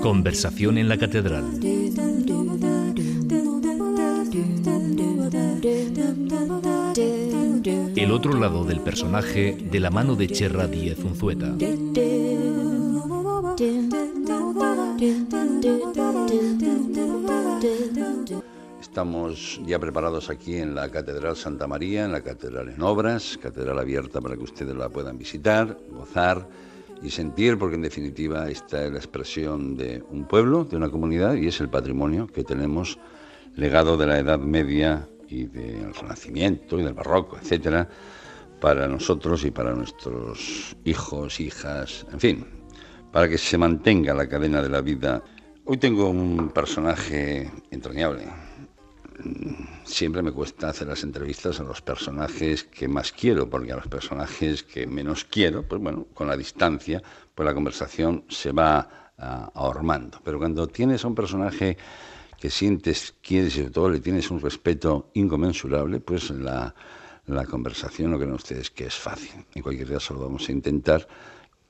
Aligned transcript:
Conversación 0.00 0.78
en 0.78 0.88
la 0.88 0.96
catedral. 0.96 1.44
El 7.94 8.10
otro 8.10 8.40
lado 8.40 8.64
del 8.64 8.80
personaje 8.80 9.58
de 9.70 9.80
la 9.80 9.90
mano 9.90 10.16
de 10.16 10.28
Cherra 10.28 10.66
Díez 10.66 10.98
Unzueta. 11.00 11.54
Estamos 19.06 19.60
ya 19.64 19.78
preparados 19.78 20.30
aquí 20.30 20.56
en 20.56 20.74
la 20.74 20.90
Catedral 20.90 21.36
Santa 21.36 21.68
María, 21.68 22.06
en 22.06 22.10
la 22.10 22.22
Catedral 22.22 22.70
en 22.70 22.82
Obras, 22.82 23.38
catedral 23.40 23.78
abierta 23.78 24.20
para 24.20 24.34
que 24.34 24.42
ustedes 24.42 24.74
la 24.74 24.88
puedan 24.88 25.16
visitar, 25.16 25.78
gozar 25.92 26.48
y 27.00 27.10
sentir, 27.10 27.56
porque 27.56 27.76
en 27.76 27.82
definitiva 27.82 28.50
esta 28.50 28.84
es 28.84 28.90
la 28.90 28.98
expresión 28.98 29.76
de 29.76 30.02
un 30.10 30.26
pueblo, 30.26 30.64
de 30.64 30.76
una 30.76 30.90
comunidad 30.90 31.34
y 31.34 31.46
es 31.46 31.60
el 31.60 31.68
patrimonio 31.68 32.26
que 32.26 32.42
tenemos 32.42 32.98
legado 33.54 33.96
de 33.96 34.08
la 34.08 34.18
Edad 34.18 34.40
Media 34.40 35.06
y 35.28 35.44
del 35.44 35.94
Renacimiento 35.94 36.76
y 36.80 36.82
del 36.82 36.94
Barroco, 36.94 37.38
etcétera, 37.40 37.88
para 38.60 38.88
nosotros 38.88 39.44
y 39.44 39.52
para 39.52 39.72
nuestros 39.72 40.76
hijos, 40.84 41.38
hijas, 41.38 42.04
en 42.12 42.18
fin, 42.18 42.46
para 43.12 43.28
que 43.28 43.38
se 43.38 43.56
mantenga 43.56 44.12
la 44.14 44.28
cadena 44.28 44.60
de 44.60 44.68
la 44.68 44.80
vida. 44.80 45.22
Hoy 45.64 45.76
tengo 45.76 46.08
un 46.10 46.48
personaje 46.48 47.48
entrañable, 47.70 48.26
siempre 49.84 50.22
me 50.22 50.32
cuesta 50.32 50.68
hacer 50.68 50.88
las 50.88 51.02
entrevistas 51.02 51.60
a 51.60 51.64
los 51.64 51.80
personajes 51.82 52.64
que 52.64 52.88
más 52.88 53.12
quiero, 53.12 53.48
porque 53.48 53.72
a 53.72 53.76
los 53.76 53.88
personajes 53.88 54.62
que 54.62 54.86
menos 54.86 55.24
quiero, 55.24 55.62
pues 55.62 55.80
bueno, 55.80 56.06
con 56.14 56.28
la 56.28 56.36
distancia, 56.36 57.02
pues 57.34 57.46
la 57.46 57.54
conversación 57.54 58.24
se 58.28 58.52
va 58.52 59.12
uh, 59.18 59.58
ahormando. 59.58 60.20
Pero 60.24 60.38
cuando 60.38 60.66
tienes 60.66 61.04
a 61.04 61.08
un 61.08 61.14
personaje 61.14 61.76
que 62.38 62.50
sientes, 62.50 63.14
quieres 63.22 63.54
y 63.54 63.58
sobre 63.58 63.70
todo 63.70 63.90
le 63.90 64.00
tienes 64.00 64.30
un 64.30 64.40
respeto 64.40 65.10
inconmensurable, 65.14 66.00
pues 66.00 66.30
la, 66.30 66.74
la 67.26 67.44
conversación, 67.44 68.10
lo 68.10 68.18
no 68.18 68.34
ustedes 68.34 68.70
que 68.70 68.86
es 68.86 68.94
fácil. 68.94 69.44
En 69.54 69.62
cualquier 69.62 69.88
caso 69.88 70.14
lo 70.14 70.20
vamos 70.20 70.48
a 70.48 70.52
intentar 70.52 71.06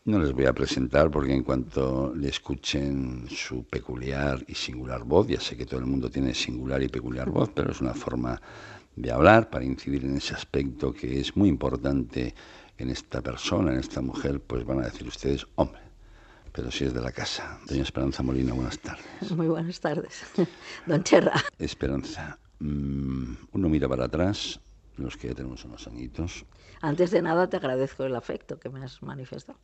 no 0.06 0.20
les 0.20 0.32
voy 0.32 0.46
a 0.46 0.52
presentar 0.52 1.10
porque 1.10 1.34
en 1.34 1.42
cuanto 1.42 2.14
le 2.14 2.28
escuchen 2.28 3.26
su 3.28 3.64
peculiar 3.64 4.44
y 4.46 4.54
singular 4.54 5.02
voz, 5.02 5.26
ya 5.26 5.40
sé 5.40 5.56
que 5.56 5.66
todo 5.66 5.80
el 5.80 5.86
mundo 5.86 6.08
tiene 6.08 6.32
singular 6.32 6.80
y 6.80 6.88
peculiar 6.88 7.28
voz, 7.28 7.50
pero 7.52 7.72
es 7.72 7.80
una 7.80 7.92
forma 7.92 8.40
de 8.94 9.10
hablar 9.10 9.50
para 9.50 9.64
incidir 9.64 10.04
en 10.04 10.16
ese 10.16 10.34
aspecto 10.34 10.92
que 10.92 11.18
es 11.18 11.36
muy 11.36 11.48
importante 11.48 12.34
en 12.78 12.90
esta 12.90 13.20
persona, 13.20 13.72
en 13.72 13.80
esta 13.80 14.00
mujer, 14.00 14.40
pues 14.40 14.64
van 14.64 14.78
a 14.78 14.84
decir 14.84 15.08
ustedes, 15.08 15.44
hombre, 15.56 15.80
pero 16.52 16.70
si 16.70 16.84
es 16.84 16.94
de 16.94 17.00
la 17.00 17.10
casa. 17.10 17.58
Doña 17.66 17.82
Esperanza 17.82 18.22
Molina, 18.22 18.54
buenas 18.54 18.78
tardes. 18.78 19.32
Muy 19.32 19.48
buenas 19.48 19.80
tardes, 19.80 20.22
don 20.86 21.02
Cherra. 21.02 21.34
Esperanza, 21.58 22.38
mmm, 22.60 23.34
uno 23.52 23.68
mira 23.68 23.88
para 23.88 24.04
atrás, 24.04 24.60
los 24.98 25.16
que 25.16 25.28
ya 25.28 25.34
tenemos 25.34 25.64
unos 25.64 25.84
añitos. 25.88 26.44
Antes 26.80 27.10
de 27.10 27.22
nada 27.22 27.48
te 27.48 27.56
agradezco 27.56 28.04
el 28.04 28.14
afecto 28.14 28.60
que 28.60 28.68
me 28.68 28.84
has 28.84 29.02
manifestado. 29.02 29.58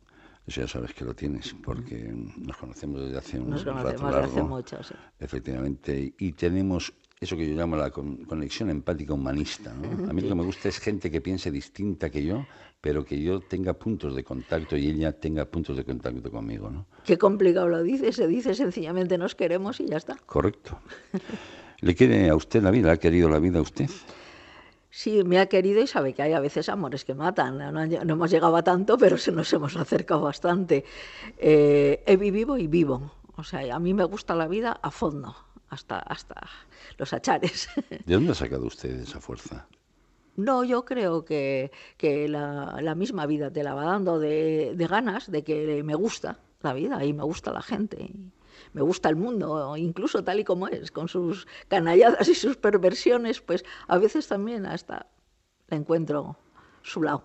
Eso 0.45 0.61
ya 0.61 0.67
sabes 0.67 0.93
que 0.93 1.05
lo 1.05 1.13
tienes, 1.13 1.55
porque 1.63 2.13
nos 2.37 2.57
conocemos 2.57 3.01
desde 3.01 3.17
hace 3.17 3.39
un 3.39 3.51
Nos 3.51 3.63
rato 3.63 4.03
largo. 4.03 4.17
hace 4.25 4.41
mucho, 4.43 4.83
sí. 4.83 4.93
Efectivamente, 5.19 6.13
y 6.17 6.33
tenemos 6.33 6.93
eso 7.19 7.37
que 7.37 7.47
yo 7.47 7.55
llamo 7.55 7.77
la 7.77 7.89
con- 7.91 8.17
conexión 8.25 8.69
empática 8.69 9.13
humanista. 9.13 9.73
¿no? 9.73 10.09
A 10.09 10.11
mí 10.11 10.21
lo 10.21 10.27
que 10.27 10.35
me 10.35 10.43
gusta 10.43 10.67
es 10.67 10.79
gente 10.79 11.09
que 11.09 11.21
piense 11.21 11.49
distinta 11.49 12.09
que 12.09 12.25
yo, 12.25 12.45
pero 12.81 13.05
que 13.05 13.21
yo 13.21 13.39
tenga 13.39 13.73
puntos 13.73 14.13
de 14.13 14.25
contacto 14.25 14.75
y 14.75 14.87
ella 14.89 15.13
tenga 15.13 15.45
puntos 15.45 15.77
de 15.77 15.85
contacto 15.85 16.29
conmigo. 16.29 16.69
¿no? 16.69 16.85
Qué 17.05 17.17
complicado 17.17 17.69
lo 17.69 17.81
dice, 17.81 18.11
se 18.11 18.27
dice 18.27 18.53
sencillamente 18.53 19.17
nos 19.17 19.35
queremos 19.35 19.79
y 19.79 19.85
ya 19.87 19.95
está. 19.95 20.17
Correcto. 20.25 20.77
¿Le 21.79 21.95
quiere 21.95 22.29
a 22.29 22.35
usted 22.35 22.61
la 22.61 22.71
vida? 22.71 22.91
¿Ha 22.91 22.97
querido 22.97 23.29
la 23.29 23.39
vida 23.39 23.59
a 23.59 23.61
usted? 23.61 23.89
Sí, 24.95 25.23
me 25.23 25.39
ha 25.39 25.47
querido 25.47 25.81
y 25.81 25.87
sabe 25.87 26.13
que 26.13 26.21
hay 26.21 26.33
a 26.33 26.39
veces 26.39 26.69
amores 26.69 27.03
que 27.03 27.15
matan. 27.15 27.57
No, 27.57 27.71
no- 27.71 27.81
hemos 27.83 28.29
llegado 28.29 28.55
a 28.55 28.63
tanto, 28.63 28.95
pero 28.95 29.17
se 29.17 29.31
nos 29.31 29.51
hemos 29.51 29.75
acercado 29.75 30.21
bastante. 30.21 30.85
Eh, 31.39 32.03
he 32.05 32.15
vivido 32.15 32.59
y 32.59 32.67
vivo. 32.67 33.11
O 33.35 33.43
sea, 33.43 33.75
a 33.75 33.79
mí 33.79 33.95
me 33.95 34.03
gusta 34.03 34.35
la 34.35 34.47
vida 34.47 34.79
a 34.83 34.91
fondo, 34.91 35.35
hasta, 35.69 35.97
hasta 35.97 36.47
los 36.99 37.11
achares. 37.11 37.69
¿De 38.05 38.13
dónde 38.13 38.33
ha 38.33 38.35
sacado 38.35 38.67
usted 38.67 38.91
esa 38.99 39.19
fuerza? 39.19 39.65
No, 40.35 40.63
yo 40.63 40.85
creo 40.85 41.25
que, 41.25 41.71
que 41.97 42.27
la, 42.27 42.77
la 42.79 42.93
misma 42.93 43.25
vida 43.25 43.49
te 43.49 43.63
la 43.63 43.73
va 43.73 43.85
dando 43.85 44.19
de, 44.19 44.73
de 44.75 44.87
ganas, 44.87 45.31
de 45.31 45.43
que 45.43 45.81
me 45.83 45.95
gusta 45.95 46.37
la 46.61 46.73
vida 46.73 47.03
y 47.03 47.13
me 47.13 47.23
gusta 47.23 47.51
la 47.51 47.63
gente. 47.63 48.11
Me 48.73 48.81
gusta 48.81 49.09
el 49.09 49.15
mundo, 49.15 49.75
incluso 49.77 50.23
tal 50.23 50.39
y 50.39 50.43
como 50.43 50.67
es, 50.67 50.91
con 50.91 51.07
sus 51.07 51.47
canalladas 51.67 52.27
y 52.29 52.35
sus 52.35 52.57
perversiones, 52.57 53.41
pues 53.41 53.63
a 53.87 53.97
veces 53.97 54.27
también 54.27 54.65
hasta 54.65 55.07
le 55.67 55.77
encuentro 55.77 56.37
su 56.81 57.01
lado. 57.01 57.23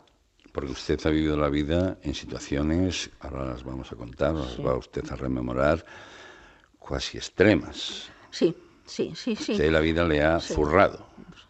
Porque 0.53 0.73
usted 0.73 0.99
ha 1.07 1.11
vivido 1.11 1.37
la 1.37 1.49
vida 1.51 1.99
en 2.03 2.15
situaciones, 2.15 3.11
ahora 3.21 3.45
las 3.47 3.63
vamos 3.65 3.93
a 3.93 3.97
contar, 3.97 4.35
las 4.35 4.53
Sí. 4.55 4.63
va 4.63 4.77
usted 4.77 5.05
a 5.11 5.17
rememorar, 5.17 5.85
cuasi 6.79 7.19
extremas. 7.19 8.11
Sí, 8.31 8.57
sí, 8.87 9.13
sí, 9.15 9.37
sí. 9.37 9.53
Usted 9.53 9.71
la 9.71 9.81
vida 9.81 10.05
le 10.05 10.23
ha 10.23 10.41
Sí. 10.41 10.55
zurrado. 10.55 11.07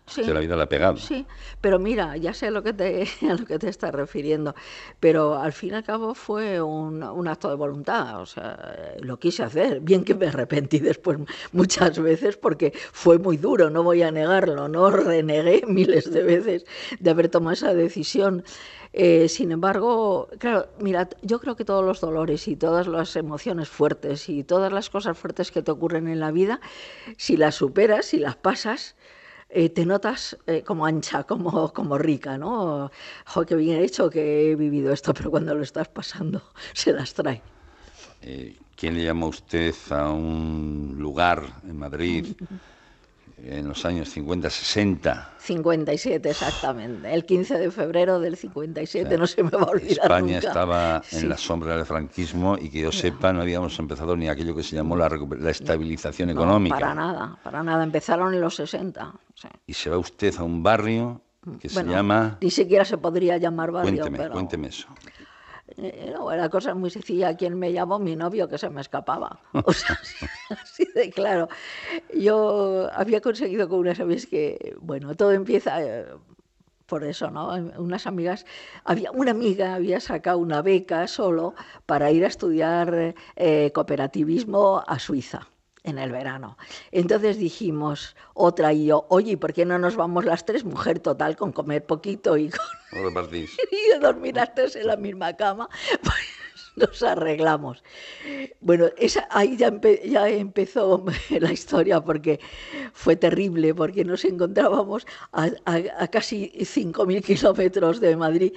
Sí. 0.09 0.25
La 0.25 0.41
vida 0.41 0.57
le 0.57 0.63
ha 0.63 0.69
pegado. 0.69 0.97
Sí, 0.97 1.27
pero 1.61 1.79
mira, 1.79 2.17
ya 2.17 2.33
sé 2.35 2.47
a 2.47 2.51
lo 2.51 2.63
que 2.63 2.73
te, 2.73 3.07
a 3.31 3.35
lo 3.35 3.45
que 3.45 3.59
te 3.59 3.69
estás 3.69 3.93
refiriendo, 3.95 4.55
pero 5.01 5.39
al 5.39 5.53
fin 5.53 5.71
y 5.71 5.75
al 5.75 5.85
cabo 5.85 6.15
fue 6.15 6.61
un, 6.61 7.03
un 7.03 7.29
acto 7.29 7.49
de 7.49 7.55
voluntad, 7.57 8.21
o 8.21 8.27
sea, 8.27 8.95
lo 9.01 9.19
quise 9.19 9.43
hacer, 9.43 9.81
bien 9.81 10.05
que 10.05 10.15
me 10.15 10.27
arrepentí 10.29 10.79
después 10.79 11.19
muchas 11.53 11.99
veces 11.99 12.37
porque 12.37 12.73
fue 12.93 13.19
muy 13.19 13.37
duro, 13.37 13.71
no 13.71 13.83
voy 13.83 14.03
a 14.03 14.11
negarlo, 14.11 14.69
no 14.69 14.91
renegué 14.91 15.63
miles 15.69 16.11
de 16.11 16.23
veces 16.23 16.65
de 16.99 17.11
haber 17.11 17.29
tomado 17.29 17.53
esa 17.55 17.75
decisión. 17.75 18.45
Eh, 18.95 19.29
sin 19.29 19.53
embargo, 19.53 20.29
claro, 20.39 20.69
mira, 20.81 21.09
yo 21.23 21.41
creo 21.41 21.57
que 21.57 21.65
todos 21.65 21.85
los 21.85 22.01
dolores 22.01 22.49
y 22.49 22.57
todas 22.57 22.87
las 22.87 23.17
emociones 23.17 23.69
fuertes 23.69 24.29
y 24.29 24.45
todas 24.45 24.73
las 24.73 24.89
cosas 24.89 25.19
fuertes 25.19 25.51
que 25.53 25.63
te 25.63 25.71
ocurren 25.71 26.09
en 26.09 26.21
la 26.21 26.31
vida, 26.31 26.61
si 27.17 27.37
las 27.37 27.55
superas, 27.57 28.07
si 28.07 28.19
las 28.19 28.37
pasas, 28.37 28.97
eh, 29.49 29.71
te 29.71 29.87
notas 29.87 30.37
eh, 30.47 30.63
como 30.63 30.87
ancha, 30.87 31.23
como, 31.25 31.73
como 31.73 31.99
rica, 31.99 32.39
¿no? 32.39 32.91
Jo, 33.27 33.47
qué 33.47 33.55
bien 33.55 33.83
hecho 33.83 34.11
que 34.11 34.51
he 34.51 34.57
vivido 34.57 34.93
esto, 34.93 35.15
pero 35.15 35.31
cuando 35.31 35.55
lo 35.55 35.63
estás 35.63 35.89
pasando 35.89 36.43
se 36.75 36.93
las 36.93 37.15
trae. 37.15 37.43
Eh, 38.23 38.57
¿Quién 38.77 38.95
le 38.95 39.05
llama 39.05 39.27
a 39.27 39.31
usted 39.31 39.75
a 39.91 40.11
un 40.11 40.97
lugar 40.99 41.43
en 41.65 41.77
Madrid 41.77 42.27
en 43.45 43.69
los 43.69 43.85
años 43.85 44.09
50, 44.11 44.51
60? 44.51 45.33
57 45.39 46.31
exactamente, 46.31 47.13
el 47.13 47.25
15 47.25 47.59
de 47.59 47.71
febrero 47.71 48.21
del 48.21 48.37
57, 48.37 49.17
no 49.17 49.27
se 49.27 49.43
me 49.43 49.51
va 49.51 49.63
a 49.63 49.71
olvidar 49.71 50.05
España 50.05 50.35
nunca. 50.37 50.49
estaba 50.49 51.03
Sí. 51.05 51.17
en 51.19 51.29
la 51.29 51.37
sombra 51.37 51.77
del 51.77 51.87
franquismo 51.87 52.57
y 52.61 52.69
que 52.71 52.81
yo 52.81 52.93
sepa 52.93 53.33
no 53.33 53.41
habíamos 53.43 53.79
empezado 53.79 54.17
ni 54.17 54.29
aquello 54.29 54.55
que 54.55 54.63
se 54.63 54.77
llamó 54.77 54.97
la, 54.97 55.09
la 55.39 55.51
estabilización 55.51 56.29
No, 56.29 56.33
económica. 56.35 56.77
para 56.79 56.95
nada, 56.95 57.39
para 57.43 57.63
nada, 57.63 57.85
empezaron 57.85 58.35
en 58.35 58.41
los 58.41 58.57
60. 58.57 59.13
sí. 59.35 59.49
Y 59.67 59.73
se 59.75 59.91
va 59.91 59.99
usted 59.99 60.35
a 60.39 60.43
un 60.43 60.63
barrio 60.63 61.21
que 61.61 61.69
Bueno, 61.73 61.91
se 61.91 61.97
llama... 61.97 62.37
Ni 62.43 62.51
siquiera 62.51 62.85
se 62.85 62.99
podría 62.99 63.39
llamar 63.39 63.71
barrio, 63.71 63.93
Cuénteme, 63.93 64.19
pero... 64.19 64.33
cuénteme 64.33 64.69
eso. 64.69 64.89
Eh, 65.77 66.11
no, 66.13 66.35
la 66.35 66.49
cosa 66.49 66.71
es 66.71 66.77
muy 66.77 66.91
sencilla. 66.91 67.37
¿Quién 67.37 67.59
me 67.59 67.73
llamó? 67.73 67.99
Mi 67.99 68.17
novio, 68.17 68.49
que 68.49 68.59
se 68.59 68.71
me 68.71 68.81
escapaba. 68.81 69.41
O 69.65 69.73
sea, 69.73 69.99
así, 70.51 70.85
de 70.95 71.11
claro. 71.11 71.49
Yo 72.15 72.89
había 72.93 73.21
conseguido 73.21 73.69
con 73.69 73.81
unas 73.81 74.01
amigas 74.01 74.27
que, 74.27 74.77
bueno, 74.81 75.15
todo 75.15 75.33
empieza 75.33 75.83
eh, 75.83 76.07
por 76.87 77.05
eso, 77.05 77.31
¿no? 77.31 77.49
Unas 77.79 78.07
amigas, 78.07 78.47
había 78.85 79.11
una 79.13 79.33
amiga 79.33 79.75
había 79.75 80.01
sacado 80.01 80.39
una 80.39 80.63
beca 80.63 81.07
solo 81.07 81.55
para 81.87 82.11
ir 82.11 82.25
a 82.25 82.29
estudiar 82.29 83.15
eh, 83.37 83.71
cooperativismo 83.75 84.83
a 84.87 84.99
Suiza 84.99 85.49
en 85.89 85.99
el 85.99 86.13
verano. 86.13 86.57
Entonces 86.93 87.39
dijimos, 87.39 88.15
otra 88.35 88.73
y 88.73 88.87
yo, 88.87 89.07
oye, 89.09 89.33
¿y 89.33 89.37
¿por 89.37 89.53
qué 89.53 89.65
no 89.65 89.79
nos 89.79 89.97
vamos 89.97 90.25
las 90.25 90.45
tres? 90.45 90.65
Mujer 90.65 91.01
total, 91.01 91.37
con 91.37 91.53
comer 91.53 91.85
poquito 91.85 92.37
y 92.37 92.51
con 92.51 92.61
y 93.71 93.99
dormir 94.01 94.37
las 94.37 94.55
tres 94.55 94.77
en 94.77 94.87
la 94.87 94.97
misma 94.97 95.37
cama, 95.37 95.69
pues 96.03 96.17
nos 96.77 97.03
arreglamos. 97.03 97.83
Bueno, 98.61 98.87
esa, 98.97 99.27
ahí 99.31 99.57
ya, 99.57 99.69
empe- 99.71 100.03
ya 100.09 100.29
empezó 100.29 101.05
la 101.31 101.53
historia 101.53 102.01
porque 102.01 102.39
fue 102.93 103.17
terrible, 103.17 103.75
porque 103.75 104.05
nos 104.05 104.25
encontrábamos 104.25 105.07
a, 105.33 105.49
a- 105.65 105.83
a 105.99 106.09
casi 106.09 106.53
5.000 106.61 107.23
kilómetros 107.23 108.01
de 108.01 108.17
Madrid. 108.17 108.53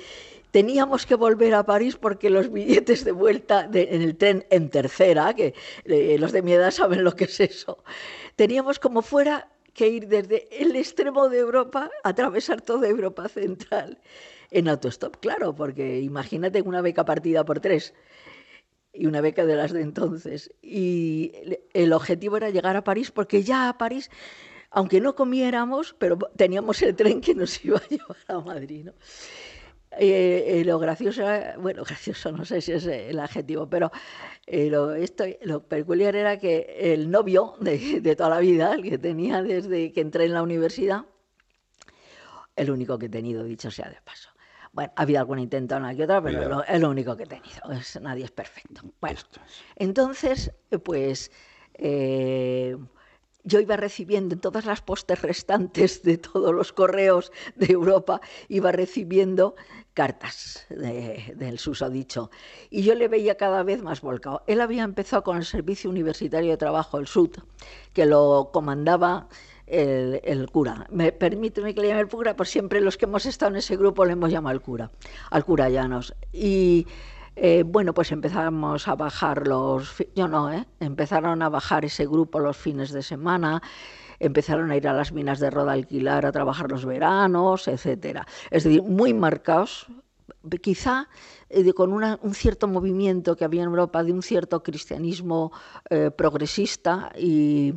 Teníamos 0.51 1.06
que 1.06 1.15
volver 1.15 1.53
a 1.56 1.65
París 1.65 1.95
porque 1.95 2.30
los 2.30 2.51
billetes 2.51 3.06
de 3.06 3.13
vuelta 3.13 3.69
en 3.74 4.01
el 4.01 4.18
tren 4.18 4.45
en 4.50 4.69
tercera, 4.69 5.33
que 5.33 5.53
eh, 5.86 6.18
los 6.19 6.31
de 6.31 6.42
mi 6.42 6.53
edad 6.53 6.71
saben 6.71 7.03
lo 7.03 7.15
que 7.15 7.25
es 7.25 7.39
eso, 7.39 7.83
teníamos 8.36 8.77
como 8.80 9.01
fuera 9.01 9.50
que 9.74 9.88
ir 9.88 10.07
desde 10.07 10.48
el 10.51 10.75
extremo 10.75 11.30
de 11.30 11.39
Europa, 11.39 11.89
atravesar 12.03 12.62
toda 12.62 12.88
Europa 12.88 13.27
central. 13.30 14.00
En 14.51 14.68
autostop, 14.68 15.15
claro, 15.18 15.56
porque 15.56 16.01
imagínate 16.01 16.62
una 16.62 16.81
beca 16.81 17.06
partida 17.06 17.45
por 17.45 17.62
tres 17.62 17.94
y 18.94 19.06
una 19.06 19.21
beca 19.21 19.45
de 19.45 19.56
las 19.56 19.71
de 19.71 19.81
entonces. 19.81 20.51
Y 20.62 21.31
el 21.74 21.94
objetivo 21.94 22.38
era 22.38 22.50
llegar 22.50 22.75
a 22.75 22.83
París 22.83 23.12
porque 23.12 23.44
ya 23.44 23.69
a 23.69 23.77
París, 23.77 24.09
aunque 24.69 25.00
no 25.00 25.15
comiéramos, 25.15 25.95
pero 25.97 26.18
teníamos 26.36 26.81
el 26.81 26.95
tren 26.95 27.21
que 27.21 27.33
nos 27.33 27.63
iba 27.65 27.77
a 27.77 27.88
llevar 27.88 28.18
a 28.27 28.39
Madrid. 28.39 28.86
¿no? 28.86 28.94
Eh, 29.98 30.60
eh, 30.60 30.66
lo 30.66 30.80
gracioso, 30.80 31.24
bueno, 31.60 31.84
gracioso 31.88 32.32
no 32.32 32.46
sé 32.46 32.62
si 32.62 32.72
es 32.72 32.86
el 32.86 33.20
adjetivo, 33.20 33.70
pero 33.70 33.92
eh, 34.48 34.70
lo, 34.70 34.94
esto, 34.94 35.26
lo 35.42 35.68
peculiar 35.68 36.16
era 36.16 36.38
que 36.38 36.94
el 36.94 37.12
novio 37.12 37.56
de, 37.60 38.00
de, 38.00 38.16
toda 38.16 38.30
la 38.30 38.40
vida, 38.40 38.74
el 38.74 38.84
que 38.84 38.98
tenía 38.98 39.44
desde 39.44 39.92
que 39.92 40.02
entré 40.02 40.26
en 40.26 40.34
la 40.34 40.44
universidad, 40.44 41.06
el 42.56 42.72
único 42.72 42.98
que 42.98 43.08
he 43.08 43.10
tenido, 43.10 43.44
dicho 43.44 43.70
sea 43.70 43.90
de 43.90 43.98
paso. 44.02 44.30
Bueno, 44.72 44.94
ha 44.96 45.02
habido 45.02 45.20
algún 45.20 45.40
intento 45.40 45.76
una 45.76 45.94
que 45.94 46.06
otra, 46.06 46.22
pero 46.22 46.48
lo, 46.48 46.64
es 46.64 46.80
lo 46.80 46.90
único 46.90 47.18
que 47.18 47.24
he 47.24 47.28
tenido. 47.28 47.72
Es, 47.72 48.00
nadie 48.00 48.24
es 48.24 48.32
perfecto. 48.32 48.82
Bueno, 49.02 49.20
entonces, 49.76 50.54
pues 50.86 51.30
yo 53.44 53.60
iba 53.60 53.78
recibiendo 53.78 54.36
en 54.36 54.42
todas 54.42 54.66
las 54.66 54.82
postes 54.82 55.22
restantes 55.22 56.04
de 56.04 56.18
todos 56.18 56.54
los 56.54 56.74
correos 56.74 57.32
de 57.56 57.74
Europa, 57.74 58.22
iba 58.50 58.72
recibiendo 58.72 59.56
cartas 59.94 60.66
del 60.70 61.60
susodicho. 61.60 62.32
Y 62.70 62.84
yo 62.84 62.96
le 62.96 63.08
veía 63.08 63.36
cada 63.36 63.64
vez 63.64 63.82
más 63.82 64.02
volcado. 64.02 64.44
Él 64.48 64.62
había 64.62 64.84
empezado 64.84 65.24
con 65.24 65.38
el 65.38 65.46
Servicio 65.46 65.90
Universitario 65.90 66.52
de 66.52 66.58
Trabajo, 66.58 66.98
el 66.98 67.08
SUD, 67.08 67.38
que 67.94 68.06
lo 68.06 68.50
comandaba 68.54 69.28
el, 69.68 70.50
cura. 70.52 70.88
Me, 70.90 71.12
permíteme 71.12 71.74
que 71.74 71.82
le 71.82 71.88
llame 71.88 72.02
el 72.02 72.08
cura, 72.08 72.36
por 72.36 72.48
siempre 72.48 72.82
los 72.82 72.98
que 72.98 73.06
hemos 73.06 73.26
estado 73.26 73.52
en 73.52 73.58
ese 73.58 73.78
grupo 73.78 74.06
le 74.06 74.14
hemos 74.14 74.32
llamado 74.32 74.54
al 74.54 74.62
cura, 74.62 74.92
al 75.30 75.46
cura 75.46 75.70
Llanos. 75.70 76.14
Y 76.34 76.88
eh, 77.36 77.63
bueno, 77.66 77.94
pues 77.94 78.12
empezamos 78.12 78.88
a 78.88 78.95
bajar 78.95 79.48
los, 79.48 79.95
yo 80.16 80.28
no, 80.28 80.51
¿eh? 80.51 80.68
empezaron 80.80 81.42
a 81.42 81.50
bajar 81.50 81.86
ese 81.86 82.06
grupo 82.06 82.39
los 82.39 82.57
fines 82.57 82.92
de 82.92 83.01
semana, 83.01 83.62
empezaron 84.19 84.69
a 84.69 84.75
ir 84.75 84.88
a 84.88 84.94
las 84.94 85.13
minas 85.13 85.39
de 85.39 85.50
roda 85.50 85.72
alquilar 85.72 86.25
a 86.25 86.31
trabajar 86.31 86.69
los 86.69 86.86
veranos, 86.86 87.68
etcétera. 87.68 88.28
Es 88.50 88.66
decir, 88.66 88.83
muy 88.83 89.13
marcados, 89.13 89.88
quizá 90.62 91.07
eh, 91.50 91.72
con 91.74 91.94
un 91.94 92.36
cierto 92.36 92.68
movimiento 92.68 93.36
que 93.36 93.45
había 93.45 93.63
en 93.63 93.69
Europa 93.69 94.04
de 94.04 94.12
un 94.12 94.24
cierto 94.24 94.62
cristianismo 94.62 95.51
progresista 96.18 97.12
y, 97.18 97.74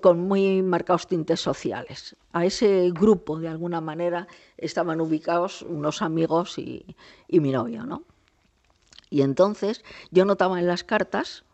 con 0.00 0.20
muy 0.20 0.62
marcados 0.62 1.06
tintes 1.06 1.40
sociales. 1.40 2.16
A 2.32 2.44
ese 2.44 2.90
grupo, 2.92 3.38
de 3.38 3.48
alguna 3.48 3.80
manera, 3.80 4.28
estaban 4.56 5.00
ubicados 5.00 5.62
unos 5.62 6.02
amigos 6.02 6.56
y 6.58 6.84
mi 7.28 7.50
novio, 7.50 7.84
¿no? 7.84 8.04
Y 9.10 9.22
entonces 9.22 9.84
yo 10.10 10.24
notaba 10.24 10.58
en 10.60 10.66
las 10.66 10.84
cartas, 10.84 11.44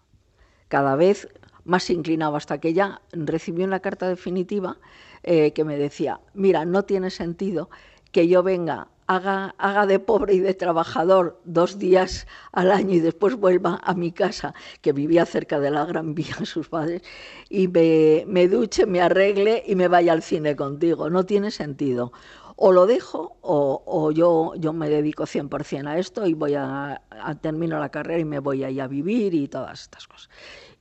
cada 0.69 0.95
vez 0.95 1.29
más 1.65 1.91
inclinado 1.91 2.37
hasta 2.37 2.59
que 2.59 2.73
ya 2.73 3.01
recibí 3.13 3.65
una 3.65 3.81
carta 3.81 4.09
definitiva 4.09 4.79
eh, 5.23 5.53
que 5.53 5.65
me 5.65 5.77
decía, 5.77 6.21
mira, 6.35 6.65
no 6.65 6.85
tiene 6.85 7.11
sentido 7.11 7.69
que 8.13 8.29
yo 8.29 8.43
venga, 8.43 8.89
haga, 9.07 9.55
haga 9.59 9.87
de 9.87 9.99
pobre 9.99 10.35
y 10.35 10.41
de 10.41 10.55
trabajador 10.55 11.41
dos 11.45 11.79
días 11.79 12.27
al 12.53 12.71
año 12.71 12.95
y 12.95 13.01
después 13.01 13.35
vuelva 13.35 13.81
a 13.83 13.95
mi 13.95 14.13
casa, 14.13 14.55
que 14.81 14.93
vivía 14.93 15.27
cerca 15.27 15.59
de 15.61 15.71
la 15.71 15.85
Gran 15.85 16.15
Vía, 16.15 16.37
sus 16.45 16.69
padres, 16.69 17.03
y 17.49 17.69
me, 17.69 18.25
me 18.27 18.49
duche, 18.49 18.87
me 18.87 19.01
arregle 19.01 19.65
y 19.67 19.75
me 19.75 19.89
vaya 19.89 20.13
al 20.13 20.23
cine 20.23 20.55
contigo. 20.57 21.11
No 21.11 21.27
tiene 21.27 21.51
sentido 21.51 22.13
o 22.57 22.73
lo 22.73 22.87
dejo 22.87 23.37
o, 23.43 24.11
yo, 24.13 24.55
yo 24.57 24.73
me 24.73 24.89
dedico 24.89 25.25
100% 25.25 25.87
a 25.87 25.99
esto 25.99 26.27
y 26.27 26.35
voy 26.35 26.55
a, 26.55 27.03
terminar 27.41 27.81
la 27.81 27.91
carrera 27.91 28.21
y 28.21 28.25
me 28.25 28.39
voy 28.39 28.65
a 28.65 28.85
a 28.85 28.89
vivir 28.89 29.35
y 29.35 29.47
todas 29.49 29.83
estas 29.83 30.07
cosas. 30.07 30.31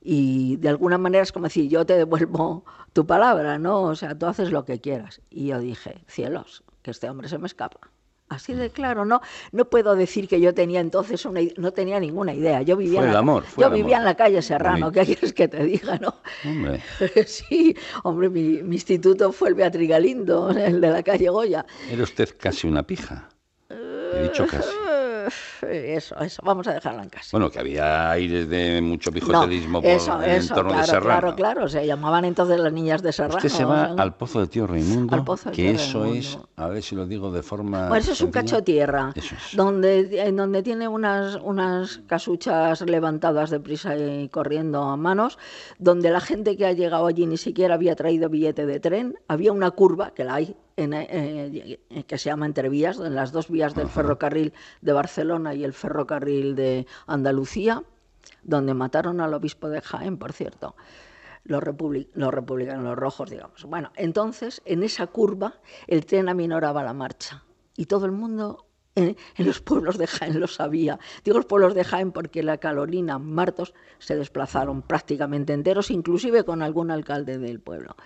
Y 0.00 0.56
de 0.56 0.68
alguna 0.68 0.98
manera 0.98 1.22
es 1.22 1.32
como 1.32 1.44
decir, 1.44 1.68
yo 1.68 1.84
te 1.84 1.94
devuelvo 1.94 2.64
tu 2.92 3.06
palabra, 3.06 3.58
¿no? 3.58 3.82
O 3.82 3.94
sea, 3.94 4.16
tú 4.18 4.26
haces 4.26 4.50
lo 4.50 4.64
que 4.64 4.80
quieras. 4.80 5.20
Y 5.30 5.48
yo 5.48 5.58
dije, 5.58 6.04
cielos, 6.08 6.64
que 6.82 6.90
este 6.90 7.10
hombre 7.10 7.28
se 7.28 7.38
me 7.38 7.46
escapa. 7.46 7.90
Así 8.28 8.54
de 8.54 8.70
claro, 8.70 9.04
no, 9.04 9.20
no 9.52 9.64
puedo 9.66 9.94
decir 9.94 10.26
que 10.26 10.40
yo 10.40 10.52
tenía 10.52 10.80
entonces 10.80 11.24
una, 11.26 11.40
no 11.58 11.72
tenía 11.72 12.00
ninguna 12.00 12.34
idea. 12.34 12.60
Yo 12.62 12.76
vivía, 12.76 13.04
en, 13.04 13.12
la, 13.12 13.20
amor, 13.20 13.44
yo 13.56 13.70
vivía 13.70 13.98
en 13.98 14.04
la 14.04 14.16
calle 14.16 14.42
Serrano, 14.42 14.90
¿qué 14.90 15.04
quieres 15.04 15.32
que 15.32 15.46
te 15.46 15.62
diga, 15.62 15.96
no? 15.98 16.16
Hombre. 16.44 16.82
sí, 17.26 17.76
hombre, 18.02 18.28
mi, 18.28 18.62
mi, 18.64 18.76
instituto 18.76 19.30
fue 19.30 19.50
el 19.50 19.54
Beatriz 19.54 19.88
Galindo, 19.88 20.50
el 20.56 20.80
de 20.80 20.90
la 20.90 21.02
calle 21.04 21.28
Goya. 21.28 21.64
Era 21.88 22.02
usted 22.02 22.30
casi 22.36 22.66
una 22.66 22.82
pija. 22.82 23.28
He 23.70 24.22
dicho 24.24 24.46
casi. 24.46 24.70
Eso, 25.62 26.18
eso, 26.18 26.42
vamos 26.44 26.66
a 26.68 26.74
dejarla 26.74 27.02
en 27.02 27.08
casa. 27.08 27.28
Bueno, 27.32 27.50
que 27.50 27.58
había 27.58 28.10
aires 28.10 28.48
de 28.48 28.80
mucho 28.80 29.10
pijoterismo 29.12 29.80
por 29.82 29.90
el 29.90 30.42
entorno 30.42 30.78
de 30.78 30.84
Serrano. 30.84 31.04
Claro, 31.04 31.34
claro, 31.36 31.68
se 31.68 31.86
llamaban 31.86 32.24
entonces 32.24 32.58
las 32.58 32.72
niñas 32.72 33.02
de 33.02 33.12
Serrano. 33.12 33.36
Usted 33.36 33.48
se 33.48 33.64
va 33.64 33.94
al 33.96 34.14
Pozo 34.14 34.40
de 34.40 34.46
Tío 34.46 34.66
Raimundo, 34.66 35.24
que 35.52 35.70
eso 35.70 36.04
es, 36.04 36.38
a 36.56 36.68
ver 36.68 36.82
si 36.82 36.94
lo 36.94 37.06
digo 37.06 37.30
de 37.30 37.42
forma 37.42 37.88
Bueno, 37.88 38.02
eso 38.02 38.12
es 38.12 38.20
un 38.20 38.30
cacho 38.30 38.56
de 38.56 38.62
tierra, 38.62 39.12
donde, 39.52 40.22
en 40.22 40.36
donde 40.36 40.62
tiene 40.62 40.88
unas, 40.88 41.36
unas 41.36 41.98
casuchas 42.06 42.80
levantadas 42.82 43.50
de 43.50 43.60
prisa 43.60 43.96
y 43.96 44.28
corriendo 44.28 44.82
a 44.82 44.96
manos, 44.96 45.38
donde 45.78 46.10
la 46.10 46.20
gente 46.20 46.56
que 46.56 46.66
ha 46.66 46.72
llegado 46.72 47.06
allí 47.06 47.26
ni 47.26 47.36
siquiera 47.36 47.74
había 47.74 47.96
traído 47.96 48.28
billete 48.28 48.66
de 48.66 48.80
tren, 48.80 49.18
había 49.28 49.52
una 49.52 49.70
curva, 49.70 50.10
que 50.10 50.24
la 50.24 50.34
hay, 50.34 50.56
eh, 50.76 51.78
que 52.06 52.18
se 52.18 52.28
llama 52.28 52.46
Entrevías, 52.46 52.98
en 52.98 53.14
las 53.14 53.32
dos 53.32 53.48
vías 53.48 53.74
del 53.74 53.88
ferrocarril 53.88 54.52
de 54.82 54.92
Barcelona 54.92 55.45
y 55.54 55.64
el 55.64 55.72
ferrocarril 55.72 56.54
de 56.54 56.86
Andalucía, 57.06 57.82
donde 58.42 58.74
mataron 58.74 59.20
al 59.20 59.34
obispo 59.34 59.68
de 59.68 59.80
Jaén, 59.80 60.18
por 60.18 60.32
cierto, 60.32 60.76
los, 61.44 61.62
los 62.14 62.34
republicanos, 62.34 62.84
los 62.84 62.96
rojos, 62.96 63.30
digamos. 63.30 63.64
Bueno, 63.64 63.92
entonces, 63.96 64.62
en 64.64 64.82
esa 64.82 65.06
curva, 65.06 65.60
el 65.86 66.06
tren 66.06 66.28
aminoraba 66.28 66.82
la 66.82 66.92
marcha 66.92 67.44
y 67.76 67.86
todo 67.86 68.06
el 68.06 68.12
mundo 68.12 68.66
en, 68.94 69.16
los 69.36 69.60
pueblos 69.60 69.98
de 69.98 70.06
Jaén 70.06 70.40
lo 70.40 70.46
sabía. 70.46 70.98
Digo 71.24 71.36
los 71.36 71.46
pueblos 71.46 71.74
de 71.74 71.84
Jaén 71.84 72.12
porque 72.12 72.42
la 72.42 72.58
Carolina, 72.58 73.18
Martos, 73.18 73.74
se 73.98 74.16
desplazaron 74.16 74.82
prácticamente 74.82 75.52
enteros, 75.52 75.90
inclusive 75.90 76.44
con 76.44 76.62
algún 76.62 76.90
alcalde 76.90 77.38
del 77.38 77.60
pueblo. 77.60 77.96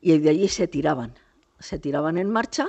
Y 0.00 0.18
de 0.18 0.30
allí 0.30 0.48
se 0.48 0.68
tiraban 0.68 1.14
se 1.58 1.78
tiraban 1.78 2.18
en 2.18 2.30
marcha 2.30 2.68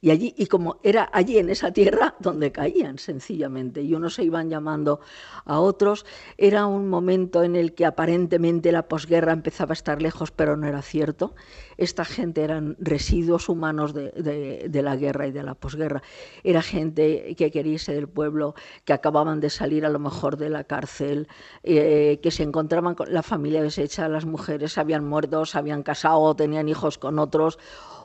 y 0.00 0.10
allí 0.10 0.34
y 0.36 0.46
como 0.46 0.78
era 0.82 1.08
allí 1.12 1.38
en 1.38 1.50
esa 1.50 1.72
tierra 1.72 2.14
donde 2.20 2.52
caían 2.52 2.98
sencillamente 2.98 3.82
y 3.82 3.94
unos 3.94 4.14
se 4.14 4.24
iban 4.24 4.50
llamando 4.50 5.00
a 5.44 5.60
otros 5.60 6.06
era 6.36 6.66
un 6.66 6.88
momento 6.88 7.42
en 7.42 7.56
el 7.56 7.74
que 7.74 7.86
aparentemente 7.86 8.72
la 8.72 8.88
posguerra 8.88 9.32
empezaba 9.32 9.72
a 9.72 9.74
estar 9.74 10.00
lejos 10.02 10.30
pero 10.30 10.56
no 10.56 10.66
era 10.66 10.82
cierto. 10.82 11.34
Esta 11.76 12.04
gente 12.04 12.42
eran 12.42 12.76
residuos 12.80 13.48
humanos 13.48 13.94
de, 13.94 14.68
la 14.82 14.96
guerra 14.96 15.28
y 15.28 15.32
de 15.32 15.44
la 15.44 15.54
posguerra. 15.54 16.02
Era 16.42 16.60
gente 16.60 17.36
que 17.36 17.50
quería 17.50 17.74
irse 17.74 17.94
del 17.94 18.08
pueblo 18.08 18.54
que 18.84 18.92
acababan 18.92 19.40
de 19.40 19.50
salir 19.50 19.86
a 19.86 19.88
lo 19.88 19.98
mejor 19.98 20.36
de 20.36 20.50
la 20.50 20.64
cárcel 20.64 21.28
eh, 21.62 22.18
que 22.22 22.30
se 22.30 22.42
encontraban 22.42 22.94
con 22.94 23.12
la 23.12 23.22
familia 23.22 23.62
deshecha 23.62 24.08
las 24.08 24.24
mujeres 24.24 24.78
habían 24.78 25.04
muerto 25.04 25.44
se 25.44 25.58
habían 25.58 25.82
casado 25.82 26.34
tenían 26.34 26.68
hijos 26.68 26.98
con 26.98 27.18
otros 27.18 27.58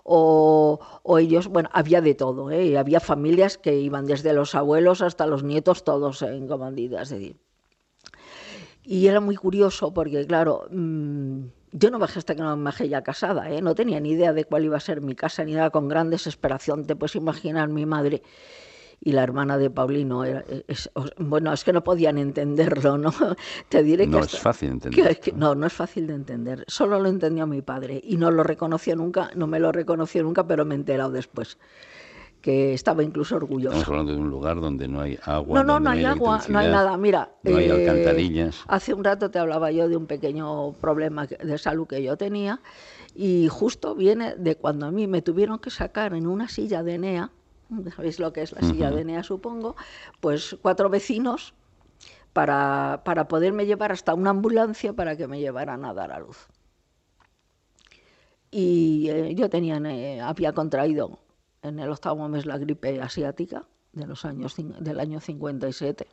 o, 0.04 0.80
ellos, 1.18 1.48
bueno, 1.48 1.70
había 1.72 2.02
de 2.02 2.14
todo, 2.14 2.52
¿eh? 2.52 2.78
había 2.78 3.00
familias 3.00 3.58
que 3.58 3.76
iban 3.76 4.06
desde 4.06 4.34
los 4.34 4.54
abuelos 4.54 5.02
hasta 5.02 5.26
los 5.28 5.44
nietos, 5.44 5.84
todos 5.84 6.22
en 6.22 6.48
comandita, 6.48 7.00
decir. 7.00 7.38
Y 8.84 9.08
era 9.08 9.22
muy 9.22 9.36
curioso 9.36 9.94
porque, 9.94 10.28
claro, 10.28 10.68
mm, 10.70 11.46
yo 11.72 11.90
no 11.90 12.00
bajé 12.00 12.20
hasta 12.20 12.36
que 12.36 12.42
no 12.42 12.56
me 12.58 12.66
bajé 12.66 12.90
ya 12.90 13.02
casada, 13.02 13.50
¿eh? 13.50 13.62
no 13.62 13.76
tenía 13.76 14.00
ni 14.02 14.12
idea 14.12 14.34
de 14.34 14.44
cuál 14.44 14.66
iba 14.66 14.76
a 14.76 14.82
ser 14.82 15.00
mi 15.00 15.16
casa, 15.16 15.46
ni 15.46 15.54
nada, 15.54 15.70
con 15.70 15.88
gran 15.88 16.10
desesperación, 16.10 16.86
te 16.86 16.96
puedes 16.96 17.16
imaginar 17.16 17.70
mi 17.70 17.86
madre 17.86 18.22
y 19.04 19.12
la 19.12 19.24
hermana 19.24 19.58
de 19.58 19.70
Paulino. 19.70 20.24
Era, 20.24 20.44
bueno, 21.18 21.52
es 21.52 21.64
que 21.64 21.74
no 21.74 21.84
podían 21.84 22.18
entenderlo, 22.18 22.98
¿no? 22.98 23.12
Te 23.70 23.84
diré 23.84 24.06
que... 24.06 24.12
No 24.12 24.20
es 24.20 24.40
fácil 24.40 24.72
entender. 24.72 25.18
no, 25.36 25.56
no 25.56 25.68
es 25.68 25.74
fácil 25.74 26.08
de 26.08 26.14
entender. 26.14 26.64
Solo 26.68 27.00
lo 27.00 27.10
entendió 27.10 27.46
mi 27.46 27.62
padre 27.62 28.00
y 28.04 28.16
no 28.18 28.32
lo 28.32 28.44
reconoció 28.44 28.96
nunca, 28.96 29.30
no 29.36 29.46
me 29.46 29.60
lo 29.60 29.72
reconoció 29.72 30.24
nunca, 30.24 30.48
pero 30.48 30.64
me 30.64 30.76
he 30.76 30.78
enterado 30.78 31.12
después 31.12 31.58
que 32.42 32.74
estaba 32.74 33.04
incluso 33.04 33.38
orgulloso. 33.38 33.78
Estamos 33.78 33.88
hablando 33.88 34.12
de 34.14 34.20
un 34.20 34.30
lugar 34.30 34.60
donde 34.60 34.88
no 34.90 35.00
hay 35.00 35.18
agua. 35.24 35.60
No, 35.60 35.64
no, 35.64 35.80
no 35.80 35.90
hay, 35.90 36.04
agua, 36.04 36.42
no 36.50 36.60
hay 36.60 36.68
nada. 36.68 36.98
Mira, 36.98 37.32
no 37.44 37.56
hay 37.56 37.70
eh, 37.70 37.72
alcantarillas. 37.72 38.64
Hace 38.68 38.94
un 38.94 39.02
rato 39.02 39.32
te 39.32 39.40
hablaba 39.40 39.72
yo 39.72 39.88
de 39.88 39.96
un 39.96 40.08
pequeño 40.08 40.74
problema 40.74 41.26
de 41.26 41.58
salud 41.58 41.88
que 41.88 42.04
yo 42.04 42.18
tenía 42.18 42.60
y 43.16 43.48
justo 43.50 43.96
viene 43.96 44.36
de 44.36 44.58
cuando 44.58 44.88
a 44.88 44.92
mí 44.92 45.08
me 45.08 45.22
tuvieron 45.22 45.58
que 45.60 45.70
sacar 45.70 46.14
en 46.14 46.28
una 46.28 46.50
silla 46.50 46.84
de 46.84 46.96
Enea 46.96 47.32
¿sabéis 47.96 48.20
lo 48.20 48.34
que 48.34 48.42
es 48.42 48.52
la 48.52 48.62
silla 48.62 48.92
de 48.92 49.02
Enea, 49.02 49.24
supongo? 49.24 49.76
Pues 50.20 50.58
cuatro 50.62 50.90
vecinos 50.90 51.54
para, 52.34 53.02
para 53.06 53.28
poderme 53.28 53.66
llevar 53.66 53.92
hasta 53.92 54.14
una 54.14 54.32
ambulancia 54.32 54.94
para 54.94 55.16
que 55.16 55.28
me 55.28 55.40
llevaran 55.40 55.86
a 55.86 55.94
dar 55.94 56.12
a 56.12 56.20
luz. 56.20 56.48
Y 58.52 59.10
eh, 59.10 59.34
yo 59.36 59.50
tenía, 59.50 59.78
eh, 59.78 60.22
había 60.22 60.54
contraído 60.54 61.20
en 61.64 61.80
el 61.80 61.90
octavo 61.90 62.28
mes 62.30 62.46
la 62.46 62.58
gripe 62.58 63.02
asiática 63.02 63.66
de 63.94 64.06
los 64.06 64.26
años, 64.26 64.56
del 64.58 65.00
año 65.00 65.20
57. 65.20 66.08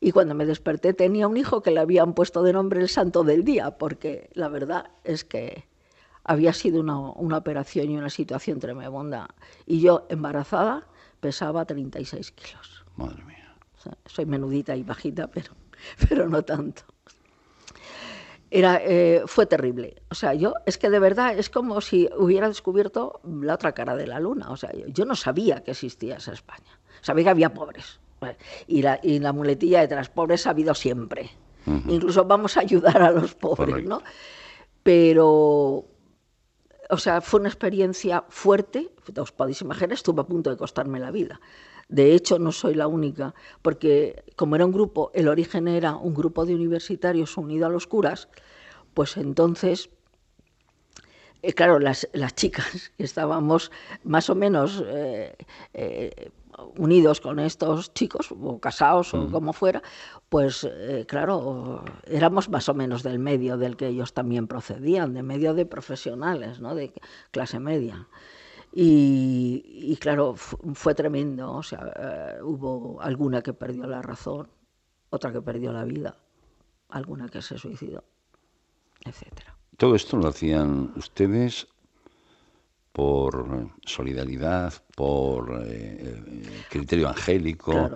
Y 0.00 0.12
cuando 0.12 0.34
me 0.34 0.46
desperté 0.46 0.94
tenía 0.94 1.26
un 1.28 1.36
hijo 1.36 1.62
que 1.62 1.70
le 1.70 1.80
habían 1.80 2.14
puesto 2.14 2.42
de 2.42 2.52
nombre 2.52 2.80
el 2.80 2.88
santo 2.88 3.24
del 3.24 3.44
día, 3.44 3.72
porque 3.72 4.30
la 4.34 4.48
verdad 4.48 4.90
es 5.04 5.24
que 5.24 5.66
había 6.26 6.52
sido 6.52 6.80
una, 6.80 6.98
una 6.98 7.38
operación 7.38 7.90
y 7.90 7.96
una 7.96 8.10
situación 8.10 8.58
tremenda. 8.58 9.28
Y 9.64 9.80
yo, 9.80 10.06
embarazada, 10.08 10.86
pesaba 11.20 11.64
36 11.64 12.32
kilos. 12.32 12.84
Madre 12.96 13.24
mía. 13.24 13.56
soy 14.06 14.26
menudita 14.26 14.74
y 14.76 14.82
bajita, 14.82 15.28
pero, 15.28 15.52
pero 16.08 16.28
no 16.28 16.42
tanto. 16.42 16.82
Era, 18.50 18.80
eh, 18.82 19.22
fue 19.26 19.46
terrible. 19.46 20.02
O 20.10 20.14
sea, 20.14 20.34
yo 20.34 20.54
es 20.66 20.78
que 20.78 20.90
de 20.90 20.98
verdad 20.98 21.38
es 21.38 21.50
como 21.50 21.80
si 21.80 22.08
hubiera 22.16 22.48
descubierto 22.48 23.20
la 23.24 23.54
otra 23.54 23.72
cara 23.72 23.96
de 23.96 24.06
la 24.06 24.20
luna. 24.20 24.50
O 24.50 24.56
sea, 24.56 24.70
yo, 24.72 25.04
no 25.04 25.14
sabía 25.14 25.62
que 25.62 25.72
existía 25.72 26.16
esa 26.16 26.32
España. 26.32 26.78
Sabía 27.02 27.24
que 27.24 27.30
había 27.30 27.54
pobres. 27.54 28.00
Y 28.66 28.82
la, 28.82 28.98
y 29.02 29.18
la 29.20 29.32
muletilla 29.32 29.80
de 29.80 29.88
tras 29.88 30.08
pobres 30.08 30.46
ha 30.46 30.50
habido 30.50 30.74
siempre. 30.74 31.30
Incluso 31.66 32.24
vamos 32.24 32.56
a 32.56 32.60
ayudar 32.60 33.02
a 33.02 33.10
los 33.10 33.34
pobres, 33.34 33.84
¿no? 33.84 34.00
Pero, 34.84 35.84
o 36.90 36.98
sea, 36.98 37.20
fue 37.20 37.40
una 37.40 37.48
experiencia 37.48 38.24
fuerte. 38.28 38.90
Os 39.16 39.32
podéis 39.32 39.60
imaginar, 39.62 39.92
estuvo 39.92 40.20
a 40.20 40.26
punto 40.26 40.50
de 40.50 40.56
costarme 40.56 41.00
la 41.00 41.10
vida. 41.10 41.40
De 41.88 42.14
hecho, 42.14 42.38
no 42.38 42.50
soy 42.50 42.74
la 42.74 42.88
única, 42.88 43.34
porque 43.62 44.24
como 44.34 44.56
era 44.56 44.66
un 44.66 44.72
grupo, 44.72 45.10
el 45.14 45.28
origen 45.28 45.68
era 45.68 45.94
un 45.94 46.14
grupo 46.14 46.44
de 46.44 46.54
universitarios 46.54 47.36
unido 47.36 47.66
a 47.66 47.70
los 47.70 47.86
curas, 47.86 48.28
pues 48.92 49.16
entonces, 49.16 49.90
eh, 51.42 51.52
claro, 51.52 51.78
las, 51.78 52.08
las, 52.12 52.34
chicas 52.34 52.90
que 52.96 53.04
estábamos 53.04 53.70
más 54.02 54.28
o 54.30 54.34
menos 54.34 54.82
eh, 54.84 55.36
eh, 55.74 56.30
unidos 56.76 57.20
con 57.20 57.38
estos 57.38 57.92
chicos, 57.94 58.32
o 58.32 58.58
casados 58.58 59.12
o 59.14 59.18
mm. 59.18 59.30
como 59.30 59.52
fuera, 59.52 59.82
pues 60.28 60.68
claro, 61.06 61.84
éramos 62.04 62.48
más 62.48 62.68
o 62.68 62.74
menos 62.74 63.02
del 63.02 63.18
medio 63.18 63.56
del 63.56 63.76
que 63.76 63.88
ellos 63.88 64.12
también 64.12 64.46
procedían, 64.46 65.14
de 65.14 65.22
medio 65.22 65.54
de 65.54 65.66
profesionales, 65.66 66.60
¿no? 66.60 66.74
de 66.74 66.92
clase 67.30 67.60
media. 67.60 68.08
Y, 68.78 69.96
claro, 70.02 70.34
fue 70.36 70.94
tremendo. 70.94 71.50
O 71.50 71.62
sea, 71.62 71.92
eh, 71.96 72.42
hubo 72.42 73.00
alguna 73.00 73.40
que 73.40 73.54
perdió 73.54 73.86
la 73.86 74.02
razón, 74.02 74.50
otra 75.08 75.32
que 75.32 75.40
perdió 75.40 75.72
la 75.72 75.84
vida, 75.84 76.18
alguna 76.90 77.26
que 77.30 77.40
se 77.40 77.56
suicidó, 77.56 78.04
etcétera. 79.02 79.56
Todo 79.78 79.94
esto 79.94 80.18
lo 80.18 80.28
hacían 80.28 80.92
ustedes 80.94 81.68
por 82.96 83.68
solidaridad, 83.84 84.72
por 84.94 85.62
eh, 85.66 85.98
eh, 86.00 86.62
criterio 86.70 87.08
angélico. 87.08 87.90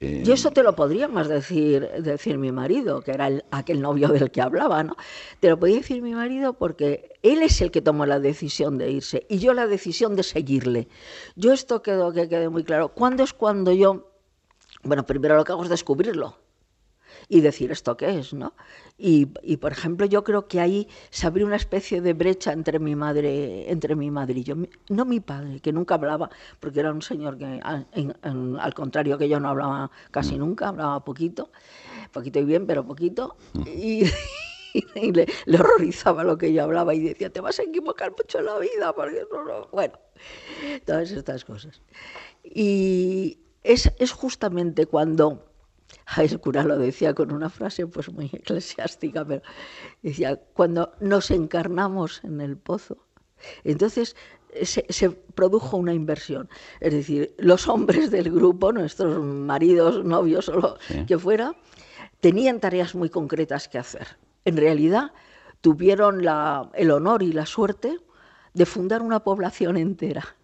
Eh, 0.00 0.24
y 0.26 0.32
eso 0.32 0.50
te 0.50 0.64
lo 0.64 0.74
podría 0.74 1.06
más 1.06 1.28
decir, 1.28 1.88
decir 2.00 2.36
mi 2.38 2.50
marido, 2.50 3.00
que 3.02 3.12
era 3.12 3.30
aquel 3.52 3.80
novio 3.80 4.08
del 4.08 4.32
que 4.32 4.42
hablaba, 4.42 4.82
¿no? 4.82 4.96
Te 5.38 5.50
lo 5.50 5.60
podía 5.60 5.76
decir 5.76 6.02
mi 6.02 6.16
marido 6.16 6.54
porque 6.54 7.12
él 7.22 7.42
es 7.42 7.60
el 7.60 7.70
que 7.70 7.80
tomó 7.80 8.06
la 8.06 8.18
decisión 8.18 8.76
de 8.76 8.90
irse 8.90 9.24
y 9.28 9.38
yo 9.38 9.54
la 9.54 9.68
decisión 9.68 10.16
de 10.16 10.24
seguirle. 10.24 10.88
Yo 11.36 11.52
esto 11.52 11.80
quedó 11.80 12.12
que 12.12 12.28
quede 12.28 12.48
muy 12.48 12.64
claro. 12.64 12.88
¿Cuándo 12.88 13.22
es 13.22 13.32
cuando 13.34 13.72
yo, 13.72 14.10
bueno, 14.82 15.06
primero 15.06 15.36
lo 15.36 15.44
que 15.44 15.52
hago 15.52 15.62
es 15.62 15.70
descubrirlo 15.70 16.43
y 17.28 17.40
decir 17.40 17.70
esto 17.70 17.96
qué 17.96 18.18
es, 18.18 18.32
¿no? 18.34 18.54
Y, 18.96 19.26
por 19.56 19.72
ejemplo, 19.72 20.06
yo 20.06 20.22
creo 20.22 20.46
que 20.46 20.60
ahí 20.60 20.88
se 21.10 21.26
abrió 21.26 21.46
una 21.46 21.56
especie 21.56 22.00
de 22.00 22.12
brecha 22.12 22.52
entre 22.52 22.78
mi 22.78 22.94
madre, 22.94 23.70
entre 23.70 23.96
mi 23.96 24.10
madre 24.10 24.40
y 24.40 24.44
yo. 24.44 24.54
No 24.88 25.04
mi 25.04 25.18
padre, 25.20 25.60
que 25.60 25.72
nunca 25.72 25.96
hablaba, 25.96 26.30
porque 26.60 26.80
era 26.80 26.92
un 26.92 27.02
señor 27.02 27.36
que, 27.36 27.60
al 27.62 28.74
contrario 28.74 29.18
que 29.18 29.28
yo, 29.28 29.40
no 29.40 29.48
hablaba 29.48 29.90
casi 30.10 30.36
mm. 30.36 30.38
nunca, 30.38 30.68
hablaba 30.68 31.04
poquito, 31.04 31.50
poquito 32.12 32.38
y 32.38 32.44
bien, 32.44 32.66
pero 32.66 32.86
poquito. 32.86 33.36
Mm. 33.54 33.62
Y, 33.66 34.04
le, 35.12 35.26
horrorizaba 35.58 36.22
lo 36.22 36.38
que 36.38 36.52
yo 36.52 36.62
hablaba 36.62 36.94
y 36.94 37.00
decía, 37.00 37.30
te 37.30 37.40
vas 37.40 37.58
a 37.58 37.64
equivocar 37.64 38.12
mucho 38.12 38.38
en 38.38 38.46
la 38.46 38.58
vida, 38.58 38.94
porque 38.94 39.26
no, 39.32 39.68
bueno, 39.72 39.98
todas 40.84 41.10
estas 41.10 41.44
cosas. 41.44 41.82
Y 42.44 43.38
es, 43.64 43.92
es 43.98 44.12
justamente 44.12 44.86
cuando 44.86 45.53
el 46.16 46.40
cura 46.40 46.64
lo 46.64 46.78
decía 46.78 47.14
con 47.14 47.32
una 47.32 47.50
frase 47.50 47.86
pues 47.86 48.12
muy 48.12 48.26
eclesiástica, 48.32 49.24
pero 49.24 49.42
decía, 50.02 50.36
cuando 50.54 50.92
nos 51.00 51.30
encarnamos 51.30 52.22
en 52.24 52.40
el 52.40 52.56
pozo, 52.56 52.98
entonces 53.64 54.16
se, 54.62 55.10
produjo 55.10 55.76
una 55.76 55.92
inversión. 55.92 56.48
Es 56.80 56.92
decir, 56.92 57.34
los 57.38 57.68
hombres 57.68 58.10
del 58.10 58.30
grupo, 58.30 58.72
nuestros 58.72 59.22
maridos, 59.22 60.04
novios 60.04 60.48
o 60.48 60.56
lo 60.58 60.78
que 61.06 61.18
fuera, 61.18 61.54
tenían 62.20 62.60
tareas 62.60 62.94
muy 62.94 63.10
concretas 63.10 63.68
que 63.68 63.78
hacer. 63.78 64.06
En 64.44 64.56
realidad, 64.56 65.12
tuvieron 65.60 66.22
el 66.74 66.90
honor 66.90 67.22
y 67.22 67.32
la 67.32 67.46
suerte 67.46 67.98
de 68.52 68.66
fundar 68.66 69.02
una 69.02 69.20
población 69.24 69.76
entera. 69.76 70.36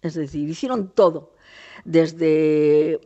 Es 0.00 0.14
decir, 0.14 0.48
hicieron 0.48 0.88
todo, 0.94 1.34
desde 1.84 3.00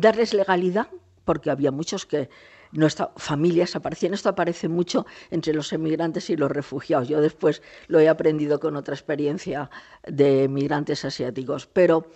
darles 0.00 0.34
legalidad, 0.34 0.88
porque 1.24 1.50
había 1.50 1.72
muchos 1.72 2.06
que 2.06 2.28
nuestras 2.72 3.08
familias 3.16 3.76
aparecían. 3.76 4.14
Esto 4.14 4.28
aparece 4.28 4.68
mucho 4.68 5.06
entre 5.30 5.54
los 5.54 5.72
emigrantes 5.72 6.30
y 6.30 6.36
los 6.36 6.50
refugiados. 6.50 7.08
Yo 7.08 7.20
después 7.20 7.62
lo 7.88 8.00
he 8.00 8.08
aprendido 8.08 8.60
con 8.60 8.76
otra 8.76 8.94
experiencia 8.94 9.70
de 10.06 10.48
migrantes 10.48 11.04
asiáticos. 11.04 11.66
Pero 11.66 12.08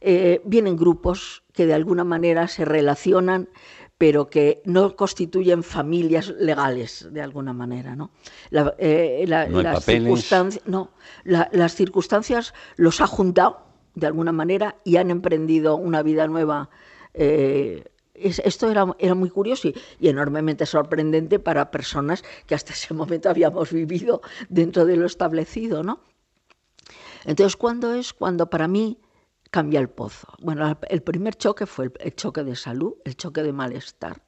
eh, 0.00 0.40
vienen 0.44 0.76
grupos 0.76 1.42
que 1.52 1.66
de 1.66 1.74
alguna 1.74 2.04
manera 2.04 2.48
se 2.48 2.64
relacionan 2.64 3.48
pero 3.98 4.28
que 4.28 4.60
no 4.66 4.94
constituyen 4.94 5.62
familias 5.62 6.28
legales 6.28 7.08
de 7.10 7.22
alguna 7.22 7.54
manera, 7.54 7.96
¿no? 7.96 8.10
Eh, 8.78 9.24
las, 9.26 9.84
circunstancias, 9.84 10.62
no, 10.66 10.90
las 11.24 11.74
circunstancias 11.74 12.52
los 12.76 13.00
ha 13.00 13.06
juntado 13.06 13.64
de 13.94 14.06
alguna 14.06 14.32
manera 14.32 14.76
y 14.84 14.98
han 14.98 15.10
emprendido 15.10 15.76
una 15.76 16.02
vida 16.02 16.26
nueva 16.26 16.68
eh, 17.16 17.84
esto 18.14 18.70
era, 18.70 18.86
era, 18.98 19.14
muy 19.14 19.30
curioso 19.30 19.68
y, 19.68 19.74
enormemente 20.00 20.66
sorprendente 20.66 21.38
para 21.38 21.70
personas 21.70 22.22
que 22.46 22.54
hasta 22.54 22.72
ese 22.72 22.94
momento 22.94 23.28
habíamos 23.28 23.72
vivido 23.72 24.22
dentro 24.48 24.84
de 24.84 24.96
lo 24.96 25.06
establecido, 25.06 25.82
¿no? 25.82 26.00
Entonces, 27.24 27.56
¿cuándo 27.56 27.94
es? 27.94 28.12
Cuando 28.12 28.48
para 28.48 28.68
mí 28.68 28.98
cambia 29.50 29.80
el 29.80 29.88
pozo. 29.88 30.28
Bueno, 30.40 30.78
el 30.88 31.02
primer 31.02 31.34
choque 31.34 31.66
fue 31.66 31.90
el, 32.00 32.14
choque 32.14 32.44
de 32.44 32.56
salud, 32.56 32.94
el 33.04 33.16
choque 33.16 33.42
de 33.42 33.52
malestar. 33.52 34.22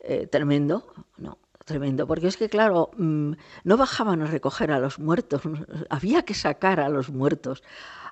Eh, 0.00 0.26
tremendo, 0.26 0.92
¿no? 1.16 1.38
Tremendo, 1.64 2.06
porque 2.06 2.26
es 2.26 2.36
que, 2.36 2.50
claro, 2.50 2.90
mm, 2.98 3.32
no 3.64 3.76
bajaban 3.78 4.20
a 4.20 4.26
recoger 4.26 4.70
a 4.70 4.78
los 4.78 4.98
muertos, 4.98 5.42
había 5.88 6.22
que 6.24 6.34
sacar 6.34 6.78
a 6.78 6.90
los 6.90 7.08
muertos 7.08 7.62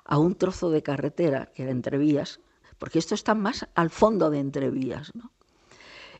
a 0.03 0.17
un 0.17 0.35
trozo 0.35 0.71
de 0.71 0.81
carretera, 0.81 1.51
que 1.53 1.63
era 1.63 1.71
entre 1.71 1.99
vías, 1.99 2.39
porque 2.83 2.99
esto 2.99 3.15
está 3.15 3.33
más 3.33 3.65
al 3.75 3.89
fondo 3.89 4.29
de 4.29 4.39
entrevías, 4.39 5.15
¿no? 5.15 5.31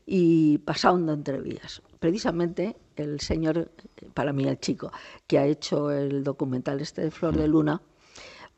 y 0.06 0.56
pasando 0.56 1.12
entrevías. 1.12 1.82
Precisamente 2.00 2.74
el 2.96 3.20
señor, 3.20 3.70
para 4.14 4.32
mí 4.32 4.44
el 4.48 4.58
chico, 4.58 4.90
que 5.26 5.38
ha 5.38 5.44
hecho 5.44 5.90
el 5.90 6.24
documental 6.24 6.80
este 6.80 7.02
de 7.02 7.10
Flor 7.10 7.36
de 7.36 7.48
Luna, 7.48 7.82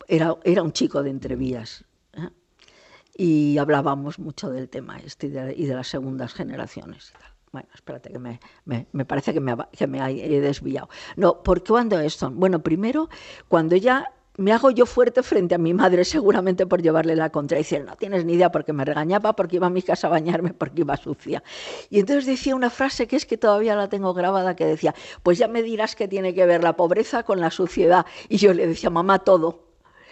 era, 0.06 0.36
era 0.44 0.62
un 0.62 0.70
chico 0.70 1.02
de 1.02 1.10
entrevías. 1.10 1.84
¿eh? 2.12 2.30
Y 3.16 3.58
hablábamos 3.58 4.20
mucho 4.20 4.50
del 4.50 4.68
tema 4.68 4.98
este 4.98 5.26
y 5.26 5.30
de, 5.66 5.74
las 5.74 5.88
segundas 5.88 6.32
generaciones 6.32 7.12
Bueno, 7.50 7.68
espérate, 7.74 8.12
que 8.12 8.20
me, 8.20 8.38
me, 8.64 9.04
parece 9.04 9.34
que 9.34 9.40
me, 9.40 9.56
que 9.76 9.88
me 9.88 9.98
he 9.98 10.40
desviado. 10.40 10.88
No, 11.16 11.42
¿por 11.42 11.64
qué 11.64 11.72
cuando 11.72 11.98
esto? 11.98 12.30
Bueno, 12.30 12.62
primero, 12.62 13.08
cuando 13.48 13.74
ya 13.74 14.12
me 14.36 14.52
hago 14.52 14.70
yo 14.70 14.86
fuerte 14.86 15.22
frente 15.22 15.54
a 15.54 15.58
mi 15.58 15.72
madre, 15.74 16.04
seguramente 16.04 16.66
por 16.66 16.82
llevarle 16.82 17.16
la 17.16 17.30
contra. 17.30 17.58
Y 17.58 17.62
decir, 17.62 17.84
no 17.84 17.96
tienes 17.96 18.24
ni 18.24 18.34
idea 18.34 18.50
porque 18.50 18.72
me 18.72 18.84
regañaba, 18.84 19.34
porque 19.34 19.56
iba 19.56 19.66
a 19.66 19.70
mi 19.70 19.82
casa 19.82 20.06
a 20.06 20.10
bañarme, 20.10 20.52
porque 20.52 20.82
iba 20.82 20.96
sucia. 20.96 21.42
Y 21.90 22.00
entonces 22.00 22.26
decía 22.26 22.54
una 22.54 22.70
frase 22.70 23.06
que 23.06 23.16
es 23.16 23.26
que 23.26 23.38
todavía 23.38 23.74
la 23.76 23.88
tengo 23.88 24.14
grabada, 24.14 24.56
que 24.56 24.66
decía, 24.66 24.94
pues 25.22 25.38
ya 25.38 25.48
me 25.48 25.62
dirás 25.62 25.96
que 25.96 26.08
tiene 26.08 26.34
que 26.34 26.46
ver 26.46 26.62
la 26.62 26.76
pobreza 26.76 27.22
con 27.22 27.40
la 27.40 27.50
suciedad. 27.50 28.06
Y 28.28 28.36
yo 28.36 28.52
le 28.52 28.66
decía, 28.66 28.90
mamá, 28.90 29.20
todo. 29.20 29.64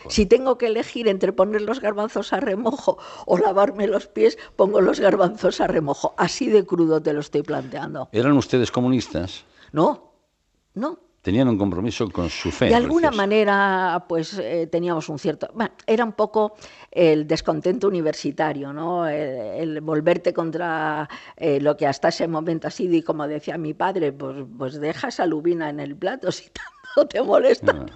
Si 0.09 0.27
tengo 0.27 0.59
que 0.59 0.67
elegir 0.67 1.09
entre 1.09 1.33
poner 1.33 1.63
los 1.63 1.81
garbanzos 1.81 2.35
a 2.35 2.41
remojo 2.41 2.99
o 3.25 3.39
lavarme 3.39 3.87
los 3.87 4.07
pies, 4.07 4.37
pongo 4.55 4.83
los 4.83 5.01
garbanzos 5.01 5.63
a 5.63 5.67
remojo. 5.67 6.15
Así 6.19 6.49
de 6.49 6.67
crudo 6.67 7.03
te 7.03 7.15
lo 7.15 7.21
estoy 7.21 7.43
planteando. 7.43 8.11
¿Eran 8.13 8.37
ustedes 8.37 8.71
comunistas? 8.71 9.45
No, 9.73 10.13
no 10.75 10.99
tenían 11.25 11.49
un 11.49 11.57
compromiso 11.57 12.11
con 12.11 12.29
su 12.29 12.51
fe. 12.51 12.67
De 12.67 12.75
alguna 12.75 13.11
manera, 13.11 14.05
pues 14.07 14.39
eh, 14.39 14.69
teníamos 14.71 15.09
un 15.09 15.19
cierto. 15.19 15.49
Bueno, 15.55 15.73
era 15.87 16.05
un 16.05 16.13
poco 16.13 16.55
el 16.91 17.27
descontento 17.27 17.89
universitario, 17.89 18.75
¿no? 18.75 19.09
El, 19.09 19.81
volverte 19.81 20.35
contra 20.35 21.09
eh, 21.39 21.61
lo 21.63 21.79
que 21.79 21.87
hasta 21.87 22.09
ese 22.09 22.29
momento 22.29 22.69
ha 22.69 22.71
sido, 22.71 22.95
y 22.95 23.01
como 23.01 23.27
decía 23.27 23.57
mi 23.57 23.73
padre, 23.73 24.13
pues, 24.13 24.45
pues 24.59 24.79
deja 24.79 25.09
esa 25.09 25.25
lubina 25.25 25.71
en 25.71 25.81
el 25.81 25.97
plato 25.97 26.31
si 26.33 26.51
tanto 26.51 27.09
te 27.09 27.23
molesta. 27.23 27.87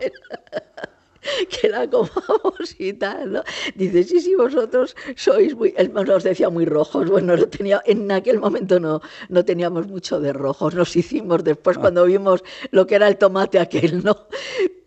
que 1.60 1.68
la 1.68 1.88
comamos 1.88 2.74
y 2.78 2.92
tal, 2.92 3.32
¿no? 3.32 3.42
Dice, 3.74 4.04
sí, 4.04 4.20
sí, 4.20 4.34
vosotros 4.34 4.96
sois 5.16 5.54
muy, 5.54 5.74
él 5.76 5.92
nos 5.92 6.24
decía 6.24 6.48
muy 6.50 6.64
rojos, 6.64 7.10
bueno, 7.10 7.36
no 7.36 7.46
tenía, 7.46 7.82
en 7.86 8.10
aquel 8.10 8.38
momento 8.38 8.80
no, 8.80 9.00
no 9.28 9.44
teníamos 9.44 9.86
mucho 9.88 10.20
de 10.20 10.32
rojos, 10.32 10.74
nos 10.74 10.94
hicimos 10.96 11.44
después 11.44 11.76
ah. 11.78 11.80
cuando 11.80 12.04
vimos 12.04 12.42
lo 12.70 12.86
que 12.86 12.94
era 12.96 13.08
el 13.08 13.16
tomate 13.16 13.58
aquel, 13.58 14.02
¿no? 14.04 14.26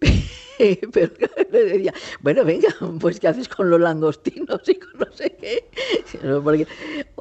pero 0.94 1.12
le 1.52 1.66
decía, 1.66 1.94
bueno, 2.22 2.46
venga, 2.46 2.70
pues 3.00 3.20
¿qué 3.20 3.28
haces 3.28 3.50
con 3.50 3.70
los 3.70 3.80
langostinos 3.80 4.62
y 4.68 4.76
con 4.76 5.00
no 5.00 5.12
sé 5.12 5.36
qué? 5.40 5.66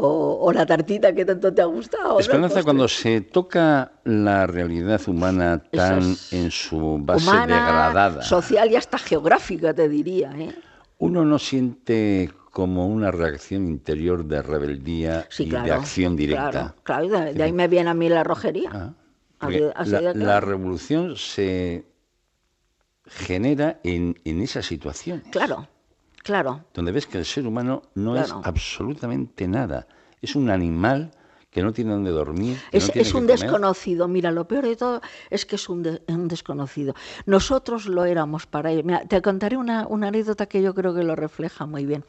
O, 0.03 0.53
la 0.53 0.65
tartita 0.67 1.15
que 1.15 1.25
tanto 1.25 1.53
te 1.53 1.63
ha 1.63 1.67
gustado. 1.67 2.19
Esperanza, 2.19 2.63
cuando 2.63 2.89
se 2.89 3.21
toca 3.21 3.93
la 4.05 4.47
realidad 4.47 5.01
humana 5.07 5.63
tan 5.71 6.17
en 6.31 6.51
su 6.51 6.99
base 7.01 7.31
degradada. 7.31 8.23
Social 8.23 8.71
y 8.71 8.77
hasta 8.77 8.99
geográfica, 8.99 9.75
te 9.75 9.89
diría. 9.89 10.33
¿eh? 10.37 10.55
Uno 10.99 11.25
no 11.25 11.39
siente 11.39 12.31
como 12.51 12.89
una 12.89 13.11
reacción 13.11 13.67
interior 13.67 14.25
de 14.25 14.43
rebeldía 14.43 15.29
y 15.39 15.51
de 15.51 15.73
acción 15.73 16.17
directa. 16.17 16.75
Claro, 16.83 17.09
de, 17.09 17.43
ahí 17.43 17.53
me 17.53 17.69
viene 17.69 17.91
a 17.91 17.95
mí 17.95 18.09
la 18.09 18.25
rojería. 18.25 18.95
Ah, 19.41 19.51
la, 20.15 20.41
revolución 20.41 21.17
se 21.17 21.87
genera 23.07 23.81
en, 23.85 24.19
en 24.25 24.43
esa 24.43 24.63
situación. 24.63 25.23
Claro, 25.31 25.67
claro. 26.23 26.65
Donde 26.75 26.93
ves 26.93 27.07
que 27.07 27.19
el 27.19 27.25
ser 27.25 27.47
humano 27.47 27.83
no 27.95 28.17
es 28.17 28.31
absolutamente 28.31 29.49
nada. 29.49 29.87
Es 30.23 30.37
un 30.37 30.51
animal 30.51 31.11
que 31.51 31.63
no 31.63 31.73
tiene 31.73 31.93
donde 31.93 32.11
dormir. 32.11 32.59
es, 32.71 33.15
un 33.15 33.27
desconocido. 33.27 34.07
Mira, 34.07 34.31
lo 34.31 34.47
peor 34.47 34.67
de 34.67 34.77
todo 34.77 35.01
es 35.31 35.45
que 35.45 35.57
es 35.57 35.69
un, 35.69 36.01
un 36.07 36.29
desconocido. 36.29 36.95
Nosotros 37.27 37.87
lo 37.87 38.05
éramos 38.05 38.47
para 38.47 38.71
ellos. 38.71 38.85
te 39.09 39.21
contaré 39.21 39.57
una, 39.57 39.87
una 39.89 40.09
anécdota 40.09 40.47
que 40.47 40.63
yo 40.63 40.75
creo 40.75 40.95
que 40.95 41.03
lo 41.03 41.17
refleja 41.17 41.67
muy 41.67 41.87
bien. 41.87 42.05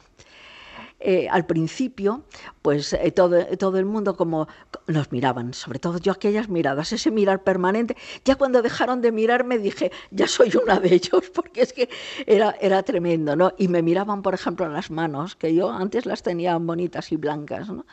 Eh, 1.03 1.27
al 1.31 1.47
principio, 1.47 2.25
pues 2.61 2.93
eh, 2.93 3.11
todo, 3.11 3.43
todo, 3.57 3.79
el 3.79 3.85
mundo 3.85 4.15
como 4.15 4.47
nos 4.85 5.11
miraban, 5.11 5.55
sobre 5.55 5.79
todo 5.79 5.97
yo 5.97 6.11
aquellas 6.11 6.47
miradas, 6.47 6.93
ese 6.93 7.09
mirar 7.09 7.43
permanente. 7.43 7.97
Ya 8.23 8.35
cuando 8.35 8.61
dejaron 8.61 9.01
de 9.01 9.11
mirarme 9.11 9.57
dije, 9.57 9.91
ya 10.11 10.27
soy 10.27 10.51
una 10.61 10.79
de 10.79 10.93
ellos, 10.93 11.23
porque 11.33 11.63
es 11.63 11.73
que 11.73 11.89
era, 12.27 12.55
era 12.61 12.83
tremendo, 12.83 13.35
¿no? 13.35 13.51
Y 13.57 13.67
me 13.67 13.81
miraban, 13.81 14.21
por 14.21 14.35
ejemplo, 14.35 14.69
las 14.69 14.91
manos, 14.91 15.35
que 15.35 15.55
yo 15.55 15.71
antes 15.71 16.05
las 16.05 16.21
tenía 16.21 16.55
bonitas 16.57 17.11
y 17.11 17.15
blancas, 17.15 17.69
¿no? 17.69 17.85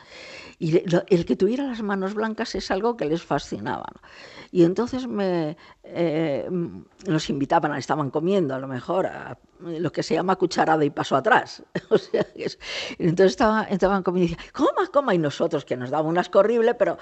Y 0.61 0.83
el 1.07 1.25
que 1.25 1.37
tuviera 1.37 1.63
las 1.63 1.81
manos 1.81 2.13
blancas 2.13 2.53
es 2.53 2.69
algo 2.69 2.97
que 2.97 3.05
les 3.05 3.23
fascinaba. 3.23 3.87
Y 4.51 4.65
entonces 4.65 5.07
me, 5.07 5.55
eh, 5.83 6.49
nos 7.07 7.29
invitaban, 7.29 7.73
estaban 7.75 8.09
comiendo 8.11 8.53
a 8.53 8.59
lo 8.59 8.67
mejor, 8.67 9.07
a, 9.07 9.37
lo 9.61 9.91
que 9.91 10.03
se 10.03 10.15
llama 10.15 10.35
cucharada 10.35 10.83
y 10.83 10.89
paso 10.89 11.15
atrás. 11.15 11.63
o 11.89 11.97
sea, 11.97 12.25
entonces 12.97 13.31
estaba, 13.31 13.63
estaban 13.63 14.03
comiendo 14.03 14.33
y 14.33 14.35
decían, 14.35 14.51
coma, 14.53 14.87
coma, 14.91 15.15
y 15.15 15.17
nosotros, 15.17 15.63
que 15.63 15.77
nos 15.77 15.91
daba 15.91 16.07
un 16.09 16.17
asco 16.17 16.43
pero 16.77 16.97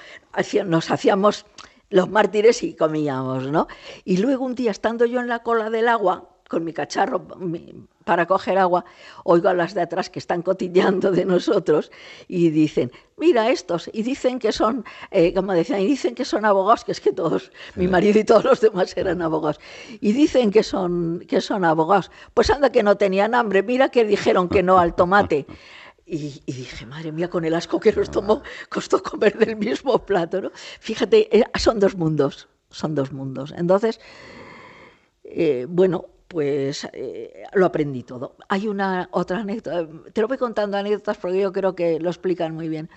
nos 0.65 0.91
hacíamos 0.91 1.45
los 1.89 2.09
mártires 2.09 2.61
y 2.63 2.75
comíamos, 2.75 3.47
¿no? 3.47 3.67
Y 4.03 4.17
luego 4.17 4.45
un 4.45 4.53
día, 4.53 4.71
estando 4.71 5.05
yo 5.05 5.19
en 5.19 5.27
la 5.27 5.39
cola 5.39 5.69
del 5.69 5.87
agua, 5.87 6.29
con 6.47 6.63
mi 6.63 6.73
cacharro 6.73 7.27
para 8.03 8.25
coger 8.25 8.57
agua, 8.57 8.85
oigo 9.23 9.49
a 9.49 9.53
las 9.53 9.73
de 9.73 9.81
atrás 9.81 10.09
que 10.09 10.19
están 10.19 10.41
cotilleando 10.41 11.11
de 11.11 11.25
nosotros 11.25 11.91
y 12.27 12.49
dicen, 12.49 12.91
mira 13.17 13.49
estos, 13.49 13.89
y 13.91 14.03
dicen 14.03 14.39
que 14.39 14.51
son, 14.51 14.85
eh, 15.11 15.33
como 15.33 15.53
decían, 15.53 15.81
y 15.81 15.87
dicen 15.87 16.15
que 16.15 16.23
son 16.23 16.45
abogados, 16.45 16.85
que 16.85 16.93
es 16.93 17.01
que 17.01 17.11
todos, 17.11 17.51
mi 17.75 17.87
marido 17.87 18.19
y 18.19 18.23
todos 18.23 18.45
los 18.45 18.61
demás 18.61 18.95
eran 18.95 19.21
abogados, 19.21 19.59
y 19.99 20.13
dicen 20.13 20.51
que 20.51 20.63
son, 20.63 21.23
que 21.27 21.41
son 21.41 21.65
abogados. 21.65 22.11
Pues 22.33 22.49
anda 22.49 22.71
que 22.71 22.83
no 22.83 22.95
tenían 22.95 23.35
hambre, 23.35 23.61
mira 23.61 23.89
que 23.89 24.05
dijeron 24.05 24.47
que 24.47 24.63
no 24.63 24.79
al 24.79 24.95
tomate. 24.95 25.45
Y, 26.09 26.41
dije, 26.45 26.85
madre 26.85 27.11
mía, 27.11 27.29
con 27.29 27.43
el 27.43 27.53
asco 27.53 27.81
que 27.81 27.91
nos 27.91 28.09
tomó, 28.09 28.41
costó 28.69 29.03
comer 29.03 29.37
del 29.37 29.57
mismo 29.57 29.99
plato, 30.05 30.41
¿no? 30.41 30.51
Fíjate, 30.79 31.37
eh, 31.37 31.43
son 31.59 31.81
dos 31.81 31.97
mundos, 31.97 32.47
son 32.69 32.95
dos 32.95 33.11
mundos. 33.11 33.53
Entonces, 33.57 33.99
eh, 35.25 35.65
bueno, 35.67 36.05
pues 36.27 36.87
eh, 36.93 37.43
lo 37.53 37.65
aprendí 37.65 38.03
todo. 38.03 38.35
Hay 38.49 38.67
una 38.67 39.09
otra 39.11 39.39
anécdota, 39.39 39.87
te 40.11 40.21
lo 40.21 40.27
voy 40.27 40.37
contando 40.37 40.77
anécdotas 40.77 41.17
porque 41.17 41.39
yo 41.39 41.51
creo 41.51 41.75
que 41.75 41.99
lo 41.99 42.09
explican 42.09 42.53
muy 42.53 42.67
bien. 42.69 42.89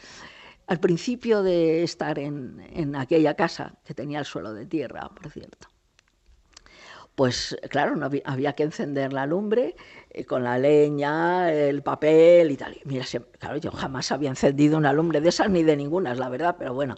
Al 0.66 0.78
principio 0.78 1.42
de 1.42 1.82
estar 1.82 2.18
en, 2.18 2.94
aquella 2.94 3.34
casa, 3.34 3.74
que 3.84 3.94
tenía 3.94 4.20
el 4.20 4.24
suelo 4.24 4.52
de 4.52 4.66
tierra, 4.66 5.08
por 5.08 5.30
cierto, 5.30 5.68
pues 7.16 7.56
claro, 7.68 7.96
no 7.96 8.08
había, 8.24 8.52
que 8.52 8.62
encender 8.62 9.12
la 9.12 9.26
lumbre 9.26 9.74
eh, 10.10 10.24
con 10.24 10.44
la 10.44 10.58
leña, 10.58 11.52
el 11.52 11.82
papel 11.82 12.52
y 12.52 12.56
tal. 12.56 12.78
mira, 12.84 13.04
claro, 13.38 13.56
yo 13.56 13.72
jamás 13.72 14.12
había 14.12 14.30
encendido 14.30 14.78
una 14.78 14.92
lumbre 14.92 15.20
de 15.20 15.28
esas 15.28 15.50
ni 15.50 15.64
de 15.64 15.76
ninguna, 15.76 16.12
es 16.12 16.18
la 16.18 16.28
verdad, 16.28 16.54
pero 16.56 16.72
bueno, 16.72 16.96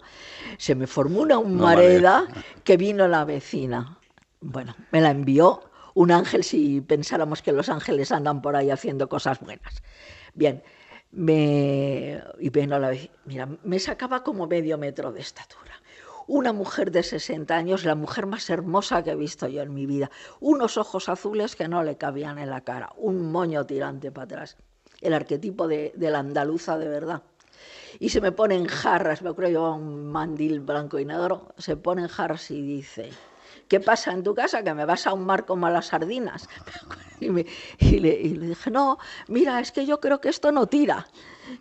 se 0.57 0.75
me 0.75 0.85
formó 0.85 1.21
una 1.21 1.39
humareda 1.39 2.27
que 2.63 2.77
vino 2.77 3.07
la 3.07 3.25
vecina. 3.25 3.97
Bueno, 4.39 4.75
me 4.91 5.01
la 5.01 5.09
envió 5.09 5.63
un 5.93 6.11
ángel 6.11 6.43
si 6.43 6.81
pensáramos 6.81 7.41
que 7.41 7.51
los 7.51 7.69
ángeles 7.69 8.11
andan 8.11 8.41
por 8.41 8.55
ahí 8.55 8.69
haciendo 8.71 9.09
cosas 9.09 9.39
buenas. 9.39 9.81
Bien, 10.33 10.63
me, 11.11 12.21
y 12.39 12.49
bueno, 12.49 12.79
la, 12.79 12.91
mira, 13.25 13.47
me 13.63 13.79
sacaba 13.79 14.23
como 14.23 14.47
medio 14.47 14.77
metro 14.77 15.11
de 15.11 15.21
estatura. 15.21 15.73
Una 16.25 16.53
mujer 16.53 16.91
de 16.91 17.03
60 17.03 17.53
años, 17.53 17.83
la 17.83 17.95
mujer 17.95 18.25
más 18.25 18.49
hermosa 18.49 19.03
que 19.03 19.11
he 19.11 19.15
visto 19.15 19.47
yo 19.47 19.61
en 19.61 19.73
mi 19.73 19.85
vida. 19.85 20.09
Unos 20.39 20.77
ojos 20.77 21.09
azules 21.09 21.55
que 21.55 21.67
no 21.67 21.83
le 21.83 21.97
cabían 21.97 22.39
en 22.39 22.49
la 22.49 22.61
cara, 22.61 22.93
un 22.97 23.31
moño 23.31 23.65
tirante 23.65 24.11
para 24.11 24.25
atrás. 24.25 24.57
El 25.01 25.13
arquetipo 25.13 25.67
de, 25.67 25.93
la 25.97 26.19
andaluza 26.19 26.77
de 26.77 26.87
verdad 26.87 27.23
y 27.99 28.09
se 28.09 28.21
me 28.21 28.31
ponen 28.31 28.65
jarras, 28.65 29.21
me 29.21 29.29
acuerdo 29.29 29.51
yo 29.51 29.73
un 29.73 30.07
mandil 30.07 30.61
blanco 30.61 30.97
y 30.97 31.05
negro, 31.05 31.53
se 31.57 31.77
ponen 31.77 32.07
jarras 32.07 32.49
y 32.49 32.61
dice, 32.61 33.11
¿qué 33.73 33.79
pasa 33.79 34.11
en 34.11 34.21
tu 34.21 34.35
casa? 34.35 34.63
Que 34.63 34.71
me 34.75 34.85
vas 34.85 35.07
a 35.07 35.13
un 35.13 35.25
mar 35.25 35.45
como 35.47 35.65
a 35.65 35.71
las 35.71 35.87
sardinas. 35.87 36.47
Y, 37.79 37.99
le, 37.99 38.17
dije, 38.17 38.69
no, 38.69 38.97
mira, 39.29 39.61
es 39.61 39.71
que 39.71 39.85
yo 39.85 40.01
creo 40.01 40.19
que 40.19 40.27
esto 40.27 40.51
no 40.51 40.67
tira. 40.67 41.07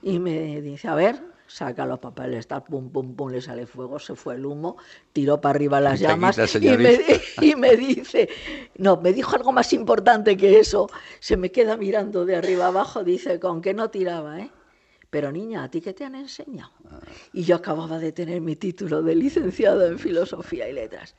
Y 0.02 0.18
me 0.18 0.60
dice, 0.60 0.88
a 0.88 0.96
ver, 0.96 1.22
saca 1.46 1.86
los 1.86 2.00
papeles, 2.00 2.48
tal, 2.48 2.64
pum, 2.64 2.90
pum, 2.90 3.14
pum, 3.14 3.30
le 3.30 3.40
sale 3.40 3.64
fuego, 3.66 4.00
se 4.00 4.16
fue 4.16 4.34
el 4.34 4.44
humo, 4.44 4.76
tiró 5.12 5.40
para 5.40 5.54
arriba 5.54 5.80
las 5.80 6.00
llamas 6.00 6.36
y 6.56 6.76
me, 6.76 6.98
y 7.40 7.54
me, 7.54 7.76
dice, 7.76 8.28
no, 8.76 8.96
me 8.96 9.12
dijo 9.12 9.36
algo 9.36 9.52
más 9.52 9.72
importante 9.72 10.36
que 10.36 10.58
eso, 10.58 10.90
se 11.20 11.36
me 11.36 11.52
queda 11.52 11.76
mirando 11.76 12.26
de 12.26 12.34
arriba 12.34 12.66
abajo, 12.66 13.04
dice, 13.04 13.38
con 13.38 13.62
qué 13.62 13.72
no 13.72 13.88
tiraba, 13.88 14.40
¿eh? 14.40 14.50
Pero 15.10 15.30
niña, 15.30 15.62
¿a 15.62 15.70
ti 15.70 15.80
qué 15.80 15.92
te 15.92 16.04
han 16.04 16.16
enseñado? 16.16 16.72
Ah. 16.90 16.98
Y 17.32 17.44
yo 17.44 17.54
acababa 17.54 18.00
de 18.00 18.10
tener 18.10 18.40
mi 18.40 18.56
título 18.56 19.02
de 19.02 19.14
licenciado 19.14 19.86
en 19.86 19.98
Filosofía 19.98 20.68
y 20.68 20.72
Letras. 20.72 21.14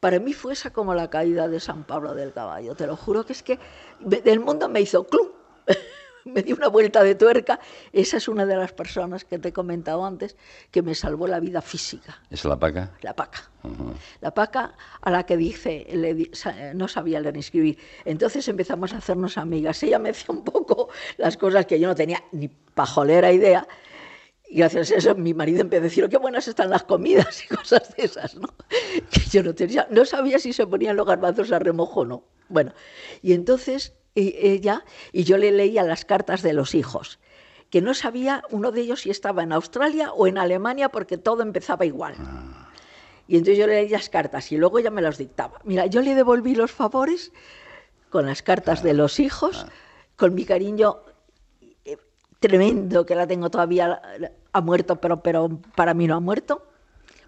Para 0.00 0.20
mí 0.20 0.32
fue 0.32 0.52
esa 0.52 0.72
como 0.72 0.94
la 0.94 1.08
caída 1.10 1.48
de 1.48 1.60
San 1.60 1.84
Pablo 1.84 2.14
del 2.14 2.32
caballo. 2.32 2.74
Te 2.74 2.86
lo 2.86 2.96
juro 2.96 3.24
que 3.24 3.32
es 3.32 3.42
que 3.42 3.58
del 4.00 4.40
mundo 4.40 4.68
me 4.68 4.80
hizo 4.80 5.04
club. 5.04 5.34
me 6.26 6.42
dio 6.42 6.56
una 6.56 6.68
vuelta 6.68 7.02
de 7.02 7.14
tuerca. 7.14 7.58
Esa 7.92 8.18
es 8.18 8.28
una 8.28 8.44
de 8.44 8.56
las 8.56 8.72
personas 8.72 9.24
que 9.24 9.38
te 9.38 9.48
he 9.48 9.52
comentado 9.52 10.04
antes 10.04 10.36
que 10.70 10.82
me 10.82 10.94
salvó 10.94 11.26
la 11.26 11.40
vida 11.40 11.62
física. 11.62 12.20
¿Es 12.30 12.44
la 12.44 12.58
paca? 12.58 12.92
La 13.00 13.14
paca. 13.14 13.50
La 14.20 14.32
paca 14.32 14.74
a 15.00 15.10
la 15.10 15.24
que 15.24 15.36
dice, 15.36 15.86
no 16.74 16.88
sabía 16.88 17.20
leer 17.20 17.34
ni 17.34 17.40
escribir. 17.40 17.78
Entonces 18.04 18.46
empezamos 18.48 18.92
a 18.92 18.98
hacernos 18.98 19.38
amigas. 19.38 19.82
Ella 19.82 19.98
me 19.98 20.10
decía 20.10 20.26
un 20.28 20.44
poco 20.44 20.88
las 21.16 21.36
cosas 21.36 21.66
que 21.66 21.80
yo 21.80 21.88
no 21.88 21.94
tenía 21.94 22.22
ni 22.32 22.48
pajolera 22.48 23.32
idea 23.32 23.66
y 24.48 24.58
gracias 24.58 24.90
a 24.90 24.94
eso 24.96 25.14
mi 25.14 25.34
marido 25.34 25.60
empezó 25.60 25.80
a 25.80 25.84
decir, 25.84 26.08
qué 26.08 26.18
buenas 26.18 26.48
están 26.48 26.70
las 26.70 26.84
comidas 26.84 27.44
y 27.50 27.54
cosas 27.54 27.94
de 27.96 28.04
esas, 28.04 28.34
¿no? 28.36 28.48
Que 29.10 29.20
yo 29.30 29.42
no 29.42 29.54
tenía, 29.54 29.86
no 29.90 30.04
sabía 30.04 30.38
si 30.38 30.52
se 30.52 30.66
ponían 30.66 30.96
los 30.96 31.06
garbanzos 31.06 31.52
a 31.52 31.58
remojo 31.58 32.00
o 32.00 32.04
no. 32.04 32.24
Bueno, 32.48 32.72
y 33.22 33.32
entonces 33.32 33.94
ella, 34.14 34.84
y 35.12 35.24
yo 35.24 35.36
le 35.36 35.52
leía 35.52 35.82
las 35.82 36.04
cartas 36.04 36.42
de 36.42 36.52
los 36.52 36.74
hijos, 36.74 37.18
que 37.70 37.82
no 37.82 37.94
sabía 37.94 38.42
uno 38.50 38.72
de 38.72 38.80
ellos 38.82 39.02
si 39.02 39.10
estaba 39.10 39.42
en 39.42 39.52
Australia 39.52 40.12
o 40.12 40.26
en 40.26 40.38
Alemania 40.38 40.88
porque 40.88 41.18
todo 41.18 41.42
empezaba 41.42 41.84
igual. 41.84 42.14
Ah. 42.18 42.70
Y 43.28 43.36
entonces 43.36 43.58
yo 43.58 43.66
le 43.66 43.82
leía 43.82 43.98
las 43.98 44.08
cartas 44.08 44.52
y 44.52 44.56
luego 44.56 44.78
ella 44.78 44.90
me 44.90 45.02
los 45.02 45.18
dictaba. 45.18 45.60
Mira, 45.64 45.86
yo 45.86 46.00
le 46.00 46.14
devolví 46.14 46.54
los 46.54 46.70
favores 46.70 47.32
con 48.08 48.26
las 48.26 48.42
cartas 48.42 48.82
de 48.84 48.94
los 48.94 49.18
hijos, 49.18 49.66
con 50.14 50.34
mi 50.34 50.44
cariño 50.44 51.00
tremendo 52.40 53.06
que 53.06 53.14
la 53.14 53.26
tengo 53.26 53.50
todavía, 53.50 54.00
ha 54.52 54.60
muerto, 54.60 55.00
pero, 55.00 55.22
pero 55.22 55.48
para 55.74 55.94
mí 55.94 56.06
no 56.06 56.16
ha 56.16 56.20
muerto, 56.20 56.66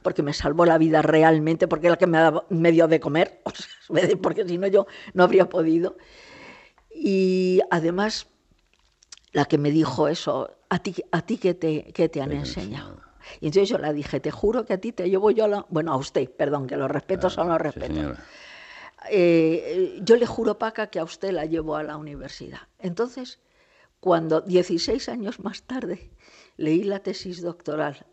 porque 0.02 0.22
me 0.22 0.32
salvó 0.32 0.64
la 0.64 0.78
vida 0.78 1.02
realmente, 1.02 1.68
porque 1.68 1.86
es 1.86 1.90
la 1.90 1.96
que 1.96 2.06
me, 2.06 2.18
dado 2.18 2.46
medio 2.50 2.88
de 2.88 3.00
comer, 3.00 3.40
porque 4.22 4.46
si 4.46 4.58
no 4.58 4.66
yo 4.66 4.86
no 5.14 5.24
habría 5.24 5.48
podido. 5.48 5.96
Y 6.94 7.60
además, 7.70 8.26
la 9.32 9.44
que 9.44 9.58
me 9.58 9.70
dijo 9.70 10.08
eso, 10.08 10.50
¿a 10.68 10.78
ti, 10.80 10.96
a 11.12 11.22
ti 11.22 11.38
qué, 11.38 11.54
te, 11.54 11.92
qué 11.92 12.08
te 12.08 12.20
han 12.20 12.32
enseñado? 12.32 13.00
Y 13.40 13.46
entonces 13.46 13.68
yo 13.68 13.78
le 13.78 13.92
dije, 13.92 14.20
te 14.20 14.30
juro 14.30 14.64
que 14.64 14.72
a 14.72 14.78
ti 14.78 14.92
te 14.92 15.08
llevo 15.08 15.30
yo 15.30 15.46
la... 15.46 15.66
Bueno, 15.68 15.92
a 15.92 15.96
usted, 15.96 16.30
perdón, 16.30 16.66
que 16.66 16.76
los 16.76 16.90
respetos 16.90 17.34
son 17.34 17.48
los 17.48 17.60
respetos. 17.60 18.18
eh, 19.10 19.98
yo 20.02 20.16
le 20.16 20.26
juro, 20.26 20.58
Paca, 20.58 20.88
que 20.88 20.98
a 20.98 21.04
usted 21.04 21.30
la 21.32 21.44
llevo 21.44 21.76
a 21.76 21.82
la 21.82 21.96
universidad. 21.96 22.60
Entonces, 22.78 23.38
cuando 24.00 24.40
16 24.40 25.08
años 25.08 25.40
más 25.40 25.62
tarde 25.62 26.10
leí 26.56 26.84
la 26.84 27.00
tesis 27.00 27.42
doctoral, 27.42 28.06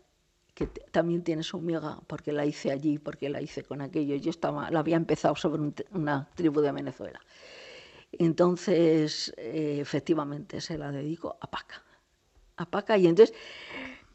que 0.54 0.66
también 0.66 1.22
tiene 1.22 1.42
su 1.42 1.60
miga, 1.60 2.00
porque 2.06 2.32
la 2.32 2.46
hice 2.46 2.70
allí, 2.70 2.98
porque 2.98 3.28
la 3.28 3.42
hice 3.42 3.62
con 3.62 3.82
aquello, 3.82 4.16
yo 4.16 4.30
estaba, 4.30 4.70
la 4.70 4.80
había 4.80 4.96
empezado 4.96 5.36
sobre 5.36 5.72
una 5.92 6.28
tribu 6.34 6.60
de 6.60 6.72
Venezuela. 6.72 7.20
Entonces, 8.12 9.34
eh, 9.36 9.78
efectivamente, 9.80 10.60
se 10.60 10.78
la 10.78 10.90
dedico 10.90 11.36
a 11.40 11.50
Paca. 11.50 11.82
A 12.56 12.64
Paca, 12.64 12.96
y 12.96 13.06
entonces 13.06 13.36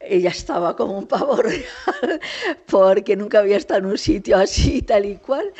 ella 0.04 0.30
estaba 0.30 0.76
como 0.76 0.98
un 0.98 1.06
pavo 1.06 1.36
real 1.42 2.20
porque 2.66 3.16
nunca 3.16 3.40
había 3.40 3.56
estado 3.56 3.80
en 3.80 3.86
un 3.86 3.98
sitio 3.98 4.36
así, 4.36 4.82
tal 4.82 5.06
y 5.06 5.16
cual. 5.16 5.52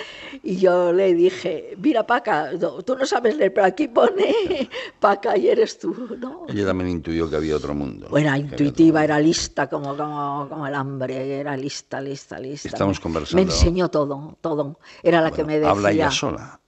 Y 0.42 0.57
yo 0.57 0.92
le 0.92 1.14
dije, 1.14 1.74
mira 1.78 2.07
Paca, 2.07 2.50
tú 2.85 2.96
no 2.96 3.07
sabes 3.07 3.37
leer, 3.37 3.52
pero 3.52 3.66
aquí 3.66 3.88
pone 3.88 4.68
Paca 5.00 5.37
y 5.37 5.48
eres 5.48 5.78
tú. 5.78 6.16
¿no? 6.18 6.46
Ella 6.48 6.66
también 6.66 6.90
intuyó 6.90 7.28
que 7.28 7.37
había 7.37 7.57
otro 7.57 7.74
mundo. 7.74 8.16
Era 8.16 8.38
intuitiva, 8.38 9.05
era 9.05 9.18
lista 9.18 9.68
como, 9.68 9.96
como, 9.96 10.48
como, 10.48 10.66
el 10.66 10.74
hambre, 10.74 11.40
era 11.40 11.57
lista, 11.57 12.00
lista, 12.00 12.38
lista. 12.38 12.68
Estamos 12.68 13.00
conversando. 13.00 13.37
Me 13.37 13.50
enseñó 13.50 13.88
todo, 13.88 14.37
todo. 14.40 14.78
Era 15.02 15.20
la 15.20 15.31
que 15.31 15.44
me 15.44 15.55
decía. 15.55 15.70
Habla 15.70 15.92
ella 15.92 16.11
sola. 16.11 16.62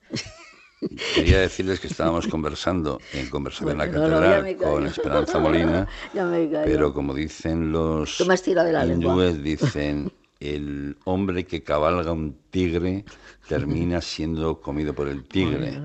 Quería 1.14 1.40
decirles 1.40 1.80
que 1.80 1.88
estábamos 1.88 2.26
conversando 2.26 3.00
en 3.12 3.28
conversación 3.30 3.72
en 3.72 3.78
la 3.78 3.90
catedral 3.90 4.56
con 4.56 4.86
Esperanza 4.86 5.38
Molina, 5.38 5.86
pero 6.64 6.92
como 6.92 7.14
dicen 7.14 7.72
los 7.72 8.20
hindúes, 8.20 9.42
dicen 9.42 10.12
el 10.40 10.96
hombre 11.04 11.44
que 11.44 11.62
cabalga 11.62 12.12
un 12.12 12.36
tigre 12.50 13.04
termina 13.48 14.00
siendo 14.00 14.60
comido 14.60 14.94
por 14.94 15.08
el 15.08 15.24
tigre. 15.24 15.80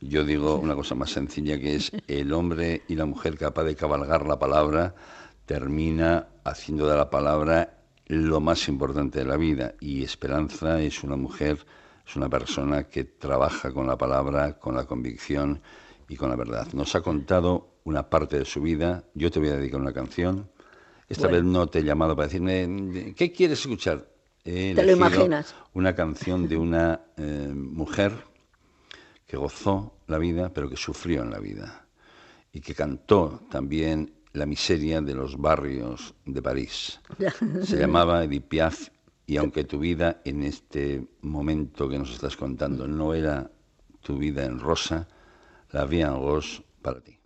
Yo 0.00 0.24
digo 0.24 0.56
una 0.56 0.74
cosa 0.74 0.94
más 0.94 1.10
sencilla 1.10 1.58
que 1.58 1.76
es 1.76 1.90
el 2.06 2.32
hombre 2.32 2.82
y 2.88 2.94
la 2.94 3.06
mujer 3.06 3.36
capaz 3.36 3.64
de 3.64 3.74
cabalgar 3.74 4.26
la 4.26 4.38
palabra 4.38 4.94
termina 5.46 6.28
haciendo 6.44 6.88
de 6.88 6.96
la 6.96 7.10
palabra 7.10 7.74
lo 8.06 8.40
más 8.40 8.68
importante 8.68 9.20
de 9.20 9.24
la 9.24 9.36
vida. 9.36 9.74
Y 9.80 10.04
Esperanza 10.04 10.80
es 10.80 11.02
una 11.02 11.16
mujer 11.16 11.64
es 12.06 12.16
una 12.16 12.28
persona 12.28 12.84
que 12.84 13.04
trabaja 13.04 13.72
con 13.72 13.86
la 13.86 13.96
palabra, 13.96 14.58
con 14.58 14.74
la 14.74 14.84
convicción 14.84 15.62
y 16.08 16.16
con 16.16 16.30
la 16.30 16.36
verdad. 16.36 16.68
Nos 16.72 16.94
ha 16.94 17.00
contado 17.00 17.78
una 17.84 18.08
parte 18.08 18.38
de 18.38 18.44
su 18.44 18.60
vida. 18.60 19.04
Yo 19.14 19.30
te 19.30 19.38
voy 19.38 19.48
a 19.48 19.56
dedicar 19.56 19.80
una 19.80 19.92
canción. 19.92 20.50
Esta 21.08 21.28
vez 21.28 21.44
no 21.44 21.66
te 21.66 21.80
he 21.80 21.84
llamado 21.84 22.16
para 22.16 22.26
decirme, 22.28 23.14
¿qué 23.16 23.32
quieres 23.32 23.60
escuchar? 23.60 24.08
te 24.42 24.74
lo 24.74 24.92
imaginas. 24.92 25.54
Una 25.74 25.94
canción 25.94 26.48
de 26.48 26.56
una 26.56 27.00
eh, 27.16 27.52
mujer 27.54 28.12
que 29.26 29.36
gozó 29.36 29.98
la 30.06 30.18
vida, 30.18 30.52
pero 30.52 30.68
que 30.68 30.76
sufrió 30.76 31.22
en 31.22 31.30
la 31.30 31.38
vida. 31.38 31.86
Y 32.52 32.60
que 32.60 32.74
cantó 32.74 33.46
también 33.50 34.12
la 34.32 34.46
miseria 34.46 35.00
de 35.00 35.14
los 35.14 35.38
barrios 35.38 36.14
de 36.24 36.42
París. 36.42 37.00
Se 37.62 37.76
llamaba 37.76 38.24
Edith 38.24 38.44
Piaf 38.48 38.88
y 39.26 39.36
aunque 39.36 39.64
tu 39.64 39.78
vida 39.78 40.20
en 40.24 40.42
este 40.42 41.06
momento 41.22 41.88
que 41.88 41.98
nos 41.98 42.12
estás 42.12 42.36
contando 42.36 42.86
no 42.86 43.14
era 43.14 43.50
tu 44.00 44.18
vida 44.18 44.44
en 44.44 44.58
rosa, 44.58 45.08
la 45.70 45.84
vi 45.84 46.02
en 46.02 46.16
rose 46.16 46.62
para 46.82 47.00
ti. 47.00 47.18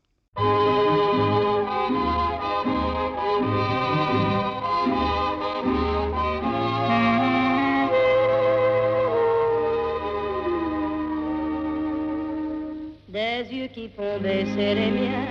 Des 13.09 13.51
yeux 13.51 13.69
qui 13.69 13.89
font 13.89 14.21
baisser 14.21 14.75
les 14.75 14.91
miens, 14.91 15.27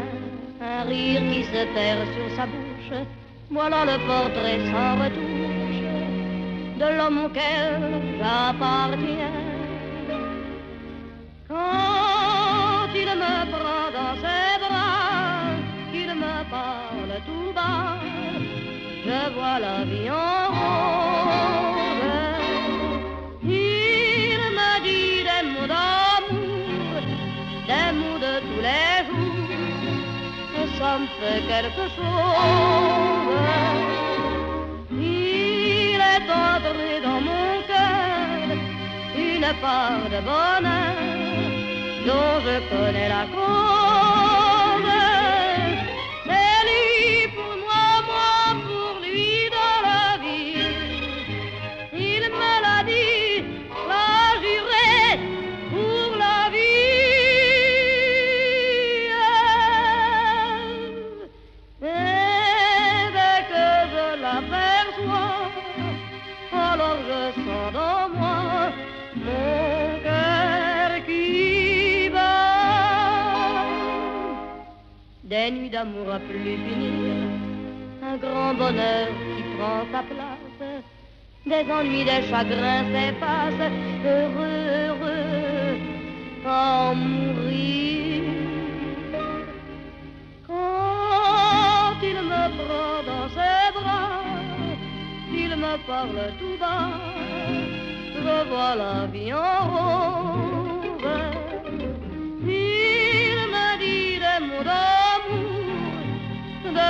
un 0.60 0.84
rire 0.86 1.22
qui 1.32 1.44
se 1.44 1.66
perd 1.76 2.08
sur 2.16 2.36
sa 2.36 2.48
bouche, 2.48 3.06
voilà 3.52 3.86
le 3.86 3.98
portrait 4.08 4.60
sans 4.72 5.04
retour 5.04 5.45
de 6.78 6.86
l'homme 6.98 7.20
auquel 7.26 7.74
j'appartiens. 8.20 9.40
Quand 11.48 12.92
il 12.94 13.10
me 13.22 13.36
prend 13.54 13.88
dans 13.98 14.16
ses 14.24 14.54
bras, 14.64 15.56
qu'il 15.92 16.12
me 16.24 16.36
parle 16.56 17.14
tout 17.28 17.50
bas, 17.54 18.00
je 19.06 19.20
vois 19.36 19.58
la 19.60 19.78
vie 19.90 20.10
en 20.10 20.14
rose. 20.58 22.14
Il 23.44 24.42
me 24.60 24.72
dit 24.86 25.18
des 25.30 25.44
mots 25.52 25.70
d'amour, 25.74 27.02
des 27.70 27.90
mots 28.00 28.20
de 28.26 28.34
tous 28.48 28.62
les 28.68 28.96
jours, 29.08 29.64
et 30.60 30.68
ça 30.78 30.92
me 31.00 31.08
fait 31.20 31.42
quelque 31.48 31.86
chose 31.96 33.95
est 36.30 37.02
dans 37.02 37.22
mon 37.22 37.62
cœur 37.68 38.58
une 39.18 39.48
part 39.62 40.10
de 40.10 40.20
bonheur 40.22 40.96
dont 42.06 42.40
je 42.46 42.60
connais 42.70 43.10
la 43.10 43.26
cause. 43.34 43.85
D'amour 75.76 76.10
à 76.10 76.20
plus 76.20 76.56
finir, 76.66 77.16
un 78.10 78.16
grand 78.24 78.54
bonheur 78.54 79.08
qui 79.36 79.44
prend 79.56 79.82
sa 79.92 80.02
place, 80.12 80.64
des 81.52 81.66
ennuis, 81.78 82.06
des 82.12 82.24
chagrins 82.30 82.86
s'effacent, 82.92 83.72
heureux, 84.06 84.62
heureux, 84.80 85.76
en 86.46 86.96
mourir. 86.96 88.24
Quand 90.48 91.98
il 92.12 92.20
me 92.32 92.44
prend 92.60 92.96
dans 93.12 93.28
ses 93.38 93.68
bras, 93.78 94.24
il 95.44 95.52
me 95.64 95.74
parle 95.92 96.22
tout 96.40 96.58
bas, 96.58 96.92
je 98.24 98.36
vois 98.50 98.76
la 98.84 99.08
vie 99.08 99.34
en 99.34 99.60
rose. 99.74 100.15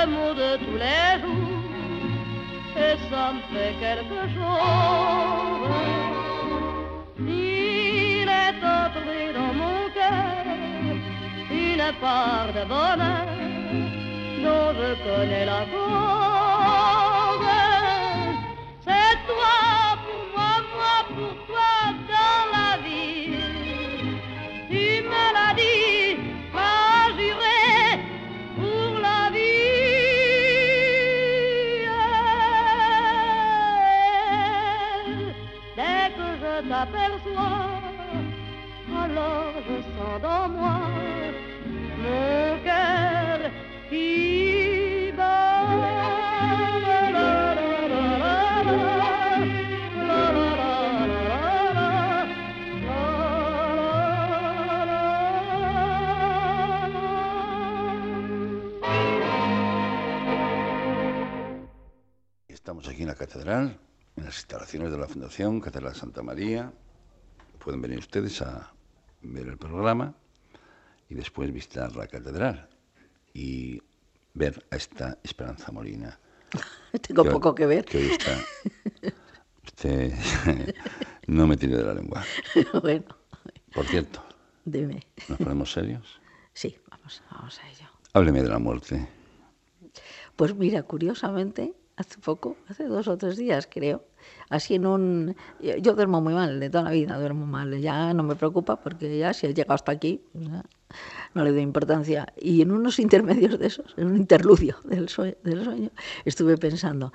De 0.06 0.56
tous 0.64 0.76
les 0.76 1.20
jours 1.20 1.66
et 2.76 2.96
ça 3.10 3.32
me 3.32 3.40
fait 3.52 3.74
quelque 3.80 4.22
chose. 4.34 5.70
Il 7.18 8.28
est 8.28 8.60
entré 8.78 9.32
dans 9.34 9.54
mon 9.62 9.78
cœur 9.98 10.44
une 11.50 11.92
part 12.00 12.52
de 12.54 12.64
bonheur 12.68 13.26
dont 14.44 14.70
je 14.78 14.88
connais 15.04 15.44
la 15.44 15.62
cause. 15.72 16.15
Moi. 40.48 40.86
Estamos 62.66 62.88
aquí 62.88 63.02
en 63.02 63.08
la 63.08 63.14
catedral 63.14 63.78
en 64.16 64.24
las 64.24 64.38
instalaciones 64.38 64.90
de 64.90 64.98
la 64.98 65.06
Fundación 65.06 65.60
Catedral 65.60 65.94
Santa 65.94 66.20
María, 66.22 66.72
pueden 67.62 67.80
venir 67.80 68.00
ustedes 68.00 68.42
a 68.42 68.72
ver 69.22 69.46
el 69.48 69.56
programa 69.58 70.14
y 71.08 71.14
después 71.14 71.52
visitar 71.52 71.94
la 71.96 72.06
catedral 72.06 72.68
y 73.34 73.80
ver 74.34 74.64
a 74.70 74.76
esta 74.76 75.18
Esperanza 75.22 75.72
Molina. 75.72 76.18
Tengo 77.06 77.24
que- 77.24 77.30
poco 77.30 77.54
que 77.54 77.66
ver. 77.66 77.84
Que 77.84 77.98
hoy 77.98 78.06
está. 78.06 78.44
Usted 79.64 80.12
no 81.26 81.46
me 81.46 81.56
tire 81.56 81.76
de 81.76 81.84
la 81.84 81.94
lengua. 81.94 82.24
bueno, 82.82 83.04
Por 83.72 83.86
cierto, 83.86 84.22
dime. 84.64 85.02
¿nos 85.28 85.38
ponemos 85.38 85.72
serios? 85.72 86.20
Sí, 86.54 86.78
vamos, 86.90 87.22
vamos 87.30 87.58
a 87.60 87.68
ello. 87.68 87.86
Hábleme 88.14 88.42
de 88.42 88.48
la 88.48 88.58
muerte. 88.58 89.08
Pues 90.36 90.54
mira, 90.54 90.82
curiosamente, 90.84 91.74
hace 91.96 92.18
poco, 92.18 92.56
hace 92.68 92.84
dos 92.84 93.08
o 93.08 93.16
tres 93.18 93.36
días 93.36 93.68
creo, 93.70 94.06
así 94.48 94.74
en 94.74 94.86
un... 94.86 95.36
Yo 95.60 95.94
duermo 95.94 96.20
muy 96.20 96.34
mal, 96.34 96.60
de 96.60 96.70
toda 96.70 96.84
la 96.84 96.90
vida 96.90 97.18
duermo 97.18 97.46
mal, 97.46 97.78
ya 97.80 98.12
no 98.14 98.22
me 98.22 98.36
preocupa 98.36 98.76
porque 98.76 99.18
ya 99.18 99.32
si 99.32 99.46
he 99.46 99.54
llegado 99.54 99.74
hasta 99.74 99.92
aquí, 99.92 100.22
ya 100.34 100.64
no 101.34 101.44
le 101.44 101.52
doy 101.52 101.60
importancia. 101.60 102.26
Y 102.36 102.62
en 102.62 102.70
unos 102.70 102.98
intermedios 102.98 103.58
de 103.58 103.66
esos, 103.66 103.94
en 103.96 104.06
un 104.08 104.16
interludio 104.16 104.76
del 104.84 105.08
sueño, 105.08 105.36
del 105.42 105.64
sueño 105.64 105.90
estuve 106.24 106.56
pensando, 106.56 107.12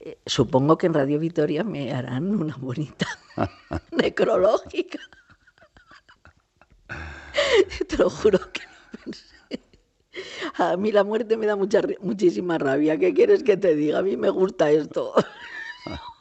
eh, 0.00 0.18
supongo 0.26 0.78
que 0.78 0.86
en 0.86 0.94
Radio 0.94 1.18
Vitoria 1.18 1.64
me 1.64 1.92
harán 1.92 2.34
una 2.34 2.56
bonita 2.56 3.06
necrológica. 3.92 4.98
Te 7.88 7.96
lo 7.96 8.10
juro 8.10 8.38
que 8.52 8.62
lo 8.62 9.04
pensé. 9.04 9.30
A 10.58 10.76
mí 10.76 10.92
la 10.92 11.04
muerte 11.04 11.36
me 11.36 11.46
da 11.46 11.56
mucha, 11.56 11.80
muchísima 12.00 12.58
rabia. 12.58 12.98
¿Qué 12.98 13.14
quieres 13.14 13.42
que 13.42 13.56
te 13.56 13.74
diga? 13.74 13.98
A 13.98 14.02
mí 14.02 14.16
me 14.16 14.30
gusta 14.30 14.70
esto. 14.70 15.14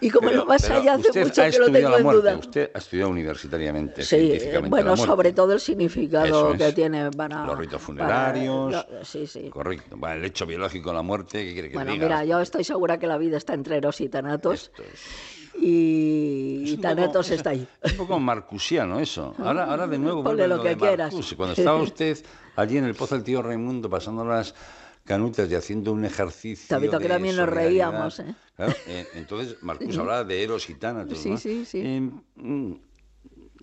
y 0.00 0.10
como 0.10 0.28
Pero- 0.28 0.40
lo 0.40 0.46
más 0.46 0.62
pero 0.62 0.76
allá 0.76 0.94
hace 0.94 1.24
mucho 1.24 1.42
que 1.42 1.58
lo 1.58 1.70
tengo 1.72 1.98
en 1.98 2.02
duda. 2.04 2.36
Usted 2.36 2.70
ha 2.74 2.78
estudiado 2.78 3.10
universitariamente, 3.10 4.02
Sí, 4.02 4.16
científicamente 4.16 4.70
bueno, 4.70 4.90
la 4.90 4.96
sobre 4.96 5.32
todo 5.32 5.52
el 5.52 5.60
significado 5.60 6.52
que 6.56 6.72
tiene 6.72 7.10
para... 7.10 7.44
Los 7.46 7.58
ritos 7.58 7.74
para- 7.74 7.84
funerarios. 7.86 8.72
lo- 8.72 9.04
sí, 9.04 9.26
sí. 9.26 9.48
Correcto. 9.50 9.96
Bueno, 9.96 10.16
el 10.16 10.24
hecho 10.24 10.46
biológico 10.46 10.90
de 10.90 10.96
la 10.96 11.02
muerte, 11.02 11.44
¿qué 11.44 11.52
quiere 11.52 11.68
que 11.68 11.74
Bueno, 11.74 11.92
diga? 11.92 12.04
mira, 12.06 12.24
yo 12.24 12.40
estoy 12.40 12.64
segura 12.64 12.98
que 12.98 13.06
la 13.06 13.18
vida 13.18 13.36
está 13.36 13.54
entre 13.54 13.76
eros 13.76 14.00
y 14.00 14.08
tanatos 14.08 14.70
es- 14.78 15.52
y, 15.60 16.62
es 16.64 16.70
y 16.70 16.74
un 16.74 16.80
Tanatos 16.80 17.26
poco- 17.26 17.34
está 17.34 17.50
ahí. 17.50 17.66
Es 17.82 17.92
un 17.92 17.98
poco 17.98 18.18
marcusiano 18.18 18.98
eso. 19.00 19.34
Ahora, 19.38 19.64
ahora 19.66 19.86
de 19.86 19.98
nuevo 19.98 20.24
Ponle 20.24 20.48
lo 20.48 20.62
que 20.62 20.76
quieras. 20.76 21.14
Cuando 21.36 21.54
estaba 21.54 21.76
usted 21.82 22.18
allí 22.56 22.78
en 22.78 22.84
el 22.84 22.94
Pozo 22.94 23.14
del 23.16 23.24
Tío 23.24 23.42
Raimundo 23.42 23.88
pasando 23.90 24.24
las 24.24 24.54
canutas 25.04 25.50
y 25.50 25.54
haciendo 25.54 25.92
un 25.92 26.04
ejercicio 26.04 26.66
Tabito, 26.68 26.98
que 26.98 27.08
también 27.08 27.36
nos 27.36 27.48
reíamos, 27.48 28.20
¿eh? 28.20 28.34
Claro, 28.56 28.74
eh, 28.86 29.06
entonces 29.14 29.56
Marcuse 29.62 29.98
hablaba 29.98 30.24
de 30.24 30.42
Eros 30.42 30.68
y 30.70 30.74
Tánatos, 30.74 31.18
Sí, 31.18 31.30
¿no? 31.30 31.36
sí, 31.36 31.64
sí. 31.64 31.80
Eh, 31.82 32.10
mm, 32.36 32.72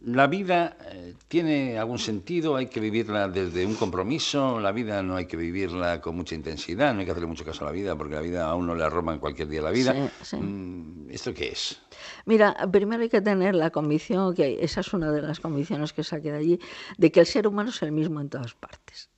la 0.02 0.28
vida 0.28 0.78
tiene 1.28 1.78
algún 1.78 2.00
sentido, 2.00 2.56
hay 2.56 2.68
que 2.68 2.80
vivirla 2.80 3.28
desde 3.28 3.66
un 3.66 3.76
compromiso, 3.76 4.60
la 4.60 4.72
vida 4.72 5.04
no 5.04 5.18
hay 5.18 5.26
que 5.26 5.36
vivirla 5.36 6.00
con 6.00 6.16
mucha 6.16 6.36
intensidad, 6.36 6.94
no 6.94 7.02
hay 7.02 7.06
que 7.06 7.12
hacerle 7.12 7.28
mucho 7.28 7.44
caso 7.44 7.66
a 7.66 7.68
la 7.68 7.74
vida, 7.74 7.98
porque 7.98 8.16
la 8.16 8.22
vida 8.22 8.46
a 8.46 8.56
uno 8.56 8.76
le 8.76 8.84
arroba 8.84 9.14
en 9.14 9.20
cualquier 9.20 9.50
día 9.50 9.62
la 9.62 9.72
vida. 9.72 9.94
Sí, 9.94 10.26
sí. 10.26 10.36
Mm, 10.38 11.10
¿Esto 11.10 11.34
qué 11.34 11.50
es? 11.50 11.82
Mira, 12.26 12.56
primero 12.72 13.04
hay 13.04 13.10
que 13.10 13.22
tener 13.22 13.56
la 13.56 13.72
convicción, 13.72 14.34
que 14.34 14.64
esa 14.64 14.80
es 14.80 14.94
una 14.94 15.12
de 15.12 15.22
las 15.22 15.42
convicciones 15.42 15.92
que 15.92 16.04
saqué 16.04 16.32
de 16.32 16.38
allí, 16.38 16.60
de 16.98 17.12
que 17.12 17.20
el 17.20 17.26
ser 17.26 17.46
humano 17.46 17.70
es 17.70 17.82
el 17.82 17.92
mismo 17.92 18.22
en 18.22 18.30
todas 18.30 18.54
partes. 18.54 19.10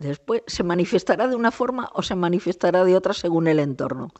Después 0.00 0.42
se 0.46 0.62
manifestará 0.62 1.28
de 1.28 1.36
una 1.36 1.50
forma 1.50 1.90
o 1.92 2.02
se 2.02 2.14
manifestará 2.14 2.84
de 2.84 2.96
otra 2.96 3.12
según 3.12 3.46
el 3.48 3.58
entorno. 3.58 4.12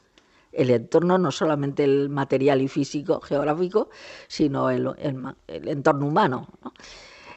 El 0.53 0.69
entorno 0.69 1.17
no 1.17 1.31
solamente 1.31 1.85
el 1.85 2.11
material 2.11 2.61
y 2.61 2.69
físico, 2.69 3.21
geográfico, 3.23 3.89
sino 4.29 4.69
el, 4.69 4.95
entorno 5.49 6.07
humano. 6.07 6.49
¿no? 6.63 6.75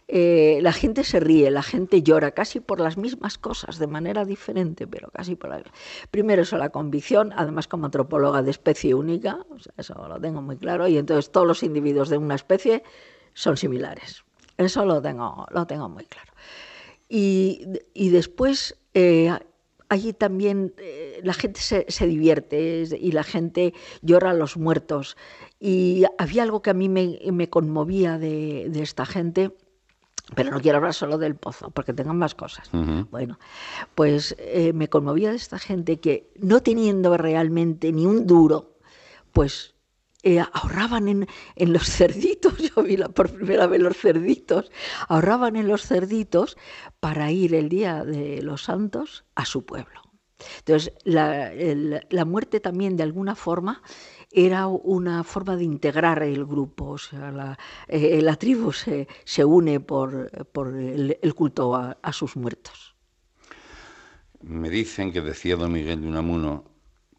Eh, 0.09 0.59
la 0.61 0.73
gente 0.73 1.05
se 1.05 1.21
ríe, 1.21 1.49
la 1.51 1.63
gente 1.63 2.03
llora, 2.03 2.31
casi 2.31 2.59
por 2.59 2.81
las 2.81 2.97
mismas 2.97 3.37
cosas, 3.37 3.79
de 3.79 3.87
manera 3.87 4.25
diferente, 4.25 4.87
pero 4.87 5.09
casi 5.11 5.37
por 5.37 5.49
la... 5.51 5.63
Primero 6.11 6.41
eso, 6.41 6.57
la 6.57 6.69
convicción, 6.69 7.31
además 7.37 7.69
como 7.69 7.85
antropóloga 7.85 8.41
de 8.41 8.51
especie 8.51 8.93
única, 8.93 9.39
eso 9.77 10.05
lo 10.05 10.19
tengo 10.19 10.41
muy 10.41 10.57
claro, 10.57 10.89
y 10.89 10.97
entonces 10.97 11.31
todos 11.31 11.47
los 11.47 11.63
individuos 11.63 12.09
de 12.09 12.17
una 12.17 12.35
especie 12.35 12.83
son 13.33 13.55
similares. 13.55 14.25
Eso 14.57 14.85
lo 14.85 15.01
tengo, 15.01 15.47
lo 15.49 15.65
tengo 15.65 15.87
muy 15.87 16.03
claro. 16.03 16.32
Y, 17.15 17.67
y 17.93 18.09
después 18.09 18.75
eh, 18.95 19.31
allí 19.87 20.13
también 20.13 20.73
eh, 20.79 21.21
la 21.23 21.35
gente 21.35 21.61
se, 21.61 21.85
se 21.87 22.07
divierte 22.07 22.87
y 22.99 23.11
la 23.11 23.21
gente 23.21 23.75
llora 24.01 24.31
a 24.31 24.33
los 24.33 24.57
muertos. 24.57 25.15
Y 25.59 26.05
había 26.17 26.41
algo 26.41 26.63
que 26.63 26.71
a 26.71 26.73
mí 26.73 26.89
me, 26.89 27.19
me 27.31 27.51
conmovía 27.51 28.17
de, 28.17 28.65
de 28.67 28.81
esta 28.81 29.05
gente, 29.05 29.51
pero 30.33 30.49
no 30.49 30.59
quiero 30.59 30.79
hablar 30.79 30.95
solo 30.95 31.19
del 31.19 31.35
pozo, 31.35 31.69
porque 31.69 31.93
tengan 31.93 32.17
más 32.17 32.33
cosas. 32.33 32.71
Bueno, 33.11 33.37
pues 33.93 34.35
eh, 34.39 34.73
me 34.73 34.89
conmovía 34.89 35.29
de 35.29 35.35
esta 35.35 35.59
gente 35.59 35.99
que 35.99 36.31
no 36.39 36.63
teniendo 36.63 37.15
realmente 37.15 37.91
ni 37.91 38.07
un 38.07 38.25
duro, 38.25 38.79
pues 39.33 39.72
eh, 40.23 40.39
ahorraban 40.53 41.07
en, 41.07 41.27
en 41.55 41.73
los 41.73 41.87
cerditos, 41.97 42.57
yo 42.57 42.83
vi 42.83 42.97
la, 42.97 43.09
por 43.09 43.31
primera 43.31 43.67
vez 43.67 43.81
los 43.81 43.97
cerditos, 43.97 44.71
ahorraban 45.07 45.55
en 45.55 45.67
los 45.67 45.83
cerditos 45.85 46.57
para 46.99 47.31
ir 47.31 47.53
el 47.55 47.69
día 47.69 48.03
de 48.03 48.41
los 48.41 48.63
santos 48.63 49.25
a 49.35 49.45
su 49.45 49.65
pueblo. 49.65 50.01
Entonces, 50.59 50.93
la, 51.05 51.51
la 52.09 52.25
muerte 52.25 52.59
también, 52.59 52.97
de 52.97 53.03
alguna 53.03 53.35
forma, 53.35 53.81
era 54.31 54.67
una 54.67 55.23
forma 55.23 55.55
de 55.55 55.63
integrar 55.63 56.23
el 56.23 56.45
grupo. 56.45 56.89
O 56.91 56.97
sea, 56.97 57.31
la, 57.31 57.57
eh, 57.87 58.21
la 58.21 58.35
tribu 58.35 58.71
se, 58.73 59.07
se 59.23 59.45
une 59.45 59.79
por, 59.79 60.29
por 60.47 60.75
el, 60.75 61.17
el 61.21 61.33
culto 61.33 61.75
a, 61.75 61.97
a 62.01 62.11
sus 62.13 62.35
muertos. 62.35 62.95
Me 64.41 64.69
dicen 64.69 65.11
que 65.13 65.21
decía 65.21 65.55
don 65.55 65.71
Miguel 65.71 66.01
de 66.01 66.07
Unamuno 66.07 66.65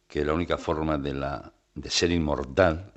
que 0.06 0.24
la 0.24 0.34
única 0.34 0.58
forma 0.58 0.98
de, 0.98 1.14
la, 1.14 1.53
de 1.74 1.90
ser 1.90 2.10
inmortal 2.12 2.92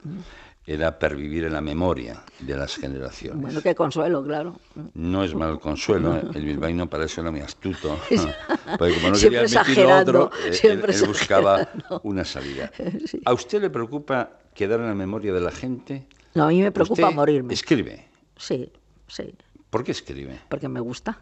era 0.65 0.99
pervivir 0.99 1.45
en 1.45 1.53
la 1.53 1.61
memoria 1.61 2.21
de 2.39 2.55
las 2.55 2.75
generaciones. 2.75 3.41
Bueno, 3.41 3.61
qué 3.61 3.73
consuelo, 3.73 4.23
claro. 4.23 4.59
No 4.93 5.23
es 5.23 5.33
mal 5.33 5.59
consuelo, 5.59 6.15
¿eh? 6.17 6.23
el 6.35 6.43
bilbaíno 6.45 6.89
para 6.89 7.05
eso 7.05 7.21
era 7.21 7.31
muy 7.31 7.39
astuto. 7.39 7.97
Porque 8.77 8.93
como 8.95 9.09
no 9.09 9.15
Siempre 9.15 9.41
quería 9.45 9.61
admitir 9.61 9.83
lo 9.85 9.97
otro, 9.97 10.31
eh, 10.45 10.59
él, 10.63 10.83
él 10.87 11.07
buscaba 11.07 11.69
una 12.03 12.23
salida. 12.25 12.71
Sí. 13.05 13.21
¿A 13.25 13.33
usted 13.33 13.61
le 13.61 13.69
preocupa 13.69 14.39
quedar 14.53 14.79
en 14.81 14.87
la 14.87 14.93
memoria 14.95 15.33
de 15.33 15.39
la 15.41 15.51
gente? 15.51 16.05
No, 16.35 16.43
a 16.45 16.47
mí 16.49 16.61
me 16.61 16.71
preocupa 16.71 17.03
Usted 17.03 17.15
morirme. 17.15 17.53
Escribe. 17.53 18.05
Sí, 18.35 18.71
sí, 19.07 19.33
¿Por 19.69 19.83
qué 19.83 19.91
escribe? 19.91 20.39
porque 20.49 20.67
me 20.67 20.81
gusta. 20.81 21.19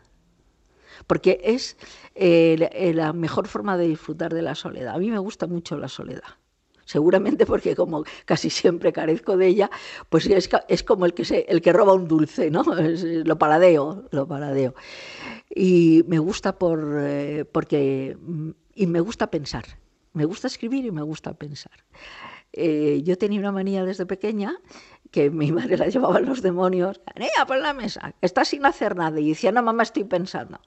Porque 1.08 1.40
es 1.44 1.78
eh, 2.16 2.56
la- 2.58 2.66
eh, 2.68 2.94
la 2.94 3.14
mejor 3.14 3.48
forma 3.48 3.78
de 3.78 3.88
disfrutar 3.88 4.34
de 4.34 4.42
la 4.42 4.56
soledad. 4.56 4.96
A 4.96 4.98
mí 4.98 5.12
me 5.12 5.20
gusta 5.20 5.46
mucho 5.46 5.78
la 5.78 5.88
soledad. 5.88 6.24
Seguramente 6.86 7.46
porque 7.46 7.76
como 7.76 8.04
casi 8.26 8.50
siempre 8.50 8.94
carezco 8.94 9.38
de 9.38 9.48
ella, 9.48 9.70
pues 10.10 10.26
es, 10.28 10.50
es 10.68 10.84
como 10.84 11.06
el 11.06 11.14
que, 11.14 11.26
se, 11.26 11.46
el 11.50 11.62
que 11.62 11.74
roba 11.74 11.94
un 11.94 12.08
dulce, 12.08 12.50
¿no? 12.52 12.64
Lo 13.26 13.38
paladeo, 13.38 14.08
lo 14.12 14.28
paladeo. 14.28 14.76
Y 15.50 16.04
me 16.08 16.20
gusta 16.20 16.58
por, 16.58 16.98
eh, 17.02 17.46
porque... 17.46 18.18
mm, 18.20 18.50
Y 18.76 18.88
me 18.88 19.00
gusta 19.00 19.30
pensar. 19.32 19.66
Me 20.14 20.26
gusta 20.26 20.48
escribir 20.48 20.86
y 20.86 20.92
me 20.92 21.02
gusta 21.02 21.34
pensar. 21.34 21.72
Eh, 22.54 23.02
yo 23.04 23.18
tenía 23.18 23.40
una 23.40 23.52
manía 23.52 23.84
desde 23.86 24.06
pequeña 24.06 24.58
que 25.12 25.30
mi 25.30 25.52
madre 25.58 25.78
la 25.78 25.88
llevaba 25.88 26.18
a 26.18 26.22
los 26.22 26.42
demonios. 26.42 27.02
Niña, 27.18 27.46
pon 27.48 27.62
la 27.62 27.74
mesa, 27.74 28.14
que 28.20 28.26
estás 28.26 28.50
sin 28.50 28.66
hacer 28.66 28.96
nada. 28.96 29.20
Y 29.20 29.30
decía, 29.30 29.52
no, 29.52 29.62
mamá, 29.64 29.84
estoy 29.84 30.04
pensando. 30.06 30.60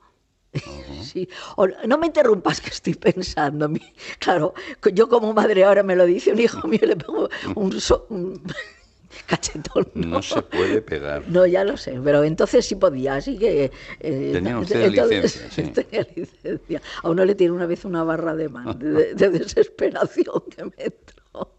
Sí. 1.02 1.28
O, 1.56 1.66
no 1.86 1.98
me 1.98 2.06
interrumpas 2.06 2.60
que 2.60 2.70
estoy 2.70 2.94
pensando. 2.94 3.70
Claro, 4.18 4.54
yo 4.92 5.08
como 5.08 5.32
madre 5.32 5.64
ahora 5.64 5.82
me 5.82 5.94
lo 5.96 6.04
dice 6.06 6.32
un 6.32 6.40
hijo 6.40 6.66
mío, 6.68 6.80
le 6.82 6.96
pego 6.96 7.28
un, 7.54 7.80
so- 7.80 8.06
un 8.10 8.42
cachetón. 9.26 9.88
¿no? 9.94 10.06
No 10.08 10.22
se 10.22 10.42
puede 10.42 10.82
pegar. 10.82 11.24
No, 11.28 11.46
ya 11.46 11.64
lo 11.64 11.76
sé, 11.76 11.98
pero 12.02 12.24
entonces 12.24 12.66
sí 12.66 12.74
podía, 12.76 13.14
así 13.16 13.38
que... 13.38 13.70
eh, 14.00 14.30
Tenían 14.32 14.58
ustedes 14.58 14.90
licencia, 14.92 15.48
sí. 15.50 15.62
Tenía 15.68 16.06
licencia. 16.14 16.82
A 17.02 17.10
uno 17.10 17.24
le 17.24 17.34
tiene 17.34 17.52
una 17.52 17.66
vez 17.66 17.84
una 17.84 18.02
barra 18.04 18.34
de, 18.34 18.48
man- 18.48 18.78
de, 18.78 19.14
de 19.14 19.30
desesperación 19.30 20.42
que 20.54 20.64
me 20.64 20.72
entró. 20.76 21.54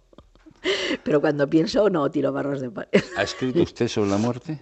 Pero 1.04 1.21
cuando 1.21 1.49
pienso, 1.49 1.89
no, 1.89 2.10
tiro 2.12 2.32
barras 2.34 2.60
de 2.62 2.69
pared. 2.69 3.04
¿Ha 3.15 3.23
escrito 3.23 3.62
usted 3.63 3.88
sobre 3.88 4.10
la 4.10 4.17
muerte? 4.17 4.60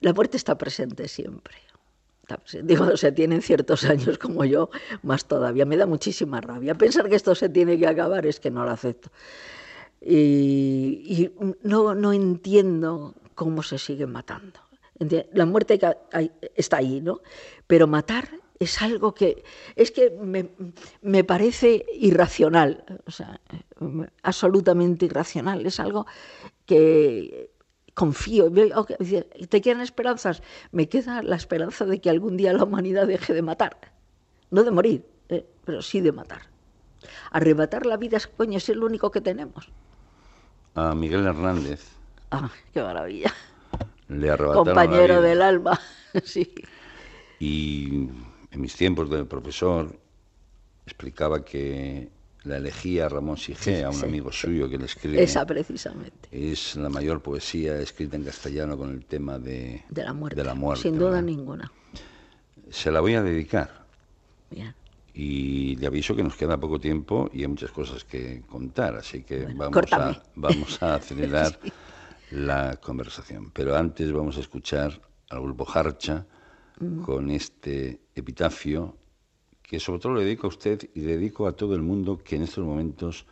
La 0.00 0.12
muerte 0.12 0.36
está 0.36 0.56
presente 0.56 1.06
siempre. 1.08 1.54
Digo, 2.62 2.84
o 2.86 2.96
sea, 2.96 3.14
tienen 3.14 3.42
ciertos 3.42 3.84
años 3.84 4.18
como 4.18 4.44
yo, 4.44 4.70
más 5.02 5.26
todavía. 5.26 5.64
Me 5.64 5.76
da 5.76 5.86
muchísima 5.86 6.40
rabia. 6.40 6.74
Pensar 6.74 7.08
que 7.08 7.16
esto 7.16 7.34
se 7.34 7.48
tiene 7.48 7.78
que 7.78 7.86
acabar 7.86 8.26
es 8.26 8.40
que 8.40 8.50
no 8.50 8.64
lo 8.64 8.70
acepto. 8.70 9.10
Y, 10.00 11.30
no, 11.62 11.94
no 11.94 12.12
entiendo 12.12 13.14
cómo 13.34 13.62
se 13.62 13.78
sigue 13.78 14.06
matando. 14.06 14.60
La 15.32 15.46
muerte 15.46 15.78
está 16.54 16.78
ahí, 16.78 17.00
¿no? 17.00 17.20
Pero 17.66 17.86
matar 17.86 18.28
es 18.58 18.80
algo 18.80 19.14
que 19.14 19.44
es 19.74 19.90
que 19.90 20.10
me, 20.10 20.50
me 21.02 21.24
parece 21.24 21.84
irracional, 21.94 22.84
o 23.06 23.10
sea, 23.10 23.40
absolutamente 24.22 25.06
irracional. 25.06 25.66
Es 25.66 25.80
algo 25.80 26.06
que, 26.66 27.50
confío. 27.94 28.50
¿Te 29.48 29.60
quedan 29.60 29.80
esperanzas? 29.80 30.42
Me 30.70 30.88
queda 30.88 31.22
la 31.22 31.36
esperanza 31.36 31.84
de 31.84 32.00
que 32.00 32.10
algún 32.10 32.36
día 32.36 32.52
la 32.52 32.64
humanidad 32.64 33.06
deje 33.06 33.34
de 33.34 33.42
matar. 33.42 33.76
No 34.50 34.64
de 34.64 34.70
morir, 34.70 35.06
eh, 35.28 35.46
pero 35.64 35.82
sí 35.82 36.00
de 36.00 36.12
matar. 36.12 36.42
Arrebatar 37.30 37.86
la 37.86 37.96
vida, 37.96 38.18
coño, 38.36 38.58
es 38.58 38.68
el 38.68 38.82
único 38.82 39.10
que 39.10 39.20
tenemos. 39.20 39.70
A 40.74 40.94
Miguel 40.94 41.26
Hernández 41.26 41.88
Ah, 42.30 42.50
qué 42.72 42.82
maravilla. 42.82 43.32
le 44.08 44.30
arrebataron 44.30 44.66
la 44.68 44.72
Compañero 44.82 45.14
vida. 45.18 45.28
del 45.28 45.42
alma. 45.42 45.80
sí. 46.24 46.52
Y 47.38 48.08
en 48.50 48.60
mis 48.60 48.74
tiempos 48.76 49.10
de 49.10 49.24
profesor 49.24 49.98
explicaba 50.86 51.44
que 51.44 52.10
la 52.44 52.56
elegía 52.56 53.08
Ramón 53.08 53.36
Sigé, 53.36 53.84
a 53.84 53.88
un 53.90 53.94
Sí, 53.94 54.04
amigo 54.04 54.32
suyo 54.32 54.68
que 54.68 54.78
le 54.78 54.86
escribe, 54.86 55.22
Esa 55.22 55.46
precisamente. 55.46 56.28
es 56.32 56.76
la 56.76 56.88
mayor 56.88 57.22
poesía 57.22 57.78
escrita 57.80 58.16
en 58.16 58.24
castellano 58.24 58.76
con 58.76 58.90
el 58.90 59.04
tema 59.04 59.38
de, 59.38 59.84
De 59.90 60.02
la 60.04 60.12
muerte. 60.12 60.36
de 60.40 60.44
la 60.44 60.54
muerte, 60.54 60.82
Sin 60.82 60.98
duda 60.98 61.10
¿verdad? 61.10 61.22
ninguna. 61.24 61.72
Se 62.70 62.90
la 62.90 63.00
voy 63.00 63.14
a 63.14 63.22
dedicar 63.22 63.84
Bien. 64.50 64.74
y 65.14 65.76
le 65.76 65.86
aviso 65.86 66.16
que 66.16 66.22
nos 66.22 66.34
queda 66.36 66.58
poco 66.58 66.80
tiempo 66.80 67.30
y 67.32 67.42
hay 67.42 67.48
muchas 67.48 67.70
cosas 67.70 68.04
que 68.04 68.42
contar, 68.48 68.96
así 68.96 69.22
que 69.22 69.44
Bueno, 69.44 69.70
vamos, 69.70 69.92
a, 69.92 70.22
vamos 70.34 70.82
a 70.82 70.94
acelerar 70.96 71.58
la 72.30 72.76
conversación. 72.76 73.50
Pero 73.52 73.76
antes 73.76 74.10
vamos 74.12 74.36
a 74.38 74.40
escuchar 74.40 75.00
al 75.30 75.42
grupo 75.42 75.66
Harcha 75.72 76.26
Mm. 76.80 77.02
con 77.02 77.30
este 77.30 78.00
epitafio 78.14 78.96
que 79.72 79.80
sobre 79.80 80.00
todo 80.00 80.12
le 80.16 80.24
dedico 80.24 80.46
a 80.46 80.50
usted 80.50 80.86
y 80.92 81.00
le 81.00 81.16
dedico 81.16 81.46
a 81.46 81.52
todo 81.56 81.74
el 81.74 81.80
mundo 81.80 82.20
que 82.22 82.36
en 82.36 82.42
estos 82.42 82.62
momentos 82.62 83.24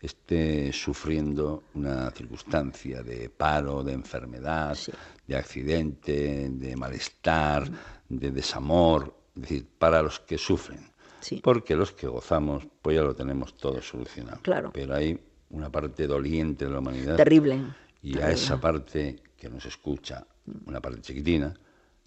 esté 0.00 0.72
sufriendo 0.72 1.64
una 1.74 2.12
circunstancia 2.12 3.02
de 3.02 3.28
paro, 3.28 3.82
de 3.82 3.94
enfermedad, 3.94 4.76
Sí. 4.76 4.92
de 5.26 5.34
accidente, 5.34 6.48
de 6.48 6.76
malestar, 6.76 7.68
de 8.08 8.30
desamor, 8.30 9.12
es 9.34 9.42
decir, 9.42 9.66
para 9.80 10.00
los 10.00 10.20
que 10.20 10.38
sufren. 10.38 10.78
Sí. 11.22 11.40
Porque 11.42 11.74
los 11.74 11.90
que 11.90 12.06
gozamos, 12.06 12.68
pues 12.80 12.94
ya 12.94 13.02
lo 13.02 13.16
tenemos 13.16 13.56
todo 13.56 13.82
solucionado. 13.82 14.38
Claro. 14.42 14.70
Pero 14.72 14.94
hay 14.94 15.18
una 15.50 15.70
parte 15.72 16.06
doliente 16.06 16.66
de 16.66 16.70
la 16.70 16.78
humanidad. 16.78 17.16
Terrible. 17.16 17.64
Y 18.00 18.16
a 18.20 18.30
esa 18.30 18.60
parte 18.60 19.16
que 19.36 19.50
nos 19.50 19.66
escucha, 19.66 20.24
una 20.66 20.80
parte 20.80 21.00
chiquitina, 21.00 21.52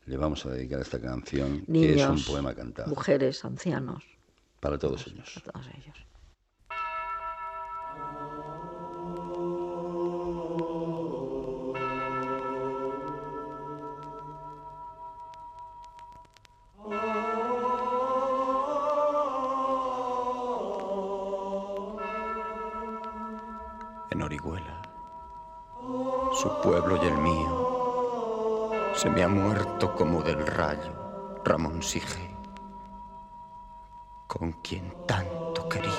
le 0.05 0.17
vamos 0.17 0.45
a 0.45 0.49
dedicar 0.51 0.81
esta 0.81 0.99
canción, 0.99 1.65
que 1.65 1.93
es 1.93 2.05
un 2.05 2.23
poema 2.23 2.53
cantado 2.53 2.89
mujeres, 2.89 3.43
ancianos, 3.45 4.03
para 4.59 4.77
todos 4.77 5.07
ellos. 5.07 5.37
a 5.37 5.51
todos 5.51 5.67
ellos. 5.75 5.97
en 24.13 24.21
Orihuela. 24.21 24.81
Su 26.39 26.49
pueblo 26.61 26.99
y 27.03 27.07
el 27.07 27.17
mío. 27.17 27.52
Se 29.03 29.09
me 29.09 29.21
ha 29.21 29.27
muerto 29.27 29.93
como 29.95 30.21
del 30.21 30.47
rayo 30.47 31.41
Ramón 31.43 31.83
Sige, 31.83 32.37
con 34.27 34.53
quien 34.61 34.93
tanto 35.05 35.67
quería. 35.67 35.91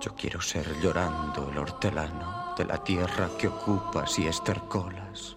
Yo 0.00 0.14
quiero 0.16 0.40
ser 0.40 0.72
llorando 0.80 1.50
el 1.50 1.58
hortelano 1.58 2.54
de 2.56 2.64
la 2.64 2.78
tierra 2.84 3.28
que 3.36 3.48
ocupas 3.48 4.20
y 4.20 4.28
estercolas, 4.28 5.36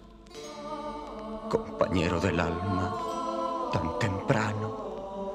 compañero 1.50 2.20
del 2.20 2.38
alma 2.38 3.07
tan 3.70 3.98
temprano, 3.98 5.34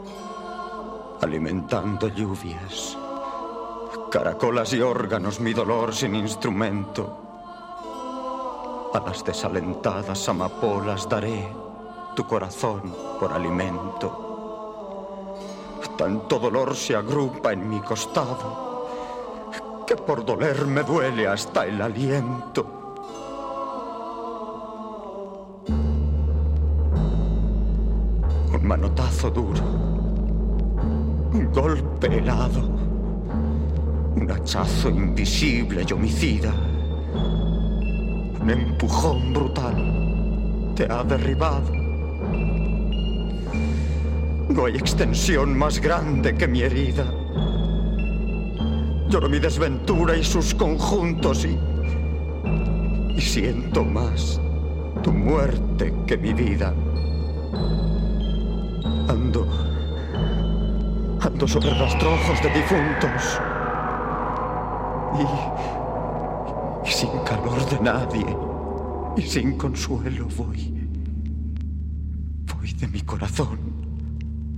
alimentando 1.21 2.07
lluvias, 2.07 2.97
caracolas 4.11 4.73
y 4.73 4.81
órganos 4.81 5.39
mi 5.39 5.53
dolor 5.53 5.93
sin 5.93 6.15
instrumento. 6.15 7.19
A 8.93 8.99
las 8.99 9.23
desalentadas 9.23 10.29
amapolas 10.29 11.09
daré 11.09 11.47
tu 12.15 12.25
corazón 12.27 12.93
por 13.19 13.33
alimento. 13.33 14.19
Tanto 15.97 16.39
dolor 16.39 16.75
se 16.75 16.95
agrupa 16.95 17.53
en 17.53 17.69
mi 17.69 17.79
costado 17.81 18.73
que 19.85 19.95
por 19.95 20.25
doler 20.25 20.65
me 20.65 20.83
duele 20.83 21.27
hasta 21.27 21.65
el 21.65 21.81
aliento. 21.81 22.82
Helado, 32.13 32.61
un 34.15 34.29
hachazo 34.29 34.89
invisible 34.89 35.85
y 35.87 35.93
homicida, 35.93 36.53
un 38.41 38.49
empujón 38.49 39.33
brutal 39.33 40.73
te 40.75 40.91
ha 40.91 41.03
derribado. 41.03 41.71
No 44.49 44.65
hay 44.65 44.75
extensión 44.75 45.57
más 45.57 45.79
grande 45.79 46.35
que 46.35 46.47
mi 46.47 46.61
herida. 46.61 47.05
Lloro 49.09 49.29
mi 49.29 49.39
desventura 49.39 50.15
y 50.15 50.23
sus 50.23 50.53
conjuntos 50.53 51.45
y. 51.45 51.57
y 53.15 53.21
siento 53.21 53.83
más 53.83 54.39
tu 55.01 55.11
muerte 55.11 55.93
que 56.05 56.17
mi 56.17 56.33
vida. 56.33 56.73
Sobre 61.47 61.69
rastrojos 61.71 62.41
de 62.41 62.49
difuntos. 62.49 63.39
Y. 65.19 66.87
y 66.87 66.91
sin 66.91 67.09
calor 67.25 67.65
de 67.69 67.79
nadie. 67.81 68.25
Y 69.17 69.21
sin 69.21 69.57
consuelo 69.57 70.27
voy. 70.37 70.87
voy 72.55 72.73
de 72.73 72.87
mi 72.87 73.01
corazón 73.01 73.59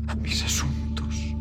a 0.07 0.15
mis 0.15 0.43
asuntos. 0.43 1.35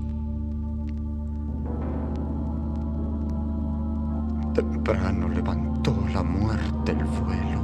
Temprano 4.55 5.29
levantó 5.29 5.97
la 6.13 6.23
muerte 6.23 6.93
el 6.93 7.05
vuelo. 7.05 7.61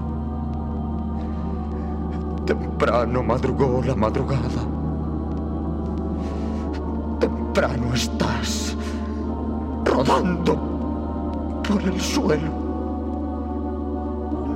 Temprano 2.44 3.22
madrugó 3.22 3.82
la 3.82 3.94
madrugada. 3.94 4.79
Temprano 7.52 7.92
estás 7.94 8.76
rodando 9.84 10.56
por 11.66 11.82
el 11.82 12.00
suelo. 12.00 12.52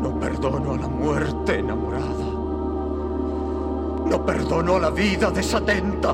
No 0.00 0.16
perdono 0.20 0.74
a 0.74 0.76
la 0.76 0.87
muerte 0.87 1.59
enamorada. 1.59 2.24
No 4.07 4.24
perdono 4.24 4.76
a 4.76 4.78
la 4.78 4.90
vida 4.90 5.33
desatenta. 5.33 6.12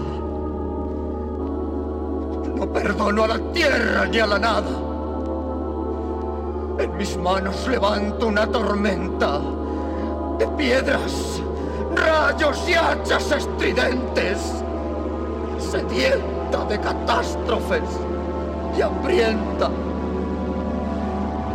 No 2.57 2.67
perdono 2.73 3.25
a 3.25 3.29
la 3.29 3.39
tierra 3.53 4.07
ni 4.07 4.19
a 4.19 4.27
la 4.27 4.39
nada. 4.39 4.71
En 6.79 6.97
mis 6.97 7.15
manos 7.19 7.69
levanto 7.69 8.27
una 8.27 8.47
tormenta 8.47 9.39
de 10.39 10.47
piedras, 10.57 11.43
rayos 11.95 12.67
y 12.67 12.73
hachas 12.73 13.33
estridentes, 13.33 14.65
de 16.59 16.81
catástrofes 16.81 17.89
y 18.77 18.83
hambrienta. 18.83 19.71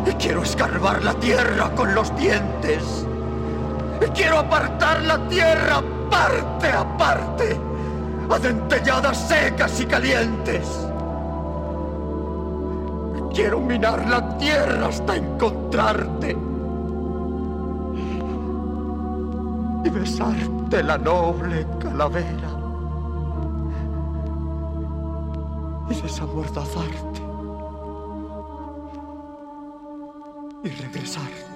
Y 0.06 0.12
quiero 0.14 0.44
escarbar 0.44 1.04
la 1.04 1.14
tierra 1.16 1.70
con 1.76 1.94
los 1.94 2.16
dientes. 2.16 3.06
Y 4.02 4.06
quiero 4.12 4.40
apartar 4.40 5.02
la 5.02 5.18
tierra 5.28 5.84
parte 6.10 6.70
a 6.70 6.98
parte, 6.98 7.60
a 8.30 8.40
dentelladas 8.40 9.18
secas 9.28 9.82
y 9.82 9.86
calientes. 9.86 10.88
Quiero 13.34 13.60
minar 13.60 14.08
la 14.08 14.38
tierra 14.38 14.88
hasta 14.88 15.18
encontrarte 15.18 16.38
y 19.84 19.90
besarte 19.90 20.84
la 20.84 20.98
noble 20.98 21.68
calavera 21.80 22.55
y 26.16 26.18
desamordazarte 26.18 27.22
y 30.64 30.70
regresarte. 30.70 31.55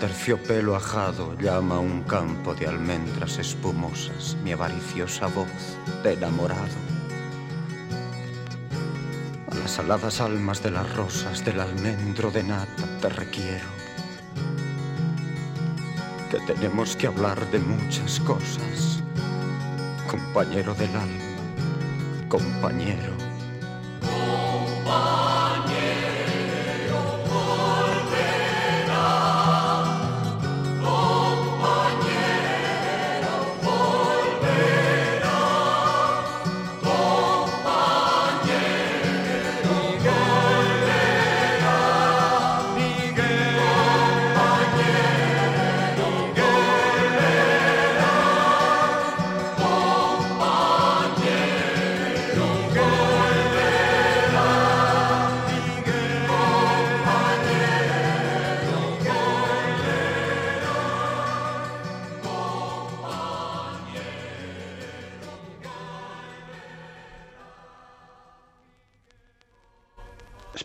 Terciopelo 0.00 0.76
ajado 0.76 1.36
llama 1.38 1.80
un 1.80 2.04
campo 2.04 2.54
de 2.54 2.68
almendras 2.68 3.38
espumosas 3.38 4.36
mi 4.44 4.52
avariciosa 4.52 5.26
voz 5.26 5.76
de 6.04 6.12
enamorado. 6.12 6.78
A 9.50 9.54
las 9.56 9.78
aladas 9.80 10.20
almas 10.20 10.62
de 10.62 10.70
las 10.70 10.94
rosas 10.94 11.44
del 11.44 11.60
almendro 11.60 12.30
de 12.30 12.44
nata 12.44 12.84
te 13.00 13.08
requiero. 13.08 13.66
Que 16.30 16.38
tenemos 16.52 16.94
que 16.94 17.08
hablar 17.08 17.50
de 17.50 17.58
muchas 17.58 18.20
cosas, 18.20 19.02
compañero 20.06 20.74
del 20.74 20.94
alma, 20.94 22.28
compañero. 22.28 23.27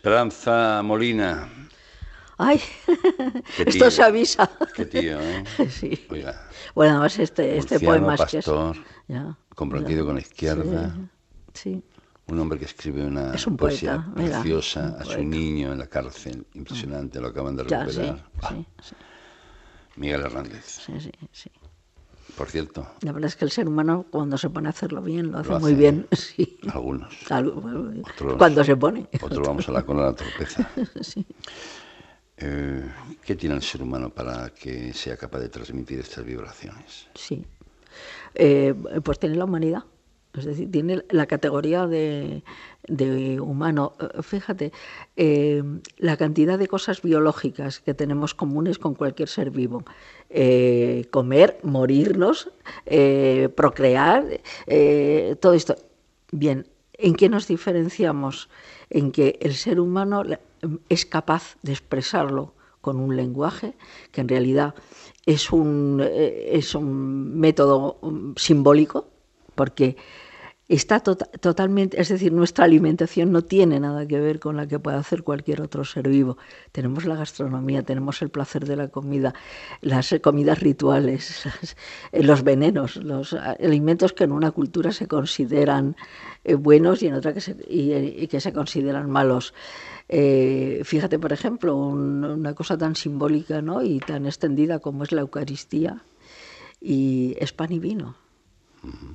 Esperanza 0.03 0.81
Molina. 0.83 1.47
Ay, 2.37 2.59
Qué 3.55 3.63
esto 3.67 3.85
tío. 3.85 3.89
se 3.91 4.03
avisa. 4.03 4.49
Qué 4.75 4.85
tío, 4.85 5.17
¿eh? 5.21 5.45
Sí. 5.69 6.05
Oiga, 6.09 6.45
Bueno, 6.75 6.95
además 6.95 7.17
este, 7.19 7.57
este 7.57 7.75
Murciano, 7.75 7.85
poema 8.09 8.15
es 8.15 8.25
que 8.25 8.37
es... 8.39 8.45
pastor, 8.45 8.75
comprometido 9.55 10.01
ya. 10.01 10.05
con 10.05 10.15
la 10.15 10.19
izquierda. 10.21 10.93
Sí, 11.53 11.75
sí. 11.75 11.83
Un 12.27 12.37
hombre 12.37 12.59
que 12.59 12.65
escribe 12.65 13.05
una 13.05 13.33
Es 13.33 13.47
un 13.47 13.55
poesía 13.55 13.93
poeta, 13.95 14.11
mira, 14.21 14.41
preciosa 14.41 14.93
un 14.93 15.01
a 15.01 15.05
su 15.05 15.23
niño 15.23 15.71
en 15.71 15.79
la 15.79 15.87
cárcel. 15.87 16.45
Impresionante, 16.53 17.21
lo 17.21 17.29
acaban 17.29 17.55
de 17.55 17.65
Ya, 17.65 17.87
sí, 17.87 18.01
recuperar. 18.01 18.29
Ah, 18.41 18.55
sí, 18.81 18.95
Miguel 19.95 20.19
Hernández. 20.19 20.65
sí, 20.65 20.99
sí, 20.99 21.11
sí. 21.31 21.49
Por 22.38 22.49
cierto, 22.49 22.88
La 23.01 23.11
verdad 23.11 23.27
es 23.27 23.36
que 23.36 23.45
el 23.45 23.51
ser 23.51 23.67
humano 23.67 24.05
cuando 24.09 24.38
se 24.38 24.49
pone 24.49 24.67
a 24.67 24.71
hacerlo 24.71 25.01
bien 25.03 25.31
lo 25.31 25.39
hace, 25.39 25.49
Lo 25.51 25.59
muy 25.59 25.75
bien. 25.75 26.07
Sí. 26.13 26.57
algunos. 26.71 27.13
Otros- 27.29 28.38
cuando 28.38 28.63
se 28.63 28.75
pone. 28.75 29.07
Otro 29.21 29.43
vamos 29.43 29.69
a 29.69 29.71
la 29.71 29.84
cola 29.84 30.01
de 30.05 30.07
la 30.11 30.15
torpeza. 30.15 30.69
Sí. 31.01 31.25
Eh, 32.38 32.84
¿Qué 33.23 33.36
tiene 33.36 33.55
el 33.55 33.61
ser 33.61 33.84
humano 33.84 34.09
para 34.09 34.49
que 34.49 34.91
sea 34.93 35.15
capaz 35.15 35.39
de 35.39 35.49
transmitir 35.49 35.99
estas 35.99 36.25
vibraciones? 36.25 37.07
Sí. 37.13 37.45
Eh, 38.34 38.73
pues 39.03 39.19
tiene 39.19 39.36
la 39.36 39.45
humanidad. 39.45 39.84
Es 40.38 40.45
decir, 40.45 40.71
tiene 40.71 41.03
la 41.09 41.27
categoría 41.27 41.86
de, 41.86 42.41
humano. 43.39 43.93
Eh, 43.99 44.23
Fíjate, 44.23 44.71
eh, 45.15 45.61
la 45.97 46.17
cantidad 46.17 46.57
de 46.57 46.67
cosas 46.67 47.03
biológicas 47.03 47.79
que 47.79 47.93
tenemos 47.93 48.34
comunes 48.34 48.79
con 48.79 48.95
cualquier 48.95 49.29
ser 49.29 49.51
vivo. 49.51 49.84
Eh, 50.31 51.05
comer, 51.11 51.59
morirnos, 51.61 52.49
procrear, 53.55 54.25
todo 55.39 55.53
esto. 55.53 55.75
Bien, 56.31 56.67
¿en 56.93 57.13
qué 57.13 57.29
nos 57.29 57.47
diferenciamos? 57.47 58.49
En 58.89 59.11
que 59.11 59.38
el 59.39 59.53
ser 59.53 59.79
humano 59.79 60.23
es 60.89 61.05
capaz 61.05 61.57
de 61.61 61.73
expresarlo 61.73 62.55
con 62.81 62.99
un 62.99 63.15
lenguaje 63.15 63.75
que 64.11 64.21
en 64.21 64.27
realidad 64.27 64.73
es 65.25 65.51
un, 65.51 66.03
es 66.03 66.73
un 66.73 67.39
método 67.39 67.97
um, 68.01 68.34
simbólico, 68.36 69.07
porque 69.55 69.95
está 70.70 71.01
tota- 71.01 71.30
totalmente, 71.39 71.99
es 72.01 72.09
decir, 72.09 72.32
nuestra 72.32 72.66
alimentación 72.66 73.32
no 73.32 73.41
tiene 73.43 73.80
nada 73.80 74.07
que 74.07 74.20
ver 74.20 74.39
con 74.39 74.55
la 74.57 74.68
que 74.68 74.80
puede 74.80 74.97
hacer 74.97 75.24
cualquier 75.24 75.61
otro 75.61 75.84
ser 75.84 76.07
vivo. 76.07 76.38
Tenemos 76.72 77.05
la 77.05 77.16
gastronomía, 77.16 77.84
tenemos 77.84 78.22
el 78.22 78.30
placer 78.30 78.66
de 78.66 78.76
la 78.78 78.88
comida, 78.88 79.34
las 79.82 80.11
eh, 80.14 80.22
comidas 80.22 80.59
rituales, 80.61 81.45
eh, 82.11 82.24
los 82.24 82.43
venenos, 82.43 82.95
los 82.97 83.34
ah, 83.34 83.55
alimentos 83.64 84.14
que 84.14 84.24
en 84.24 84.32
una 84.32 84.51
cultura 84.51 84.91
se 84.91 85.07
consideran 85.07 85.95
eh, 86.43 86.55
buenos 86.55 87.03
y 87.03 87.07
en 87.07 87.16
otra 87.16 87.34
que 87.34 87.41
se, 87.41 87.55
y, 87.68 87.91
eh, 87.91 88.16
y 88.20 88.28
que 88.28 88.39
se 88.39 88.53
consideran 88.53 89.09
malos. 89.09 89.53
Eh, 90.09 90.82
fíjate, 90.86 91.20
por 91.20 91.34
ejemplo, 91.34 91.76
un- 91.76 92.24
una 92.26 92.53
cosa 92.55 92.78
tan 92.78 92.95
simbólica 92.95 93.61
¿no? 93.61 93.82
y 93.84 93.99
tan 93.99 94.26
extendida 94.26 94.80
como 94.80 95.03
es 95.03 95.11
la 95.11 95.22
Eucaristía, 95.22 96.03
y 96.82 97.36
es 97.39 97.53
pan 97.53 97.72
y 97.72 97.80
vino. 97.80 98.16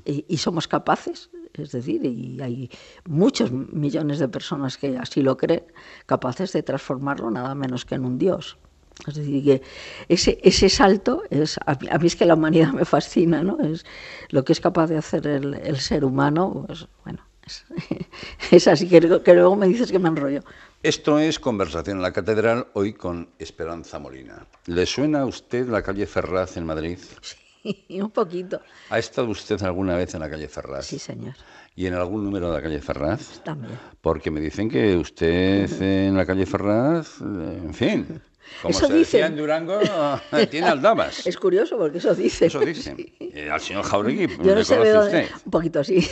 Y, 0.04 0.24
y 0.28 0.38
somos 0.38 0.66
capaces, 0.66 1.28
es 1.54 1.72
decir, 1.72 2.04
y 2.04 2.40
hay 2.40 2.70
muchos 3.06 3.50
millones 3.52 4.18
de 4.18 4.28
personas 4.28 4.76
que 4.76 4.96
así 4.96 5.22
lo 5.22 5.36
creen, 5.36 5.64
capaces 6.06 6.52
de 6.52 6.62
transformarlo 6.62 7.30
nada 7.30 7.54
menos 7.54 7.84
que 7.84 7.94
en 7.94 8.04
un 8.04 8.18
Dios. 8.18 8.58
Es 9.06 9.14
decir, 9.14 9.44
que 9.44 9.62
ese, 10.08 10.38
ese 10.42 10.68
salto, 10.68 11.22
es, 11.30 11.58
a, 11.66 11.74
mí, 11.74 11.88
a 11.90 11.98
mí 11.98 12.06
es 12.06 12.16
que 12.16 12.24
la 12.24 12.34
humanidad 12.34 12.72
me 12.72 12.84
fascina, 12.84 13.42
¿no? 13.42 13.60
Es 13.60 13.84
lo 14.30 14.44
que 14.44 14.52
es 14.52 14.60
capaz 14.60 14.88
de 14.88 14.98
hacer 14.98 15.26
el, 15.26 15.54
el 15.54 15.76
ser 15.78 16.04
humano, 16.04 16.64
pues 16.66 16.88
bueno, 17.04 17.24
es, 17.46 17.64
es 18.50 18.66
así, 18.66 18.88
que, 18.88 19.22
que 19.22 19.34
luego 19.34 19.54
me 19.54 19.68
dices 19.68 19.92
que 19.92 19.98
me 19.98 20.08
enrollo. 20.08 20.42
Esto 20.82 21.18
es 21.18 21.38
Conversación 21.38 21.98
en 21.98 22.02
la 22.02 22.12
Catedral, 22.12 22.68
hoy 22.74 22.92
con 22.92 23.30
Esperanza 23.38 23.98
Molina. 23.98 24.46
¿Le 24.66 24.86
suena 24.86 25.20
a 25.20 25.26
usted 25.26 25.68
la 25.68 25.82
calle 25.82 26.06
Ferraz 26.06 26.56
en 26.56 26.66
Madrid? 26.66 26.98
Y 27.00 27.47
un 27.90 28.10
poquito, 28.10 28.60
¿Ha 28.90 28.98
estado 28.98 29.28
usted 29.28 29.60
alguna 29.62 29.96
vez 29.96 30.14
en 30.14 30.20
la 30.20 30.30
calle 30.30 30.48
Ferraz? 30.48 30.86
sí 30.86 30.98
señor, 30.98 31.34
¿Y 31.76 31.86
en 31.86 31.94
algún 31.94 32.24
número 32.24 32.48
de 32.50 32.56
la 32.56 32.62
calle 32.62 32.80
Ferraz? 32.80 33.40
también. 33.44 33.78
Porque 34.00 34.30
me 34.30 34.40
dicen 34.40 34.68
que 34.68 34.96
usted 34.96 35.70
en 35.80 36.16
la 36.16 36.26
calle 36.26 36.44
Ferraz, 36.46 37.20
eh, 37.20 37.60
en 37.64 37.72
fin, 37.74 38.20
como 38.62 38.70
Eso 38.70 38.86
se 38.88 38.94
decía 38.94 39.20
dicen. 39.20 39.32
en 39.32 39.38
Durango, 39.38 39.78
tiene 40.50 40.66
aldabas. 40.68 41.26
Es 41.26 41.36
curioso 41.36 41.78
porque 41.78 41.98
eso 41.98 42.14
dice. 42.14 42.46
Eso 42.46 42.60
dicen. 42.60 42.96
Eh, 43.20 43.48
al 43.50 43.60
señor 43.60 43.84
Jauregui 43.84 44.26
Yo 44.26 44.36
le 44.36 44.36
no 44.36 44.44
conoce 44.44 44.76
dónde, 44.76 44.98
usted. 45.22 45.28
un 45.44 45.50
poquito 45.52 45.84
sí. 45.84 46.08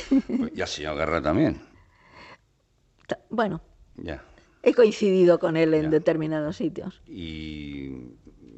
Y 0.55 0.61
al 0.61 0.69
señor 0.69 0.97
Guerra 0.97 1.21
también. 1.21 1.61
Ta- 3.09 3.19
Bueno, 3.31 3.61
Ya. 3.97 4.23
he 4.63 4.73
coincidido 4.75 5.39
con 5.41 5.57
él 5.57 5.75
en 5.75 5.85
Ya. 5.85 5.89
determinados 5.91 6.57
sitios. 6.59 7.03
Y 7.07 7.91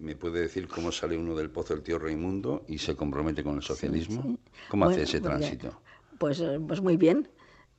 me 0.01 0.17
puede 0.17 0.41
decir 0.41 0.69
cómo 0.69 0.91
sale 0.93 1.17
uno 1.17 1.35
del 1.35 1.51
pozo 1.51 1.75
del 1.75 1.83
tío 1.83 1.99
Raimundo 1.99 2.65
y 2.69 2.79
se 2.79 2.95
compromete 2.97 3.43
con 3.45 3.57
el 3.57 3.63
socialismo. 3.63 4.39
¿Cómo 4.69 4.85
hace 4.87 4.95
Bueno, 4.97 5.03
ese 5.05 5.21
porque- 5.21 5.37
tránsito? 5.39 5.81
Pues, 6.19 6.41
eh, 6.41 6.59
pues 6.67 6.81
muy 6.81 6.97
bien. 6.97 7.29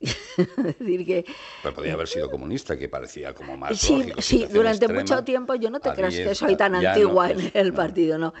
decir 0.78 1.04
que 1.04 1.24
Pues 1.62 1.74
podría 1.74 1.92
haber 1.92 2.08
sido 2.08 2.30
comunista, 2.30 2.76
que 2.78 2.88
parecía 2.88 3.34
como 3.34 3.56
más 3.58 3.78
sí, 3.78 3.98
lógico. 3.98 4.22
sí, 4.22 4.46
durante 4.50 4.86
extrema. 4.86 5.00
mucho 5.00 5.24
tiempo 5.24 5.54
yo 5.56 5.68
no 5.70 5.78
te 5.80 5.92
creas 5.92 6.14
que 6.14 6.34
soy 6.34 6.56
tan 6.56 6.72
no, 6.72 6.78
antigua 6.78 7.28
pues, 7.34 7.50
en 7.54 7.60
el 7.60 7.68
no. 7.68 7.74
partido, 7.74 8.16
no. 8.18 8.32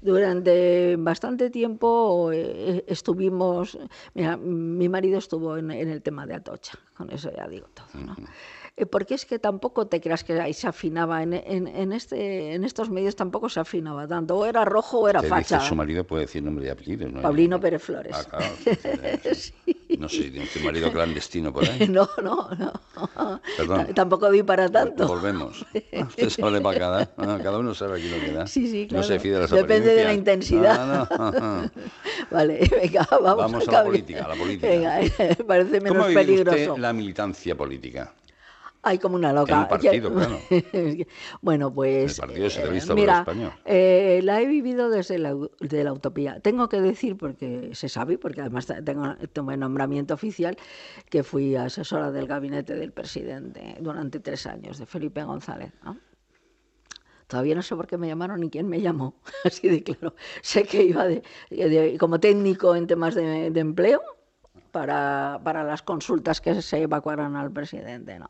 Durante 0.00 0.96
bastante 0.96 1.48
tiempo 1.50 2.30
eh, 2.32 2.82
estuvimos, 2.88 3.78
mira, 4.14 4.36
mi 4.36 4.88
marido 4.88 5.18
estuvo 5.18 5.56
en, 5.56 5.70
en 5.70 5.88
el 5.90 6.02
tema 6.02 6.26
de 6.26 6.34
Atocha, 6.34 6.78
con 6.96 7.08
eso 7.10 7.30
ya 7.36 7.46
digo 7.46 7.68
todo, 7.72 8.02
¿no? 8.02 8.12
Eh, 8.14 8.24
Porque 8.90 9.14
es 9.14 9.26
que 9.26 9.38
tampoco 9.38 9.86
te 9.86 10.00
creas 10.00 10.24
que 10.24 10.40
ahí 10.40 10.54
se 10.54 10.66
afinaba, 10.66 11.22
en, 11.22 11.34
en, 11.34 11.68
en 11.68 11.92
este, 11.92 12.54
en 12.54 12.64
estos 12.64 12.88
medios 12.88 13.14
tampoco 13.14 13.50
se 13.50 13.60
afinaba 13.60 14.08
tanto, 14.08 14.36
o 14.38 14.46
era 14.46 14.64
rojo 14.64 15.00
o 15.00 15.08
era 15.08 15.20
Te 15.20 15.26
dice 15.26 15.36
facha. 15.56 15.60
su 15.60 15.74
marido 15.76 16.04
puede 16.04 16.22
decir 16.22 16.42
nombre 16.42 16.66
y 16.66 16.68
apellido. 16.70 17.06
¿no? 17.08 17.20
Paulino 17.20 17.60
Pérez 17.60 17.82
Flores. 17.82 18.16
Ah, 18.16 18.24
claro. 18.24 18.46
sí, 18.64 18.70
sí, 19.66 19.76
sí. 19.88 19.96
No 19.98 20.08
sé 20.08 20.22
tiene 20.30 20.44
usted 20.44 20.62
marido 20.64 20.90
clandestino 20.90 21.52
por 21.52 21.64
ahí. 21.68 21.86
No, 21.92 22.08
no, 22.22 22.48
no. 22.58 22.72
Perdón. 23.58 23.88
Tampoco 23.94 24.30
di 24.30 24.42
para 24.42 24.70
tanto. 24.70 25.06
Volvemos. 25.06 25.66
Usted 26.08 26.30
sabe 26.30 26.60
para 26.62 26.78
cada, 26.78 27.00
ah, 27.18 27.38
cada 27.42 27.58
uno 27.58 27.74
sabe 27.74 27.98
aquí 27.98 28.08
lo 28.08 28.18
que 28.20 28.32
da. 28.32 28.46
Sí, 28.46 28.68
sí, 28.68 28.88
No 28.90 29.02
se 29.02 29.08
claro. 29.08 29.22
fíe 29.22 29.32
de 29.32 29.38
las 29.40 29.50
Depende 29.50 29.94
de 29.94 30.04
la 30.04 30.14
intensidad. 30.14 31.08
No, 31.10 31.30
no. 31.30 31.70
Vale, 32.30 32.68
venga, 32.70 33.06
vamos, 33.10 33.36
Vamos 33.36 33.68
a 33.68 33.72
la 33.72 33.84
política, 33.84 34.24
a 34.24 34.28
la 34.28 34.34
política. 34.34 34.66
Venga, 34.68 35.00
eh, 35.02 35.36
parece 35.46 35.78
¿Cómo 35.78 35.92
menos 35.92 36.08
usted 36.08 36.14
peligroso. 36.14 36.78
la 36.78 36.92
militancia 36.94 37.54
política? 37.54 38.12
Hay 38.84 38.98
como 38.98 39.14
una 39.14 39.32
loca. 39.32 39.52
En 39.54 39.58
un 39.60 39.68
partido, 39.68 40.12
claro. 40.14 40.38
bueno, 41.40 41.72
pues. 41.72 42.18
El 42.18 42.26
Partido 42.26 42.50
Socialista 42.50 42.92
eh, 42.92 42.96
mira, 42.96 43.18
Español. 43.20 43.52
eh, 43.64 44.20
la 44.24 44.40
he 44.40 44.46
vivido 44.46 44.90
desde 44.90 45.18
la, 45.18 45.34
de 45.60 45.84
la 45.84 45.92
utopía. 45.92 46.40
Tengo 46.40 46.68
que 46.68 46.80
decir, 46.80 47.16
porque 47.16 47.70
se 47.74 47.88
sabe, 47.88 48.18
porque 48.18 48.40
además 48.40 48.66
te- 48.66 48.82
tengo, 48.82 49.14
tomé 49.32 49.56
nombramiento 49.56 50.14
oficial, 50.14 50.56
que 51.08 51.22
fui 51.22 51.54
asesora 51.54 52.10
del 52.10 52.26
gabinete 52.26 52.74
del 52.74 52.90
presidente 52.92 53.76
durante 53.80 54.18
tres 54.18 54.46
años, 54.46 54.78
de 54.78 54.86
Felipe 54.86 55.22
González. 55.22 55.72
¿no? 55.84 55.96
Todavía 57.28 57.54
no 57.54 57.62
sé 57.62 57.74
por 57.76 57.86
qué 57.86 57.96
me 57.96 58.08
llamaron 58.08 58.40
ni 58.40 58.50
quién 58.50 58.68
me 58.68 58.80
llamó, 58.80 59.14
así 59.44 59.68
de 59.68 59.82
claro. 59.82 60.14
Sé 60.42 60.64
que 60.64 60.82
iba 60.82 61.06
de, 61.06 61.22
de- 61.50 61.96
como 61.98 62.18
técnico 62.20 62.74
en 62.74 62.86
temas 62.88 63.14
de, 63.14 63.50
de 63.50 63.60
empleo 63.60 64.02
para, 64.70 65.40
para 65.44 65.62
las 65.64 65.82
consultas 65.82 66.40
que 66.40 66.60
se 66.62 66.82
evacuaron 66.82 67.36
al 67.36 67.50
presidente. 67.52 68.18
¿no? 68.18 68.28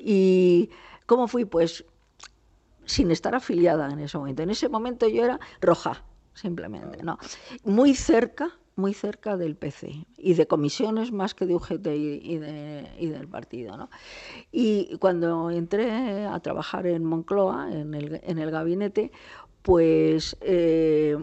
¿Y 0.00 0.70
cómo 1.06 1.28
fui? 1.28 1.44
Pues 1.44 1.84
sin 2.84 3.10
estar 3.10 3.34
afiliada 3.34 3.88
en 3.90 4.00
ese 4.00 4.18
momento. 4.18 4.42
En 4.42 4.50
ese 4.50 4.68
momento 4.68 5.06
yo 5.08 5.24
era 5.24 5.38
roja, 5.60 6.04
simplemente, 6.34 7.02
¿no? 7.04 7.18
Muy 7.64 7.94
cerca, 7.94 8.58
muy 8.74 8.94
cerca 8.94 9.36
del 9.36 9.54
PC 9.56 10.06
y 10.16 10.34
de 10.34 10.46
comisiones 10.46 11.12
más 11.12 11.34
que 11.34 11.46
de 11.46 11.54
UGT 11.54 11.86
y, 11.94 12.20
y 12.22 12.38
de- 12.38 12.88
y 12.98 13.06
del 13.08 13.28
partido, 13.28 13.76
¿no? 13.76 13.90
Y 14.50 14.96
cuando 14.98 15.50
entré 15.50 16.24
a 16.26 16.40
trabajar 16.40 16.86
en 16.86 17.04
Moncloa, 17.04 17.70
en 17.72 17.94
el, 17.94 18.20
en 18.24 18.38
el 18.38 18.50
gabinete, 18.50 19.12
pues 19.62 20.36
eh, 20.40 21.16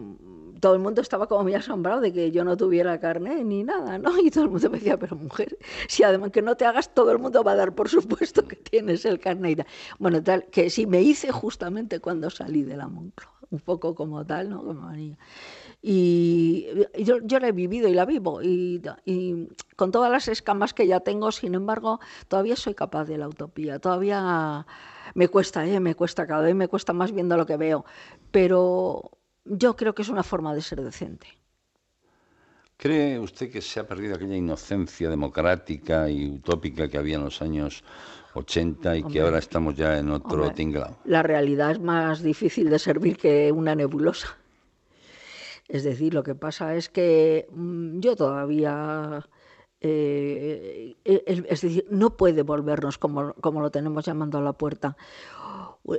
todo 0.60 0.74
el 0.74 0.80
mundo 0.80 1.00
estaba 1.00 1.26
como 1.26 1.44
muy 1.44 1.54
asombrado 1.54 2.00
de 2.00 2.12
que 2.12 2.30
yo 2.30 2.44
no 2.44 2.56
tuviera 2.56 2.98
carne 3.00 3.44
ni 3.44 3.64
nada, 3.64 3.98
¿no? 3.98 4.10
Y 4.22 4.30
todo 4.30 4.44
el 4.44 4.50
mundo 4.50 4.70
me 4.70 4.78
decía, 4.78 4.98
pero 4.98 5.16
mujer, 5.16 5.56
si 5.88 6.02
además 6.02 6.30
que 6.30 6.42
no 6.42 6.56
te 6.56 6.66
hagas, 6.66 6.92
todo 6.94 7.12
el 7.12 7.18
mundo 7.18 7.42
va 7.42 7.52
a 7.52 7.56
dar 7.56 7.74
por 7.74 7.88
supuesto 7.88 8.46
que 8.46 8.56
tienes 8.56 9.04
el 9.04 9.18
carnet 9.18 9.52
y 9.52 9.56
tal. 9.56 9.66
Bueno, 9.98 10.22
tal, 10.22 10.44
que 10.46 10.70
sí, 10.70 10.86
me 10.86 11.02
hice 11.02 11.30
justamente 11.30 12.00
cuando 12.00 12.30
salí 12.30 12.62
de 12.62 12.76
la 12.76 12.88
Moncloa, 12.88 13.32
un 13.50 13.60
poco 13.60 13.94
como 13.94 14.24
tal, 14.24 14.50
¿no? 14.50 14.62
Como 14.62 14.80
manía. 14.82 15.16
Y 15.80 16.66
yo, 16.98 17.18
yo 17.22 17.38
la 17.38 17.48
he 17.48 17.52
vivido 17.52 17.88
y 17.88 17.94
la 17.94 18.04
vivo, 18.04 18.42
y, 18.42 18.82
y 19.04 19.48
con 19.76 19.92
todas 19.92 20.10
las 20.10 20.26
escamas 20.26 20.74
que 20.74 20.88
ya 20.88 21.00
tengo, 21.00 21.30
sin 21.30 21.54
embargo, 21.54 22.00
todavía 22.26 22.56
soy 22.56 22.74
capaz 22.74 23.04
de 23.04 23.16
la 23.16 23.28
utopía, 23.28 23.78
todavía 23.78 24.66
me 25.14 25.28
cuesta, 25.28 25.66
¿eh? 25.66 25.78
me 25.78 25.94
cuesta, 25.94 26.26
cada 26.26 26.42
vez 26.42 26.54
me 26.54 26.68
cuesta 26.68 26.92
más 26.92 27.12
viendo 27.12 27.36
lo 27.36 27.46
que 27.46 27.56
veo, 27.56 27.84
pero 28.32 29.17
yo 29.48 29.76
creo 29.76 29.94
que 29.94 30.02
es 30.02 30.08
una 30.08 30.22
forma 30.22 30.54
de 30.54 30.62
ser 30.62 30.82
decente. 30.82 31.26
¿Cree 32.76 33.18
usted 33.18 33.50
que 33.50 33.60
se 33.60 33.80
ha 33.80 33.86
perdido 33.86 34.14
aquella 34.14 34.36
inocencia 34.36 35.10
democrática 35.10 36.08
y 36.08 36.28
utópica 36.28 36.88
que 36.88 36.96
había 36.96 37.16
en 37.16 37.24
los 37.24 37.42
años 37.42 37.82
80 38.34 38.96
y 38.98 39.02
que 39.02 39.20
ahora 39.20 39.38
estamos 39.38 39.74
ya 39.74 39.98
en 39.98 40.10
otro 40.10 40.42
Hombre, 40.42 40.54
tinglao? 40.54 40.96
La 41.04 41.24
realidad 41.24 41.72
es 41.72 41.80
más 41.80 42.22
difícil 42.22 42.70
de 42.70 42.78
servir 42.78 43.16
que 43.16 43.50
una 43.50 43.74
nebulosa. 43.74 44.36
Es 45.66 45.82
decir, 45.82 46.14
lo 46.14 46.22
que 46.22 46.36
pasa 46.36 46.76
es 46.76 46.88
que 46.88 47.48
mm, 47.50 47.98
yo 47.98 48.14
todavía, 48.14 49.26
eh, 49.80 50.96
eh, 51.04 51.44
es, 51.48 51.60
decir, 51.60 51.86
no 51.90 52.16
puede 52.16 52.42
volvernos 52.42 52.98
como, 52.98 53.34
como 53.34 53.60
lo 53.60 53.70
tenemos 53.70 54.04
llamando 54.04 54.38
a 54.38 54.42
la 54.42 54.52
puerta, 54.52 54.96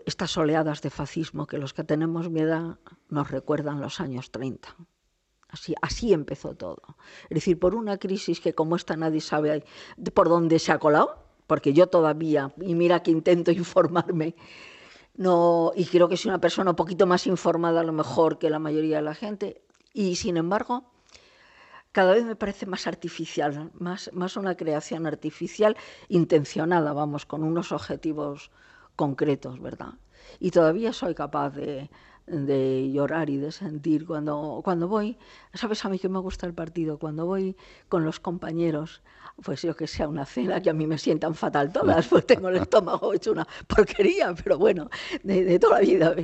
estas 0.06 0.38
oleadas 0.38 0.82
de 0.82 0.90
fascismo 0.90 1.48
que 1.48 1.58
los 1.58 1.74
que 1.74 1.84
tenemos 1.84 2.30
mi 2.30 2.42
edad 2.42 2.78
nos 3.10 3.32
recuerdan 3.32 3.82
los 3.82 4.00
años 4.00 4.32
30. 4.32 4.76
Así, 5.48 5.74
así 5.82 6.14
empezó 6.14 6.56
todo. 6.56 6.82
Es 7.24 7.36
decir, 7.36 7.60
por 7.60 7.74
una 7.74 7.98
crisis 7.98 8.40
que 8.40 8.54
como 8.54 8.76
esta 8.76 8.96
nadie 8.96 9.22
sabe 9.22 9.64
por 10.14 10.30
dónde 10.30 10.60
se 10.60 10.72
ha 10.72 10.78
colado, 10.78 11.26
porque 11.48 11.74
yo 11.74 11.88
todavía, 11.88 12.54
y 12.62 12.76
mira 12.76 13.02
que 13.02 13.12
intento 13.12 13.52
informarme, 13.52 14.36
no, 15.16 15.72
y 15.76 15.86
creo 15.86 16.08
que 16.08 16.18
soy 16.18 16.30
una 16.30 16.40
persona 16.40 16.70
un 16.70 16.76
poquito 16.76 17.08
más 17.08 17.26
informada 17.26 17.82
a 17.82 17.84
lo 17.84 17.94
mejor 17.94 18.38
que 18.38 18.50
la 18.50 18.60
mayoría 18.60 18.98
de 18.98 19.04
la 19.04 19.16
gente, 19.16 19.64
y 19.92 20.16
sin 20.16 20.38
embargo, 20.38 20.92
cada 21.92 22.14
vez 22.14 22.26
me 22.26 22.36
parece 22.36 22.66
más 22.66 22.88
artificial, 22.88 23.72
más, 23.74 24.12
más 24.14 24.38
una 24.38 24.56
creación 24.56 25.08
artificial 25.08 25.76
intencionada, 26.08 26.94
vamos, 26.94 27.26
con 27.26 27.44
unos 27.44 27.72
objetivos 27.72 28.52
concretos, 28.96 29.60
¿verdad? 29.62 29.94
Y 30.40 30.52
todavía 30.52 30.94
soy 30.94 31.16
capaz 31.16 31.52
de, 31.52 31.90
de 32.30 32.92
llorar 32.92 33.30
y 33.30 33.38
de 33.38 33.52
sentir 33.52 34.06
cuando, 34.06 34.62
cuando 34.64 34.88
voy, 34.88 35.18
¿sabes 35.54 35.84
a 35.86 35.90
mí 35.90 36.00
que 36.00 36.10
me 36.10 36.20
gusta 36.20 36.46
el 36.46 36.54
partido? 36.54 36.98
Cuando 36.98 37.26
voy 37.26 37.56
con 37.88 38.06
los 38.06 38.20
compañeros, 38.20 39.02
pues 39.44 39.62
yo 39.62 39.76
que 39.76 39.88
sea 39.88 40.08
una 40.08 40.26
cena 40.26 40.62
que 40.62 40.70
a 40.70 40.74
mí 40.74 40.86
me 40.86 40.98
sientan 40.98 41.34
fatal 41.36 41.72
todas, 41.72 42.08
pues 42.08 42.26
tengo 42.26 42.50
el 42.50 42.58
estómago 42.58 43.14
hecho 43.14 43.32
una 43.32 43.48
porquería, 43.68 44.34
pero 44.44 44.58
bueno, 44.58 44.90
de, 45.24 45.44
de 45.44 45.60
toda 45.60 45.80
la 45.80 45.86
vida. 45.86 46.16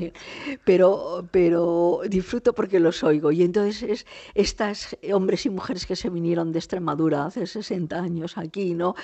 Pero, 0.64 1.28
pero 1.32 2.02
disfruto 2.08 2.54
porque 2.54 2.80
los 2.80 3.04
oigo. 3.04 3.32
Y 3.32 3.44
entonces 3.44 3.84
es 3.84 4.06
estas 4.34 4.98
hombres 5.14 5.46
y 5.46 5.50
mujeres 5.50 5.86
que 5.86 5.96
se 5.96 6.10
vinieron 6.10 6.52
de 6.52 6.60
Extremadura 6.60 7.26
hace 7.26 7.48
60 7.48 7.98
años 7.98 8.38
aquí, 8.38 8.74
¿no? 8.74 8.96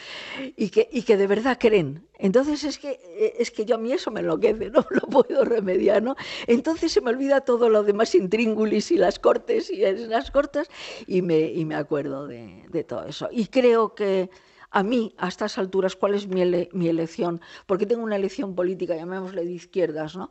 Y 0.56 0.70
que, 0.70 0.89
y 0.91 1.04
que 1.04 1.18
de 1.18 1.28
verdad 1.28 1.58
creen. 1.60 2.06
Entonces 2.22 2.64
es 2.64 2.78
que, 2.78 2.99
eh, 3.04 3.36
es 3.39 3.49
que 3.49 3.66
yo 3.66 3.76
a 3.76 3.78
mí 3.80 3.91
eso 3.91 4.12
me 4.12 4.20
enloquece, 4.20 4.70
no 4.72 4.86
lo 4.89 5.02
puedo 5.08 5.43
remediar, 5.43 6.04
¿no? 6.04 6.16
Entonces 6.47 6.90
se 6.91 7.01
me 7.01 7.09
olvida 7.09 7.41
todo 7.41 7.69
lo 7.69 7.83
demás 7.83 8.13
intríngulis 8.15 8.91
y 8.91 8.97
las 8.97 9.17
cortes 9.19 9.69
y 9.71 9.77
las 10.07 10.29
cortas 10.31 10.67
y 11.07 11.21
me, 11.23 11.39
y 11.39 11.65
me 11.65 11.75
acuerdo 11.75 12.27
de, 12.27 12.65
de 12.69 12.83
todo 12.83 13.05
eso. 13.05 13.27
Y 13.31 13.47
creo 13.47 13.95
que 13.95 14.29
a 14.69 14.83
mí, 14.83 15.13
a 15.17 15.27
estas 15.27 15.57
alturas, 15.57 15.95
¿cuál 15.95 16.13
es 16.15 16.27
mi, 16.27 16.41
ele- 16.41 16.69
mi 16.73 16.87
elección? 16.87 17.41
Porque 17.65 17.85
tengo 17.85 18.03
una 18.03 18.15
elección 18.15 18.55
política, 18.55 18.95
llamémosle 18.95 19.43
de 19.43 19.51
izquierdas, 19.51 20.15
¿no? 20.15 20.29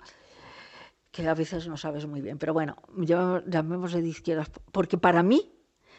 que 1.10 1.26
a 1.28 1.34
veces 1.34 1.66
no 1.66 1.76
sabes 1.76 2.06
muy 2.06 2.20
bien, 2.20 2.38
pero 2.38 2.52
bueno, 2.52 2.76
llam- 2.96 3.42
llamémosle 3.46 4.00
de 4.00 4.08
izquierdas, 4.08 4.48
porque 4.70 4.96
para 4.96 5.22
mí, 5.24 5.52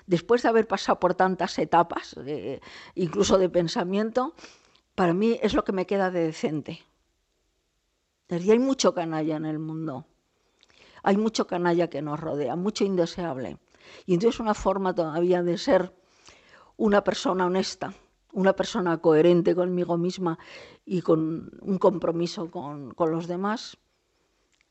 después 0.07 0.41
de 0.41 0.47
haber 0.49 0.67
pasado 0.67 0.99
por 1.01 1.15
tantas 1.15 1.59
etapas, 1.59 2.15
eh, 2.25 2.61
incluso 2.95 3.37
de 3.37 3.49
pensamiento, 3.49 4.33
para 4.95 5.13
mí 5.13 5.37
es 5.43 5.53
lo 5.53 5.63
que 5.65 5.73
me 5.73 5.85
queda 5.85 6.11
de 6.11 6.21
decente. 6.27 6.79
Decir, 8.29 8.53
hay 8.53 8.59
mucho 8.59 8.93
canalla 8.93 9.35
en 9.35 9.45
el 9.45 9.59
mundo, 9.59 10.05
hay 11.03 11.17
mucho 11.17 11.47
canalla 11.47 11.89
que 11.89 12.01
nos 12.01 12.19
rodea, 12.19 12.55
mucho 12.55 12.83
indeseable. 12.83 13.57
Y 14.05 14.13
entonces 14.13 14.39
una 14.39 14.53
forma 14.53 14.93
todavía 14.93 15.43
de 15.43 15.57
ser 15.57 15.93
una 16.77 17.03
persona 17.03 17.45
honesta, 17.45 17.93
una 18.33 18.53
persona 18.53 18.97
coherente 18.99 19.53
conmigo 19.55 19.97
misma 19.97 20.37
y 20.85 21.01
con 21.01 21.51
un 21.61 21.77
compromiso 21.77 22.49
con, 22.49 22.93
con 22.93 23.11
los 23.11 23.27
demás, 23.27 23.77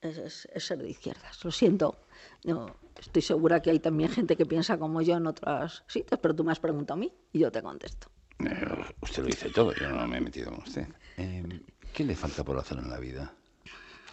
es, 0.01 0.16
es- 0.18 0.49
es 0.53 0.64
ser 0.64 0.78
de 0.78 0.89
izquierdas. 0.91 1.45
Lo 1.45 1.51
siento. 1.51 1.97
No, 2.45 2.66
estoy 2.99 3.20
segura 3.22 3.61
que 3.61 3.70
hay 3.70 3.81
también 3.81 4.11
gente 4.11 4.37
que 4.37 4.47
piensa 4.47 4.78
como 4.78 5.03
yo 5.03 5.16
en 5.16 5.26
otras 5.26 5.85
sitios, 5.89 6.18
pero 6.20 6.35
tú 6.35 6.43
me 6.45 6.53
has 6.53 6.61
preguntado 6.61 6.95
a 6.99 7.01
mí 7.01 7.12
y 7.33 7.41
yo 7.41 7.53
te 7.53 7.62
contesto. 7.62 8.09
Eh, 8.39 8.55
usted 9.03 9.22
lo 9.22 9.26
dice 9.28 9.51
todo, 9.51 9.74
yo 9.74 9.91
no 9.91 10.07
me 10.09 10.16
he 10.16 10.20
metido 10.22 10.51
con 10.51 10.62
usted. 10.62 10.87
Eh, 11.18 11.61
¿Qué 11.93 12.05
le 12.05 12.16
falta 12.16 12.43
por 12.45 12.57
hacer 12.59 12.78
en 12.78 12.89
la 12.89 12.99
vida? 12.99 13.35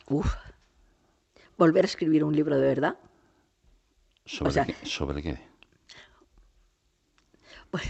Uf. 0.10 0.34
Volver 1.58 1.86
a 1.86 1.88
escribir 1.88 2.24
un 2.24 2.36
libro 2.36 2.56
de 2.58 2.68
verdad. 2.68 2.98
¿Sobre, 4.26 4.52
sea- 4.52 4.66
qué, 4.66 4.76
¿sobre 4.86 5.22
qué? 5.24 5.40
Pues, 7.72 7.84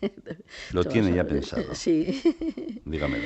Lo 0.72 0.84
tiene 0.84 1.14
ya 1.14 1.24
pensado. 1.26 1.74
Sí. 1.74 2.20
Dígamelo. 2.84 3.24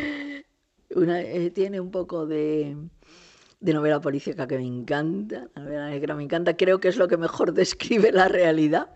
Una- 0.94 1.20
eh, 1.22 1.50
tiene 1.50 1.80
un 1.80 1.90
poco 1.90 2.26
de, 2.26 2.76
de 3.60 3.72
novela 3.74 4.00
policíaca 4.00 4.46
que 4.46 4.58
me 4.58 4.66
encanta, 4.66 5.48
la 5.54 5.62
novela 5.62 5.90
negra 5.90 6.14
me 6.14 6.22
encanta, 6.24 6.56
creo 6.56 6.80
que 6.80 6.88
es 6.88 6.96
lo 6.96 7.08
que 7.08 7.16
mejor 7.16 7.52
describe 7.54 8.12
la 8.12 8.28
realidad. 8.28 8.90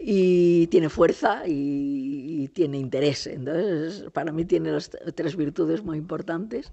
Y 0.00 0.68
tiene 0.68 0.88
fuerza 0.90 1.42
y, 1.48 2.44
y 2.44 2.48
tiene 2.48 2.78
interés. 2.78 3.26
Entonces, 3.26 4.04
para 4.12 4.30
mí 4.30 4.44
tiene 4.44 4.70
las 4.70 4.90
tres 5.16 5.34
virtudes 5.34 5.82
muy 5.82 5.98
importantes. 5.98 6.72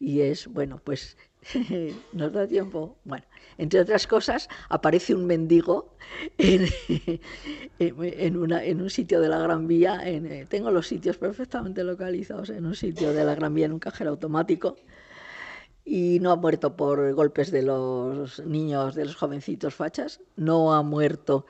Y 0.00 0.20
es, 0.22 0.48
bueno, 0.48 0.80
pues 0.82 1.16
nos 2.12 2.32
da 2.32 2.46
tiempo. 2.46 2.96
Bueno, 3.04 3.24
entre 3.58 3.80
otras 3.80 4.06
cosas, 4.06 4.48
aparece 4.68 5.14
un 5.14 5.26
mendigo 5.26 5.96
en, 6.38 6.66
un 8.36 8.90
sitio 8.90 9.20
de 9.20 9.28
la 9.28 9.38
Gran 9.38 9.66
Vía. 9.66 10.00
en, 10.04 10.26
eh, 10.26 10.46
tengo 10.48 10.70
los 10.70 10.86
sitios 10.86 11.16
perfectamente 11.18 11.84
localizados 11.84 12.50
en 12.50 12.66
un 12.66 12.74
sitio 12.74 13.12
de 13.12 13.24
la 13.24 13.34
Gran 13.34 13.54
Vía, 13.54 13.66
en 13.66 13.72
un 13.72 13.78
cajero 13.78 14.10
automático. 14.10 14.76
Y 15.84 16.18
no 16.20 16.32
ha 16.32 16.36
muerto 16.36 16.74
por 16.76 17.12
golpes 17.14 17.52
de 17.52 17.62
los 17.62 18.44
niños, 18.44 18.96
de 18.96 19.04
los 19.04 19.14
jovencitos 19.14 19.74
fachas. 19.74 20.20
No 20.34 20.74
ha 20.74 20.82
muerto 20.82 21.46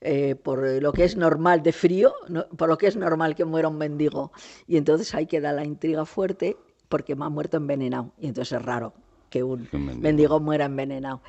eh, 0.00 0.34
por 0.34 0.66
lo 0.82 0.92
que 0.92 1.04
es 1.04 1.16
normal 1.16 1.62
de 1.62 1.72
frío, 1.72 2.14
por 2.56 2.68
lo 2.68 2.76
que 2.78 2.88
es 2.88 2.96
normal 2.96 3.36
que 3.36 3.44
muera 3.44 3.68
un 3.68 3.78
mendigo. 3.78 4.32
Y 4.66 4.76
entonces 4.76 5.14
ahí 5.14 5.26
queda 5.26 5.52
la 5.52 5.64
intriga 5.64 6.04
fuerte 6.04 6.56
porque 6.88 7.14
me 7.14 7.26
ha 7.26 7.28
muerto 7.28 7.58
envenenado. 7.58 8.12
Y 8.18 8.26
entonces 8.26 8.58
es 8.58 8.64
raro 8.64 8.92
que 9.30 9.42
un, 9.42 9.68
un 9.72 9.86
mendigo. 9.86 10.02
mendigo 10.02 10.40
muera 10.40 10.66
envenenado. 10.66 11.22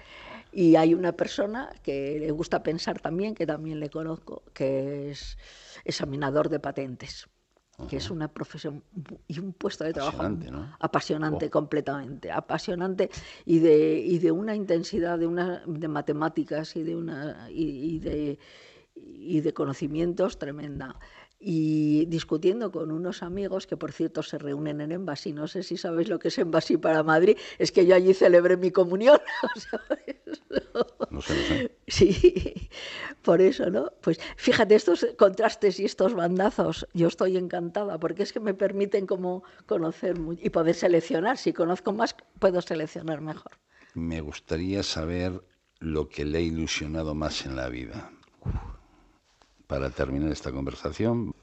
Y 0.52 0.76
hay 0.76 0.94
una 0.94 1.14
persona 1.14 1.70
que 1.82 2.20
le 2.20 2.32
gusta 2.32 2.62
pensar 2.62 3.00
también, 3.00 3.36
que 3.36 3.46
también 3.46 3.80
le 3.80 3.90
conozco, 3.90 4.44
que 4.54 5.10
es 5.12 5.38
examinador 5.86 6.50
de 6.50 6.60
patentes, 6.60 7.30
que 7.88 7.98
es 7.98 8.12
una 8.12 8.28
profesión 8.28 8.84
y 9.28 9.40
un 9.40 9.54
puesto 9.54 9.86
de 9.86 9.94
trabajo 9.94 10.18
Apasionante, 10.18 10.52
¿no? 10.52 10.76
apasionante 10.80 11.46
Oh. 11.48 11.50
completamente, 11.50 12.30
apasionante 12.32 13.10
y 13.46 13.60
de, 13.60 13.98
y 14.00 14.20
de 14.20 14.32
una 14.32 14.54
intensidad 14.56 15.18
de, 15.18 15.26
una, 15.26 15.64
de 15.66 15.88
matemáticas 15.88 16.76
y 16.76 16.84
de, 16.84 16.96
una, 16.98 17.50
y, 17.50 17.96
y 17.96 18.00
de, 18.00 18.40
y 18.96 19.40
de 19.42 19.54
conocimientos 19.54 20.38
tremenda. 20.38 21.00
Y 21.44 22.06
discutiendo 22.06 22.72
con 22.72 22.92
unos 22.92 23.24
amigos 23.24 23.66
que 23.66 23.76
por 23.76 23.92
cierto 23.92 24.22
se 24.22 24.38
reúnen 24.38 24.80
en 24.80 24.92
Envasi, 24.92 25.34
no 25.34 25.48
sé 25.48 25.64
si 25.64 25.76
sabéis 25.76 26.08
lo 26.08 26.20
que 26.20 26.28
es 26.28 26.38
Envasi 26.38 26.78
para 26.78 27.02
Madrid, 27.02 27.36
es 27.58 27.72
que 27.72 27.86
yo 27.86 27.96
allí 27.96 28.14
celebré 28.14 28.58
mi 28.58 28.70
comunión. 28.70 29.20
no 29.56 29.62
sé, 29.62 30.64
no 31.10 31.22
sé. 31.22 31.72
Sí, 31.88 32.70
por 33.24 33.42
eso, 33.42 33.72
¿no? 33.72 33.92
Pues 34.02 34.20
fíjate, 34.38 34.76
estos 34.76 35.06
contrastes 35.18 35.80
y 35.80 35.86
estos 35.86 36.14
bandazos, 36.14 36.88
yo 36.94 37.08
estoy 37.08 37.38
encantada 37.38 38.00
porque 38.00 38.22
es 38.22 38.32
que 38.32 38.40
me 38.40 38.54
permiten 38.54 39.08
como 39.08 39.44
conocer 39.66 40.16
y 40.42 40.50
poder 40.52 40.76
seleccionar. 40.76 41.38
Si 41.40 41.54
conozco 41.54 41.92
más, 41.92 42.16
puedo 42.38 42.62
seleccionar 42.62 43.22
mejor. 43.22 43.52
Me 43.96 44.22
gustaría 44.22 44.84
saber 44.84 45.42
lo 45.80 46.08
que 46.08 46.24
le 46.24 46.38
ha 46.38 46.42
ilusionado 46.42 47.16
más 47.16 47.46
en 47.48 47.56
la 47.56 47.68
vida 47.68 48.12
para 49.72 49.90
terminar 49.90 50.30
esta 50.34 50.52
conversación, 50.52 51.34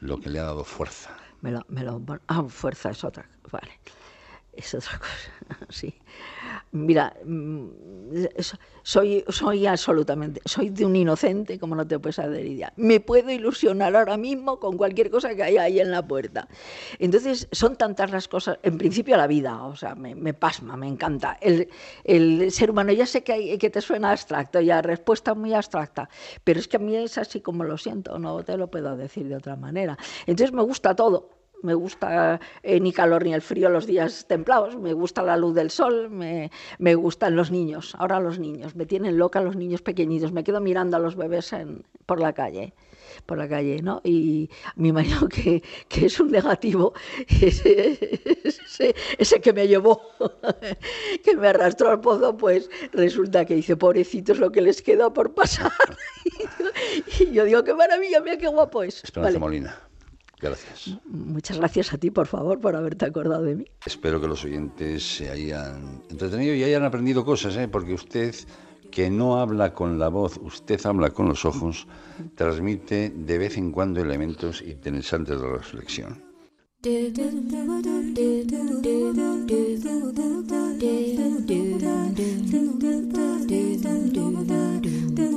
lo 0.00 0.18
que 0.18 0.28
le 0.28 0.40
ha 0.40 0.42
dado 0.42 0.64
fuerza. 0.64 1.16
Me 1.40 1.52
lo, 1.52 1.60
me 1.68 1.84
lo, 1.84 2.02
ah, 2.26 2.42
fuerza 2.48 2.90
es 2.90 3.04
otra. 3.04 3.30
Vale 3.52 3.78
es 4.60 4.74
otra 4.74 4.98
cosa, 4.98 5.66
sí. 5.68 5.94
Mira, 6.72 7.12
mm, 7.24 7.68
soy, 8.82 9.24
soy 9.28 9.66
absolutamente, 9.66 10.40
soy 10.44 10.70
de 10.70 10.84
un 10.84 10.94
inocente, 10.94 11.58
como 11.58 11.74
no 11.74 11.84
te 11.84 11.98
puedes 11.98 12.20
adherir 12.20 12.66
Me 12.76 13.00
puedo 13.00 13.30
ilusionar 13.30 13.96
ahora 13.96 14.16
mismo 14.16 14.60
con 14.60 14.76
cualquier 14.76 15.10
cosa 15.10 15.34
que 15.34 15.42
haya 15.42 15.62
ahí 15.62 15.80
en 15.80 15.90
la 15.90 16.06
puerta. 16.06 16.46
Entonces, 17.00 17.48
son 17.50 17.76
tantas 17.76 18.12
las 18.12 18.28
cosas, 18.28 18.58
en 18.62 18.78
principio 18.78 19.16
la 19.16 19.26
vida, 19.26 19.64
o 19.64 19.74
sea, 19.74 19.96
me, 19.96 20.32
pasma, 20.32 20.76
me 20.76 20.86
encanta. 20.86 21.38
El, 21.40 21.68
el, 22.04 22.52
ser 22.52 22.70
humano, 22.70 22.92
ya 22.92 23.06
sé 23.06 23.24
que, 23.24 23.32
hay, 23.32 23.58
que 23.58 23.70
te 23.70 23.80
suena 23.80 24.12
abstracto, 24.12 24.60
ya 24.60 24.80
respuesta 24.80 25.34
muy 25.34 25.52
abstracta, 25.54 26.08
pero 26.44 26.60
es 26.60 26.68
que 26.68 26.76
a 26.76 26.80
mí 26.80 26.96
es 26.96 27.18
así 27.18 27.40
como 27.40 27.64
lo 27.64 27.78
siento, 27.78 28.18
no 28.18 28.44
te 28.44 28.56
lo 28.56 28.70
puedo 28.70 28.96
decir 28.96 29.26
de 29.28 29.36
otra 29.36 29.56
manera. 29.56 29.98
Entonces, 30.26 30.52
me 30.52 30.62
gusta 30.62 30.94
todo 30.94 31.39
me 31.62 31.74
gusta 31.74 32.40
eh, 32.62 32.80
ni 32.80 32.92
calor 32.92 33.24
ni 33.24 33.34
el 33.34 33.42
frío 33.42 33.68
los 33.68 33.86
días 33.86 34.26
templados, 34.26 34.76
me 34.76 34.92
gusta 34.92 35.22
la 35.22 35.36
luz 35.36 35.54
del 35.54 35.70
sol, 35.70 36.10
me, 36.10 36.50
me, 36.78 36.94
gustan 36.94 37.36
los 37.36 37.50
niños, 37.50 37.94
ahora 37.98 38.20
los 38.20 38.38
niños, 38.38 38.74
me 38.74 38.86
tienen 38.86 39.18
loca 39.18 39.40
los 39.40 39.56
niños 39.56 39.82
pequeñitos, 39.82 40.32
me 40.32 40.44
quedo 40.44 40.60
mirando 40.60 40.96
a 40.96 41.00
los 41.00 41.16
bebés 41.16 41.52
en, 41.52 41.84
por 42.06 42.20
la 42.20 42.32
calle 42.32 42.72
por 43.26 43.38
la 43.38 43.48
calle, 43.48 43.80
¿no? 43.82 44.00
Y 44.04 44.50
me 44.76 44.88
imagino 44.88 45.28
que, 45.28 45.62
que 45.88 46.06
es 46.06 46.20
un 46.20 46.30
negativo 46.30 46.94
ese, 47.28 47.98
ese, 49.18 49.40
que 49.40 49.52
me 49.52 49.68
llevó, 49.68 50.00
que 51.24 51.36
me 51.36 51.48
arrastró 51.48 51.90
al 51.90 52.00
pozo, 52.00 52.36
pues 52.36 52.70
resulta 52.92 53.44
que 53.44 53.54
dice, 53.54 53.76
pobrecitos 53.76 54.38
lo 54.38 54.50
que 54.50 54.60
les 54.60 54.82
queda 54.82 55.12
por 55.12 55.34
pasar. 55.34 55.72
y 57.20 57.32
yo 57.32 57.44
digo, 57.44 57.64
qué 57.64 57.74
maravilla, 57.74 58.20
mira 58.20 58.38
qué 58.38 58.48
guapo 58.48 58.82
es. 58.82 59.02
Esperanza 59.04 59.38
Molina. 59.38 59.89
Gracias. 60.40 60.98
Muchas 61.04 61.58
gracias 61.58 61.92
a 61.92 61.98
ti, 61.98 62.10
por 62.10 62.26
favor, 62.26 62.60
por 62.60 62.74
haberte 62.74 63.04
acordado 63.04 63.42
de 63.42 63.56
mí. 63.56 63.64
Espero 63.84 64.20
que 64.20 64.26
los 64.26 64.44
oyentes 64.44 65.16
se 65.16 65.30
hayan 65.30 66.02
entretenido 66.08 66.54
y 66.54 66.64
hayan 66.64 66.84
aprendido 66.84 67.24
cosas, 67.24 67.56
¿eh? 67.56 67.68
porque 67.68 67.92
usted, 67.92 68.34
que 68.90 69.10
no 69.10 69.38
habla 69.38 69.74
con 69.74 69.98
la 69.98 70.08
voz, 70.08 70.38
usted 70.42 70.80
habla 70.86 71.10
con 71.10 71.28
los 71.28 71.44
ojos, 71.44 71.86
transmite 72.36 73.10
de 73.10 73.38
vez 73.38 73.58
en 73.58 73.70
cuando 73.70 74.00
elementos 74.00 74.62
interesantes 74.62 75.40
de 75.40 75.48
reflexión. 75.48 76.30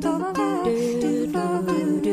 do 0.00 0.18
do 0.32 0.64
do 1.02 1.62
do 1.62 2.00
do 2.00 2.09